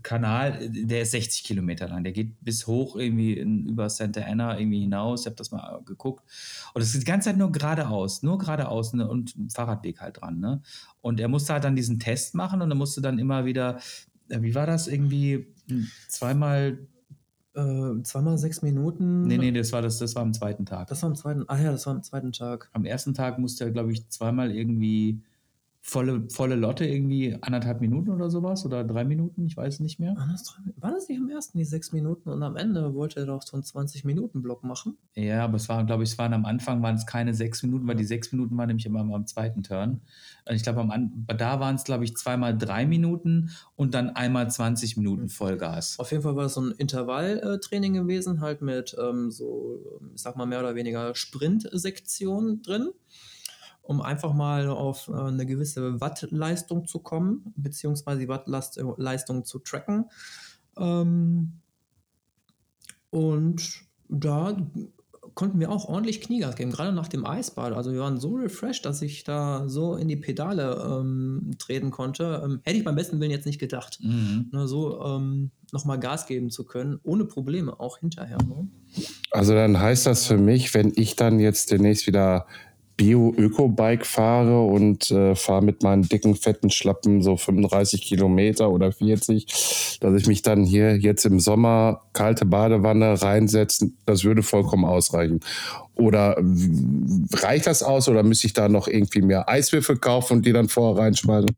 Kanal, 0.03 0.68
der 0.71 1.03
ist 1.03 1.12
60 1.12 1.45
Kilometer 1.45 1.89
lang. 1.89 2.05
Der 2.05 2.12
geht 2.12 2.43
bis 2.45 2.66
hoch 2.66 2.97
irgendwie 2.97 3.35
in, 3.35 3.66
über 3.66 3.89
Santa 3.89 4.23
Ana 4.23 4.59
irgendwie 4.59 4.81
hinaus. 4.81 5.21
Ich 5.21 5.27
habe 5.27 5.37
das 5.37 5.51
mal 5.51 5.83
geguckt. 5.85 6.25
Und 6.75 6.83
es 6.83 6.95
ist 6.95 7.03
die 7.03 7.11
ganze 7.11 7.31
Zeit 7.31 7.37
nur 7.37 7.53
geradeaus, 7.53 8.23
nur 8.23 8.39
geradeaus 8.39 8.93
ne? 8.93 9.09
und 9.09 9.37
ein 9.37 9.51
Fahrradweg 9.51 10.01
halt 10.01 10.21
dran. 10.21 10.41
Ne? 10.41 10.62
Und 11.01 11.21
er 11.21 11.29
musste 11.29 11.53
halt 11.53 11.64
dann 11.64 11.77
diesen 11.77 11.99
Test 11.99 12.35
machen 12.35 12.62
und 12.62 12.71
er 12.71 12.77
musste 12.77 13.01
dann 13.01 13.18
immer 13.18 13.45
wieder, 13.45 13.79
äh, 14.29 14.41
wie 14.43 14.55
war 14.55 14.66
das 14.66 14.89
irgendwie, 14.89 15.47
hm, 15.68 15.89
zweimal 16.09 16.79
Äh, 17.53 18.03
zweimal 18.05 18.39
sechs 18.39 18.62
Minuten. 18.62 19.27
Nee, 19.27 19.37
nee, 19.37 19.51
das 19.51 19.73
war, 19.73 19.83
das, 19.83 19.99
das 19.99 20.14
war 20.14 20.23
am 20.23 20.33
zweiten 20.33 20.66
Tag. 20.66 20.87
Das 20.87 21.03
war 21.03 21.11
am 21.11 21.16
zweiten, 21.16 21.45
ah 21.49 21.59
ja, 21.59 21.73
das 21.73 21.85
war 21.85 21.97
am 21.97 22.03
zweiten 22.05 22.31
Tag. 22.31 22.71
Am 22.73 22.85
ersten 22.85 23.12
Tag 23.12 23.41
musste 23.41 23.64
er, 23.64 23.71
glaube 23.73 23.91
ich, 23.91 24.09
zweimal 24.09 24.53
irgendwie 24.53 25.21
volle, 25.83 26.28
volle 26.28 26.57
Lotte, 26.57 26.85
irgendwie 26.85 27.37
anderthalb 27.41 27.81
Minuten 27.81 28.11
oder 28.11 28.31
sowas 28.31 28.66
oder 28.66 28.85
drei 28.85 29.05
Minuten, 29.05 29.47
ich 29.47 29.57
weiß 29.57 29.81
nicht 29.81 29.99
mehr. 29.99 30.14
War 30.14 30.93
das, 30.93 31.09
nicht 31.09 31.18
am 31.18 31.31
ersten 31.31 31.59
die 31.59 31.64
sechs 31.64 31.93
Minuten 31.93 32.28
und 32.28 32.43
am 32.43 32.57
Ende 32.57 32.95
wollte 32.95 33.20
er 33.20 33.26
doch 33.26 33.43
so 33.43 33.55
einen 33.55 33.62
20-Minuten-Block 33.62 34.62
machen? 34.62 34.99
Ja, 35.14 35.45
aber 35.45 35.57
es 35.57 35.68
war, 35.68 35.85
glaube 35.85 36.05
ich, 36.05 36.11
es 36.11 36.18
waren 36.18 36.35
am 36.35 36.45
Anfang 36.45 36.83
waren 36.83 36.97
es 36.97 37.07
keine 37.07 37.33
sechs 37.33 37.62
Minuten, 37.62 37.87
weil 37.89 37.97
die 37.97 38.05
sechs 38.05 38.31
Minuten 38.31 38.57
waren 38.59 38.68
nämlich 38.68 38.87
immer 38.87 39.01
am, 39.01 39.26
zweiten 39.26 39.62
Turn. 39.62 40.03
Und 40.49 40.55
ich 40.55 40.62
glaube, 40.62 40.87
da 41.37 41.61
waren 41.61 41.74
es, 41.76 41.85
glaube 41.85 42.05
ich, 42.05 42.16
zweimal 42.16 42.57
drei 42.57 42.87
Minuten 42.87 43.51
und 43.76 43.95
dann 43.95 44.11
einmal 44.11 44.51
20 44.51 44.97
Minuten 44.97 45.28
Vollgas. 45.28 45.99
Auf 45.99 46.11
jeden 46.11 46.22
Fall 46.22 46.37
war 46.37 46.45
das 46.45 46.55
so 46.55 46.62
ein 46.62 46.72
Intervalltraining 46.72 47.95
gewesen, 47.95 48.41
halt 48.41 48.61
mit 48.61 48.97
ähm, 49.01 49.31
so, 49.31 50.01
ich 50.14 50.20
sag 50.20 50.37
mal, 50.37 50.47
mehr 50.47 50.61
oder 50.61 50.74
weniger 50.74 51.14
Sprint-Sektion 51.14 52.62
drin, 52.62 52.91
um 53.91 54.01
einfach 54.01 54.32
mal 54.32 54.68
auf 54.68 55.09
äh, 55.09 55.14
eine 55.14 55.45
gewisse 55.47 56.01
Wattleistung 56.01 56.86
zu 56.86 57.01
kommen, 57.01 57.53
beziehungsweise 57.57 58.20
die 58.20 58.28
Wattleistung 58.28 59.45
zu 59.45 59.59
tracken. 59.59 60.05
Ähm, 60.78 61.55
und 63.11 63.82
da 64.09 64.57
konnten 65.34 65.59
wir 65.59 65.72
auch 65.72 65.86
ordentlich 65.86 66.20
Kniegas 66.20 66.55
geben, 66.55 66.70
gerade 66.70 66.93
nach 66.93 67.09
dem 67.09 67.26
Eisbad. 67.26 67.72
Also 67.72 67.93
wir 67.93 67.99
waren 67.99 68.20
so 68.20 68.36
refreshed, 68.36 68.84
dass 68.86 69.03
ich 69.03 69.24
da 69.24 69.68
so 69.68 69.97
in 69.97 70.07
die 70.07 70.16
Pedale 70.16 71.01
ähm, 71.01 71.57
treten 71.59 71.91
konnte. 71.91 72.43
Ähm, 72.45 72.61
hätte 72.62 72.78
ich 72.78 72.84
beim 72.84 72.95
besten 72.95 73.18
Willen 73.18 73.32
jetzt 73.32 73.47
nicht 73.47 73.59
gedacht 73.59 73.99
Mhm. 74.01 74.51
ne, 74.53 74.68
so 74.68 75.03
ähm, 75.05 75.51
nochmal 75.72 75.99
Gas 75.99 76.26
geben 76.26 76.51
zu 76.51 76.64
können, 76.64 77.01
ohne 77.03 77.24
Probleme, 77.24 77.80
auch 77.80 77.99
hinterher. 77.99 78.38
Ne? 78.38 78.68
Also 79.32 79.53
dann 79.53 79.80
heißt 79.80 80.07
das 80.07 80.26
für 80.26 80.38
mich, 80.38 80.74
wenn 80.74 80.93
ich 80.95 81.16
dann 81.16 81.41
jetzt 81.41 81.72
demnächst 81.72 82.07
wieder 82.07 82.47
Bio-Öko-Bike 83.01 84.05
fahre 84.05 84.61
und 84.61 85.11
äh, 85.11 85.34
fahre 85.34 85.64
mit 85.64 85.82
meinen 85.82 86.03
dicken, 86.03 86.34
fetten 86.34 86.68
Schlappen 86.68 87.22
so 87.22 87.38
35 87.38 88.03
Kilometer 88.03 88.70
oder 88.70 88.92
40, 88.92 89.98
dass 90.01 90.20
ich 90.20 90.26
mich 90.26 90.42
dann 90.42 90.64
hier 90.66 90.98
jetzt 90.98 91.24
im 91.24 91.40
Sommer 91.40 92.03
kalte 92.12 92.44
Badewanne 92.44 93.22
reinsetzen, 93.22 93.96
das 94.05 94.24
würde 94.24 94.42
vollkommen 94.42 94.84
ausreichen. 94.84 95.40
Oder 95.94 96.36
reicht 97.32 97.66
das 97.66 97.82
aus 97.82 98.07
oder 98.07 98.22
müsste 98.22 98.48
ich 98.48 98.53
da 98.53 98.68
noch 98.68 98.86
irgendwie 98.86 99.22
mehr 99.22 99.48
Eiswürfel 99.48 99.96
kaufen 99.96 100.38
und 100.38 100.46
die 100.46 100.53
dann 100.53 100.68
vorher 100.68 101.03
reinschmeißen? 101.03 101.48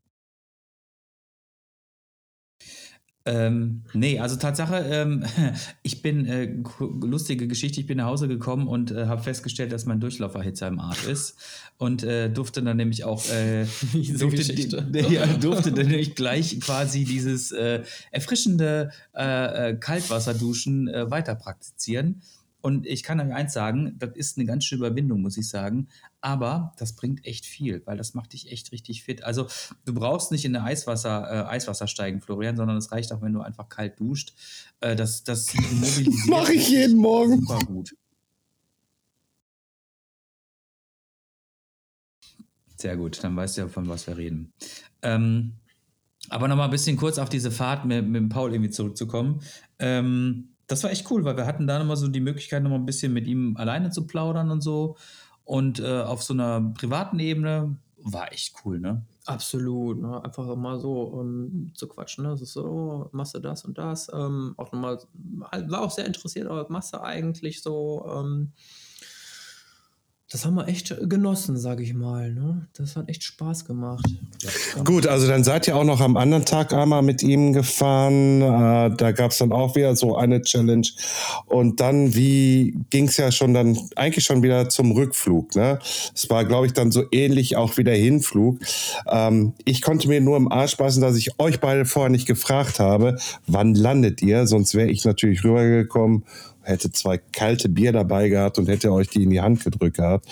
Ähm, 3.25 3.83
nee, 3.93 4.19
also 4.19 4.35
Tatsache, 4.35 4.75
ähm, 4.89 5.23
ich 5.83 6.01
bin, 6.01 6.25
äh, 6.25 6.53
lustige 6.79 7.47
Geschichte, 7.47 7.79
ich 7.79 7.87
bin 7.87 7.97
nach 7.97 8.07
Hause 8.07 8.27
gekommen 8.27 8.67
und 8.67 8.91
äh, 8.91 9.05
habe 9.05 9.23
festgestellt, 9.23 9.71
dass 9.71 9.85
mein 9.85 10.01
Durchlauferhitzer 10.01 10.67
im 10.67 10.79
Arsch 10.79 11.07
ist 11.07 11.37
und 11.77 12.03
äh, 12.03 12.29
durfte 12.29 12.61
dann 12.61 12.75
nämlich 12.75 13.05
auch, 13.05 13.23
äh, 13.29 13.65
durfte, 14.17 14.53
ja, 15.09 15.25
durfte 15.37 15.71
dann 15.71 15.87
nämlich 15.87 16.15
gleich 16.15 16.59
quasi 16.59 17.05
dieses 17.05 17.53
äh, 17.53 17.83
erfrischende 18.11 18.91
äh, 19.15 19.69
äh, 19.69 19.75
Kaltwasserduschen 19.75 20.89
äh, 20.89 21.09
weiter 21.09 21.35
praktizieren. 21.35 22.21
Und 22.59 22.85
ich 22.87 23.03
kann 23.03 23.19
euch 23.19 23.33
eins 23.33 23.53
sagen, 23.53 23.95
das 23.99 24.11
ist 24.15 24.37
eine 24.37 24.45
ganz 24.45 24.65
schöne 24.65 24.85
Überwindung, 24.85 25.21
muss 25.21 25.37
ich 25.37 25.47
sagen. 25.49 25.87
Aber 26.23 26.71
das 26.77 26.95
bringt 26.95 27.25
echt 27.25 27.45
viel, 27.45 27.85
weil 27.85 27.97
das 27.97 28.13
macht 28.13 28.31
dich 28.31 28.49
echt 28.49 28.71
richtig 28.71 29.03
fit. 29.03 29.25
Also 29.25 29.47
du 29.83 29.93
brauchst 29.93 30.31
nicht 30.31 30.45
in 30.45 30.55
eine 30.55 30.63
Eiswasser, 30.63 31.29
äh, 31.29 31.49
Eiswasser 31.49 31.85
steigen, 31.85 32.21
Florian, 32.21 32.55
sondern 32.55 32.77
es 32.77 32.93
reicht 32.93 33.11
auch, 33.11 33.21
wenn 33.21 33.33
du 33.33 33.41
einfach 33.41 33.67
kalt 33.67 33.99
duscht. 33.99 34.33
Äh, 34.79 34.95
das, 34.95 35.25
das 35.25 35.53
mobilisiert 35.53 36.07
Mach 36.27 36.47
ich 36.47 36.69
jeden 36.69 36.97
Morgen. 36.99 37.41
super 37.41 37.59
gut. 37.65 37.93
Sehr 42.77 42.95
gut, 42.95 43.21
dann 43.21 43.35
weißt 43.35 43.57
du 43.57 43.61
ja, 43.61 43.67
von 43.67 43.89
was 43.89 44.07
wir 44.07 44.15
reden. 44.15 44.53
Ähm, 45.01 45.55
aber 46.29 46.47
nochmal 46.47 46.67
ein 46.67 46.71
bisschen 46.71 46.95
kurz 46.95 47.17
auf 47.17 47.27
diese 47.27 47.51
Fahrt 47.51 47.83
mit, 47.83 48.07
mit 48.07 48.29
Paul 48.29 48.53
irgendwie 48.53 48.71
zurückzukommen. 48.71 49.41
Ähm, 49.77 50.55
das 50.67 50.83
war 50.83 50.91
echt 50.91 51.11
cool, 51.11 51.25
weil 51.25 51.35
wir 51.35 51.45
hatten 51.45 51.67
da 51.67 51.79
nochmal 51.79 51.97
so 51.97 52.07
die 52.07 52.21
Möglichkeit, 52.21 52.63
nochmal 52.63 52.79
ein 52.79 52.85
bisschen 52.85 53.11
mit 53.11 53.27
ihm 53.27 53.57
alleine 53.57 53.89
zu 53.89 54.07
plaudern 54.07 54.51
und 54.51 54.61
so. 54.61 54.95
Und 55.45 55.79
äh, 55.79 56.01
auf 56.01 56.23
so 56.23 56.33
einer 56.33 56.61
privaten 56.73 57.19
Ebene 57.19 57.75
war 57.97 58.31
echt 58.31 58.55
cool, 58.63 58.79
ne? 58.79 59.05
Absolut, 59.25 60.01
ne? 60.01 60.21
einfach 60.23 60.53
mal 60.57 60.79
so 60.79 61.21
ähm, 61.21 61.71
zu 61.73 61.87
quatschen. 61.87 62.25
Ne? 62.25 62.31
Das 62.31 62.41
ist 62.41 62.53
so, 62.53 62.65
oh, 62.65 63.09
machst 63.13 63.35
du 63.35 63.39
das 63.39 63.63
und 63.63 63.77
das? 63.77 64.11
Ähm, 64.13 64.53
auch 64.57 64.71
nochmal, 64.73 64.99
war 65.67 65.81
auch 65.81 65.91
sehr 65.91 66.05
interessiert, 66.05 66.47
aber 66.47 66.65
machst 66.69 66.93
du 66.93 67.01
eigentlich 67.01 67.61
so? 67.61 68.05
Ähm, 68.13 68.51
das 70.33 70.47
haben 70.47 70.55
wir 70.55 70.67
echt 70.67 70.95
genossen, 71.03 71.57
sage 71.57 71.83
ich 71.83 71.93
mal. 71.93 72.33
Ne? 72.33 72.65
Das 72.75 72.95
hat 72.95 73.07
echt 73.07 73.21
Spaß 73.21 73.65
gemacht. 73.65 74.03
Gut, 74.83 75.05
also 75.05 75.27
dann 75.27 75.43
seid 75.43 75.67
ihr 75.67 75.75
auch 75.75 75.83
noch 75.83 76.01
am 76.01 76.17
anderen 76.17 76.43
Tag 76.43 76.73
einmal 76.73 77.03
mit 77.03 77.21
ihm 77.21 77.53
gefahren. 77.53 78.41
Äh, 78.41 78.95
da 78.97 79.11
gab 79.11 79.29
es 79.29 79.37
dann 79.37 79.51
auch 79.51 79.75
wieder 79.75 79.95
so 79.95 80.17
eine 80.17 80.41
Challenge. 80.41 80.87
Und 81.45 81.79
dann, 81.79 82.15
wie 82.15 82.75
ging 82.89 83.09
es 83.09 83.17
ja 83.17 83.31
schon 83.31 83.53
dann 83.53 83.77
eigentlich 83.95 84.25
schon 84.25 84.41
wieder 84.41 84.69
zum 84.69 84.93
Rückflug. 84.93 85.55
Ne? 85.55 85.77
Es 86.15 86.27
war, 86.31 86.45
glaube 86.45 86.65
ich, 86.65 86.73
dann 86.73 86.91
so 86.91 87.03
ähnlich 87.11 87.55
auch 87.55 87.77
wie 87.77 87.83
der 87.83 87.97
Hinflug. 87.97 88.57
Ähm, 89.07 89.53
ich 89.65 89.83
konnte 89.83 90.07
mir 90.07 90.19
nur 90.19 90.37
im 90.37 90.51
Arsch 90.51 90.77
beißen, 90.77 90.99
dass 90.99 91.15
ich 91.15 91.39
euch 91.39 91.59
beide 91.59 91.85
vorher 91.85 92.09
nicht 92.09 92.25
gefragt 92.25 92.79
habe, 92.79 93.19
wann 93.45 93.75
landet 93.75 94.23
ihr? 94.23 94.47
Sonst 94.47 94.73
wäre 94.73 94.89
ich 94.89 95.05
natürlich 95.05 95.43
rübergekommen 95.43 96.23
hätte 96.63 96.91
zwei 96.91 97.17
kalte 97.17 97.69
Bier 97.69 97.91
dabei 97.91 98.29
gehabt 98.29 98.57
und 98.57 98.67
hätte 98.67 98.91
euch 98.91 99.09
die 99.09 99.23
in 99.23 99.29
die 99.29 99.41
Hand 99.41 99.63
gedrückt 99.63 99.97
gehabt. 99.97 100.25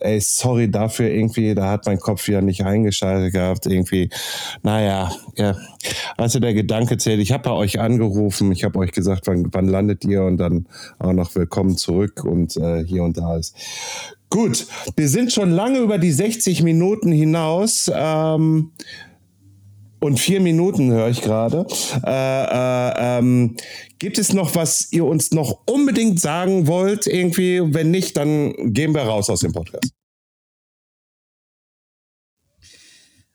Ey, 0.00 0.20
sorry 0.20 0.70
dafür 0.70 1.10
irgendwie, 1.10 1.54
da 1.54 1.70
hat 1.70 1.86
mein 1.86 1.98
Kopf 1.98 2.26
wieder 2.28 2.42
nicht 2.42 2.64
eingeschaltet 2.64 3.32
gehabt. 3.32 3.66
Irgendwie, 3.66 4.10
naja, 4.62 5.10
ja. 5.36 5.56
Also 6.16 6.38
der 6.40 6.54
Gedanke 6.54 6.98
zählt, 6.98 7.20
ich 7.20 7.32
habe 7.32 7.44
bei 7.44 7.52
euch 7.52 7.80
angerufen, 7.80 8.52
ich 8.52 8.64
habe 8.64 8.78
euch 8.78 8.92
gesagt, 8.92 9.26
wann, 9.26 9.48
wann 9.52 9.66
landet 9.66 10.04
ihr 10.04 10.22
und 10.22 10.38
dann 10.38 10.66
auch 10.98 11.12
noch 11.12 11.34
willkommen 11.34 11.76
zurück 11.76 12.24
und 12.24 12.56
äh, 12.56 12.84
hier 12.84 13.02
und 13.02 13.16
da 13.16 13.36
ist. 13.36 13.56
Gut, 14.30 14.66
wir 14.96 15.08
sind 15.08 15.30
schon 15.30 15.50
lange 15.50 15.80
über 15.80 15.98
die 15.98 16.10
60 16.10 16.62
Minuten 16.62 17.12
hinaus. 17.12 17.90
Ähm, 17.94 18.70
und 20.02 20.18
vier 20.18 20.40
Minuten 20.40 20.90
höre 20.90 21.08
ich 21.08 21.22
gerade. 21.22 21.64
Äh, 22.04 22.10
äh, 22.10 23.18
ähm, 23.18 23.56
gibt 24.00 24.18
es 24.18 24.32
noch 24.32 24.56
was 24.56 24.92
ihr 24.92 25.04
uns 25.04 25.30
noch 25.30 25.62
unbedingt 25.66 26.20
sagen 26.20 26.66
wollt? 26.66 27.06
Irgendwie, 27.06 27.62
wenn 27.72 27.92
nicht, 27.92 28.16
dann 28.16 28.72
gehen 28.72 28.94
wir 28.94 29.02
raus 29.02 29.30
aus 29.30 29.40
dem 29.40 29.52
Podcast. 29.52 29.92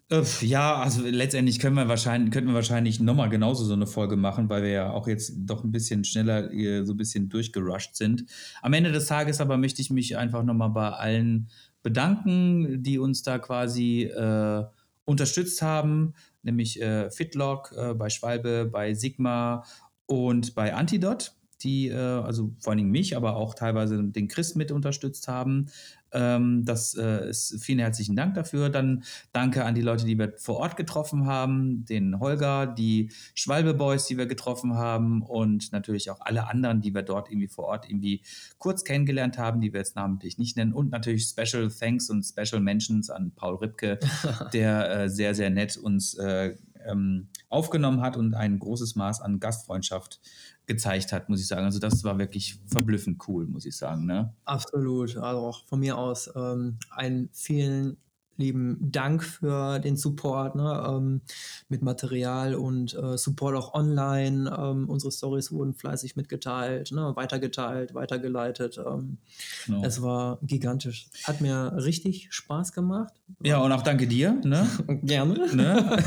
Äh, 0.09 0.24
ja, 0.41 0.76
also 0.76 1.03
letztendlich 1.03 1.59
können 1.59 1.78
wir 1.78 1.88
wahrscheinlich, 1.88 2.32
könnten 2.32 2.49
wir 2.49 2.55
wahrscheinlich 2.55 2.99
nochmal 2.99 3.30
genauso 3.30 3.63
so 3.63 3.74
eine 3.74 3.88
Folge 3.88 4.18
machen, 4.18 4.49
weil 4.49 4.63
wir 4.63 4.70
ja 4.70 4.91
auch 4.91 5.07
jetzt 5.07 5.34
doch 5.38 5.63
ein 5.63 5.72
bisschen 5.72 6.03
schneller 6.03 6.49
so 6.86 6.93
ein 6.93 6.97
bisschen 6.97 7.30
durchgerusht 7.30 7.95
sind. 7.95 8.26
Am 8.61 8.74
Ende 8.74 8.91
des 8.91 9.05
Tages 9.05 9.39
aber 9.39 9.57
möchte 9.57 9.82
ich 9.82 9.89
mich 9.89 10.18
einfach 10.18 10.43
nochmal 10.43 10.72
bei 10.72 10.89
allen 10.89 11.47
bedanken, 11.82 12.84
die 12.84 12.99
uns 12.99 13.24
da 13.24 13.39
quasi 13.39 14.03
äh, 14.03 14.65
unterstützt 15.05 15.61
haben 15.61 16.13
nämlich 16.48 16.82
äh, 16.82 17.12
Fitlock 17.12 17.74
äh, 17.78 17.93
bei 17.93 18.10
Schwalbe, 18.10 18.66
bei 18.66 18.93
Sigma 18.95 19.64
und 20.08 20.56
bei 20.56 20.74
Antidot, 20.74 21.34
die 21.62 21.89
äh, 21.89 21.95
also 21.95 22.56
vor 22.60 22.72
allen 22.72 22.80
Dingen 22.80 22.91
mich, 22.91 23.16
aber 23.16 23.36
auch 23.36 23.54
teilweise 23.54 24.04
den 24.04 24.28
Chris 24.28 24.56
mit 24.56 24.72
unterstützt 24.72 25.28
haben. 25.28 25.68
Ähm, 26.12 26.66
das 26.66 26.95
äh, 26.95 27.30
ist 27.30 27.58
vielen 27.64 27.80
herzlichen 27.80 28.16
Dank 28.16 28.36
dafür. 28.36 28.70
Dann 28.70 29.03
danke 29.34 29.66
an 29.66 29.76
die 29.76 29.82
Leute, 29.82 30.05
die 30.05 30.18
wir 30.18 30.34
vor 30.38 30.58
Ort 30.58 30.78
getroffen 30.78 31.26
haben, 31.26 31.86
den 31.86 32.20
Holger, 32.20 32.68
die 32.68 33.12
Schwalbe 33.36 33.74
Boys, 33.74 34.05
die 34.05 34.18
wir 34.18 34.26
getroffen 34.26 34.76
haben 34.76 35.22
und 35.22 35.72
natürlich 35.72 36.10
auch 36.10 36.22
alle 36.22 36.47
anderen, 36.47 36.82
die 36.82 36.93
wir 36.93 37.03
dort 37.03 37.30
irgendwie 37.30 37.47
vor 37.47 37.66
Ort 37.66 37.89
irgendwie 37.89 38.22
kurz 38.58 38.84
kennengelernt 38.84 39.38
haben, 39.38 39.62
die 39.62 39.74
wir 39.74 39.80
jetzt 39.80 39.95
namentlich 39.95 40.38
nicht 40.38 40.58
nennen. 40.58 40.74
Und 40.74 40.91
natürlich 40.91 41.24
Special 41.24 41.70
Thanks 41.70 42.10
und 42.10 42.24
Special 42.24 42.62
Mentions 42.62 43.10
an 43.10 43.32
Paul 43.36 43.55
Ripke, 43.55 43.99
der 44.53 44.91
äh, 44.91 45.10
sehr, 45.10 45.36
sehr 45.36 45.49
nett 45.49 45.78
uns 45.78 46.14
äh, 46.16 46.55
ähm, 46.86 47.28
aufgenommen 47.49 48.01
hat 48.01 48.18
und 48.18 48.34
ein 48.34 48.60
großes 48.60 48.95
Maß 48.95 49.22
an 49.22 49.39
Gastfreundschaft 49.39 50.20
gezeigt 50.68 51.11
hat, 51.11 51.30
muss 51.30 51.41
ich 51.41 51.47
sagen. 51.47 51.65
Also 51.65 51.80
das 51.80 52.03
war 52.03 52.20
wirklich 52.20 52.59
verblüffend 52.68 53.28
cool, 53.28 53.47
muss 53.47 53.65
ich 53.65 53.76
sagen. 53.76 54.05
Ne? 54.05 54.34
Absolut. 54.45 55.18
Also 55.18 55.39
auch 55.41 55.65
von 55.65 55.80
mir 55.80 55.97
aus 55.97 56.30
ähm, 56.36 56.78
einen 56.91 57.30
vielen 57.34 57.97
lieben 58.38 58.78
Dank 58.80 59.24
für 59.24 59.80
den 59.80 59.97
Support 59.97 60.55
ne, 60.55 60.86
ähm, 60.88 61.22
mit 61.70 61.82
Material 61.82 62.55
und 62.55 62.93
äh, 62.93 63.18
Support 63.18 63.55
auch 63.55 63.74
online. 63.74 64.55
Ähm, 64.57 64.88
unsere 64.89 65.11
Stories 65.11 65.51
wurden 65.51 65.74
fleißig 65.74 66.15
mitgeteilt, 66.15 66.91
ne, 66.91 67.13
weitergeteilt, 67.15 67.93
weitergeleitet. 67.93 68.78
Ähm, 68.78 69.18
genau. 69.65 69.84
Es 69.84 70.01
war 70.01 70.38
gigantisch. 70.43 71.09
Hat 71.24 71.41
mir 71.41 71.74
richtig 71.78 72.28
Spaß 72.30 72.74
gemacht. 72.74 73.13
Ja, 73.43 73.59
und 73.59 73.72
auch 73.72 73.82
danke 73.82 74.07
dir. 74.07 74.39
Ne? 74.43 74.68
Gerne. 75.03 75.55
Ne? 75.55 75.97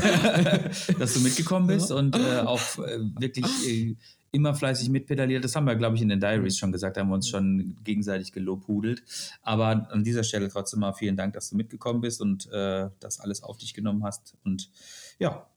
Dass 0.99 1.13
du 1.13 1.19
mitgekommen 1.19 1.67
bist 1.67 1.89
ja. 1.89 1.97
und 1.97 2.15
äh, 2.15 2.39
auch 2.39 2.79
äh, 2.79 2.99
wirklich 3.19 3.45
äh, 3.67 3.95
immer 4.31 4.55
fleißig 4.55 4.89
mitpedaliert. 4.89 5.43
Das 5.43 5.55
haben 5.55 5.65
wir, 5.65 5.75
glaube 5.75 5.95
ich, 5.95 6.01
in 6.01 6.09
den 6.09 6.19
Diaries 6.19 6.57
schon 6.57 6.71
gesagt, 6.71 6.95
da 6.95 7.01
haben 7.01 7.09
wir 7.09 7.15
uns 7.15 7.27
schon 7.27 7.77
gegenseitig 7.83 8.31
gelobhudelt. 8.31 9.03
Aber 9.41 9.91
an 9.91 10.03
dieser 10.03 10.23
Stelle 10.23 10.49
trotzdem 10.49 10.79
mal 10.79 10.93
vielen 10.93 11.17
Dank, 11.17 11.33
dass 11.33 11.49
du 11.49 11.57
mitgekommen 11.57 12.01
bist 12.01 12.21
und 12.21 12.49
äh, 12.51 12.89
das 12.99 13.19
alles 13.19 13.43
auf 13.43 13.57
dich 13.57 13.73
genommen 13.73 14.03
hast. 14.03 14.35
Und 14.43 14.69
ja. 15.19 15.47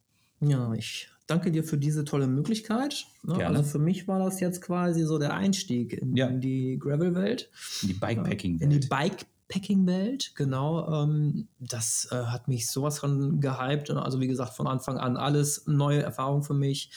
Ja, 0.41 0.73
ich 0.75 1.09
danke 1.27 1.53
dir 1.53 1.65
für 1.65 1.79
diese 1.79 2.05
tolle 2.05 2.27
Möglichkeit. 2.27 3.07
Ne? 3.23 3.47
Also 3.47 3.63
für 3.63 3.79
mich 3.79 4.09
war 4.09 4.19
das 4.19 4.41
jetzt 4.41 4.61
quasi 4.61 5.05
so 5.05 5.19
der 5.19 5.35
Einstieg 5.35 5.93
in, 5.95 6.17
ja. 6.17 6.27
in 6.27 6.41
die 6.41 6.79
Gravel-Welt. 6.79 7.51
In 7.83 7.89
die 7.89 7.95
Bikepacking-Welt. 7.95 8.73
In 8.73 8.81
die 8.81 8.87
Bikepacking-Welt, 8.89 10.33
genau. 10.35 11.05
Ähm, 11.05 11.47
das 11.61 12.09
äh, 12.11 12.17
hat 12.17 12.49
mich 12.49 12.69
sowas 12.69 12.99
von 12.99 13.41
gehypt. 13.41 13.91
Also 13.91 14.21
wie 14.21 14.27
gesagt, 14.27 14.55
von 14.55 14.67
Anfang 14.67 14.99
an 14.99 15.17
alles 15.17 15.67
neue 15.67 16.03
Erfahrung 16.03 16.43
für 16.43 16.55
mich 16.55 16.91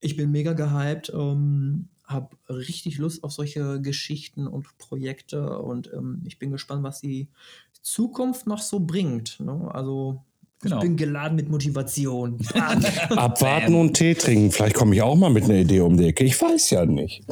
ich 0.00 0.16
bin 0.16 0.30
mega 0.30 0.52
gehypt, 0.52 1.12
ähm, 1.14 1.88
habe 2.04 2.36
richtig 2.48 2.98
Lust 2.98 3.22
auf 3.22 3.32
solche 3.32 3.80
Geschichten 3.80 4.46
und 4.46 4.66
Projekte 4.78 5.58
und 5.58 5.90
ähm, 5.92 6.22
ich 6.26 6.38
bin 6.38 6.50
gespannt, 6.50 6.82
was 6.82 7.00
die 7.00 7.28
Zukunft 7.82 8.46
noch 8.46 8.60
so 8.60 8.80
bringt. 8.80 9.38
Ne? 9.40 9.70
Also 9.72 10.24
Genau. 10.62 10.76
Ich 10.76 10.82
bin 10.82 10.98
geladen 10.98 11.36
mit 11.36 11.48
Motivation. 11.48 12.36
Abwarten 13.16 13.74
und 13.74 13.94
Tee 13.94 14.14
trinken. 14.14 14.52
Vielleicht 14.52 14.76
komme 14.76 14.94
ich 14.94 15.00
auch 15.00 15.16
mal 15.16 15.30
mit 15.30 15.44
einer 15.44 15.54
Idee 15.54 15.80
um 15.80 15.96
die 15.96 16.04
Ecke. 16.04 16.22
Ich 16.22 16.38
weiß 16.38 16.68
ja 16.68 16.84
nicht 16.84 17.24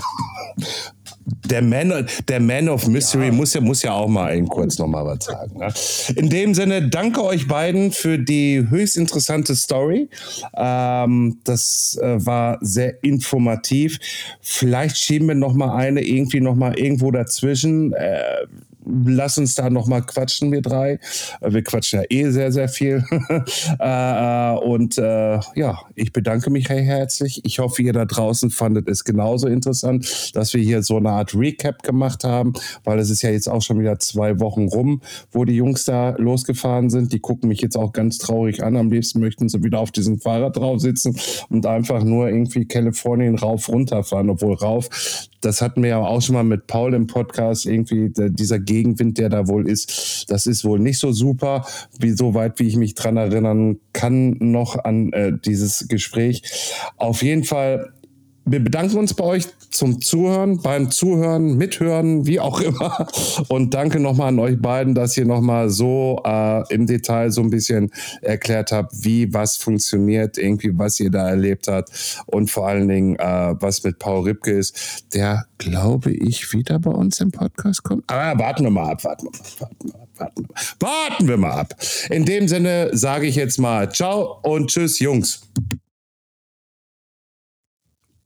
der 1.48 1.62
Man, 1.62 2.06
der 2.28 2.40
Man 2.40 2.68
of 2.68 2.86
Mystery 2.86 3.26
ja. 3.26 3.32
Muss, 3.32 3.54
ja, 3.54 3.60
muss 3.60 3.82
ja 3.82 3.92
auch 3.92 4.08
mal 4.08 4.36
eben 4.36 4.48
kurz 4.48 4.78
noch 4.78 4.86
mal 4.86 5.04
was 5.04 5.24
sagen. 5.24 5.58
Ne? 5.58 5.72
In 6.16 6.28
dem 6.28 6.54
Sinne, 6.54 6.88
danke 6.88 7.22
euch 7.24 7.48
beiden 7.48 7.92
für 7.92 8.18
die 8.18 8.66
höchst 8.68 8.96
interessante 8.96 9.54
Story. 9.54 10.08
Ähm, 10.56 11.38
das 11.44 11.98
äh, 12.00 12.24
war 12.24 12.58
sehr 12.60 13.02
informativ. 13.02 13.98
Vielleicht 14.40 14.98
schieben 14.98 15.28
wir 15.28 15.34
noch 15.34 15.54
mal 15.54 15.74
eine 15.76 16.02
irgendwie 16.02 16.40
noch 16.40 16.54
mal 16.54 16.78
irgendwo 16.78 17.10
dazwischen. 17.10 17.92
Äh, 17.92 18.46
lass 18.88 19.38
uns 19.38 19.54
da 19.54 19.70
noch 19.70 19.86
mal 19.86 20.00
quatschen, 20.00 20.52
wir 20.52 20.62
drei. 20.62 20.98
Äh, 21.40 21.52
wir 21.52 21.62
quatschen 21.62 22.00
ja 22.00 22.06
eh 22.08 22.30
sehr, 22.30 22.52
sehr 22.52 22.68
viel. 22.68 23.04
Äh, 23.80 24.54
äh, 24.54 24.58
und 24.58 24.96
ja, 24.96 25.78
ich 25.94 26.12
bedanke 26.12 26.50
mich 26.50 26.68
herzlich. 26.68 27.40
Ich 27.44 27.58
hoffe, 27.58 27.82
ihr 27.82 27.92
da 27.92 28.04
draußen 28.04 28.50
fandet 28.50 28.88
es 28.88 29.04
genauso 29.04 29.46
interessant, 29.46 30.34
dass 30.34 30.54
wir 30.54 30.62
hier 30.62 30.82
so 30.82 30.96
eine 30.96 31.10
Art 31.10 31.34
Recap 31.34 31.82
gemacht 31.82 32.24
haben, 32.24 32.54
weil 32.84 32.98
es 32.98 33.10
ist 33.10 33.22
ja 33.22 33.30
jetzt 33.30 33.48
auch 33.48 33.62
schon 33.62 33.78
wieder 33.78 33.98
zwei 33.98 34.40
Wochen 34.40 34.68
rum, 34.68 35.02
wo 35.30 35.44
die 35.44 35.54
Jungs 35.54 35.84
da 35.84 36.16
losgefahren 36.18 36.90
sind. 36.90 37.12
Die 37.12 37.20
gucken 37.20 37.48
mich 37.48 37.60
jetzt 37.60 37.76
auch 37.76 37.92
ganz 37.92 38.18
traurig 38.18 38.62
an. 38.62 38.76
Am 38.76 38.90
liebsten 38.90 39.20
möchten 39.20 39.48
sie 39.48 39.62
wieder 39.62 39.80
auf 39.80 39.92
diesem 39.92 40.18
Fahrrad 40.18 40.56
drauf 40.56 40.80
sitzen 40.80 41.18
und 41.48 41.66
einfach 41.66 42.02
nur 42.02 42.28
irgendwie 42.28 42.66
Kalifornien 42.66 43.36
rauf 43.36 43.68
runterfahren, 43.68 44.30
obwohl 44.30 44.54
rauf 44.54 44.88
das 45.40 45.62
hatten 45.62 45.82
wir 45.82 45.90
ja 45.90 45.98
auch 45.98 46.20
schon 46.20 46.34
mal 46.34 46.44
mit 46.44 46.66
Paul 46.66 46.94
im 46.94 47.06
Podcast, 47.06 47.66
irgendwie 47.66 48.12
dieser 48.12 48.58
Gegenwind, 48.78 49.18
der 49.18 49.28
da 49.28 49.48
wohl 49.48 49.68
ist, 49.68 50.26
das 50.28 50.46
ist 50.46 50.64
wohl 50.64 50.78
nicht 50.78 50.98
so 50.98 51.10
super, 51.10 51.66
wie 51.98 52.10
so 52.10 52.34
weit, 52.34 52.60
wie 52.60 52.68
ich 52.68 52.76
mich 52.76 52.94
dran 52.94 53.16
erinnern 53.16 53.78
kann, 53.92 54.36
noch 54.38 54.84
an 54.84 55.12
äh, 55.12 55.32
dieses 55.44 55.88
Gespräch. 55.88 56.42
Auf 56.96 57.22
jeden 57.22 57.42
Fall 57.42 57.92
wir 58.50 58.62
bedanken 58.62 58.98
uns 58.98 59.14
bei 59.14 59.24
euch 59.24 59.46
zum 59.70 60.00
Zuhören, 60.00 60.60
beim 60.62 60.90
Zuhören, 60.90 61.56
Mithören, 61.56 62.26
wie 62.26 62.40
auch 62.40 62.60
immer. 62.60 63.06
Und 63.48 63.74
danke 63.74 64.00
nochmal 64.00 64.28
an 64.28 64.38
euch 64.38 64.60
beiden, 64.60 64.94
dass 64.94 65.16
ihr 65.16 65.26
nochmal 65.26 65.70
so 65.70 66.20
äh, 66.24 66.62
im 66.72 66.86
Detail 66.86 67.30
so 67.30 67.42
ein 67.42 67.50
bisschen 67.50 67.90
erklärt 68.22 68.72
habt, 68.72 69.04
wie 69.04 69.32
was 69.32 69.56
funktioniert, 69.56 70.38
irgendwie 70.38 70.76
was 70.76 70.98
ihr 71.00 71.10
da 71.10 71.28
erlebt 71.28 71.68
habt 71.68 71.90
und 72.26 72.50
vor 72.50 72.68
allen 72.68 72.88
Dingen, 72.88 73.16
äh, 73.16 73.54
was 73.60 73.84
mit 73.84 73.98
Paul 73.98 74.24
Ripke 74.24 74.52
ist, 74.52 75.04
der, 75.14 75.46
glaube 75.58 76.12
ich, 76.12 76.52
wieder 76.52 76.78
bei 76.78 76.90
uns 76.90 77.20
im 77.20 77.30
Podcast 77.30 77.82
kommt. 77.82 78.04
Aber 78.06 78.38
warten 78.38 78.64
wir 78.64 78.70
mal 78.70 78.92
ab, 78.92 79.04
warten 79.04 79.26
wir 79.26 79.32
mal 79.32 79.38
ab, 79.40 79.60
warten 79.60 79.84
wir 79.84 79.92
mal. 79.92 80.08
Warten 80.18 80.42
wir, 80.42 80.88
warten 80.88 81.28
wir 81.28 81.36
mal 81.36 81.52
ab. 81.52 81.74
In 82.10 82.24
dem 82.24 82.48
Sinne 82.48 82.90
sage 82.92 83.26
ich 83.26 83.36
jetzt 83.36 83.58
mal 83.58 83.92
Ciao 83.92 84.40
und 84.42 84.68
Tschüss, 84.68 84.98
Jungs. 84.98 85.42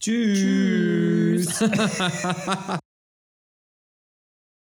Tschüss. 0.02 1.46
Tschüss. 1.46 1.62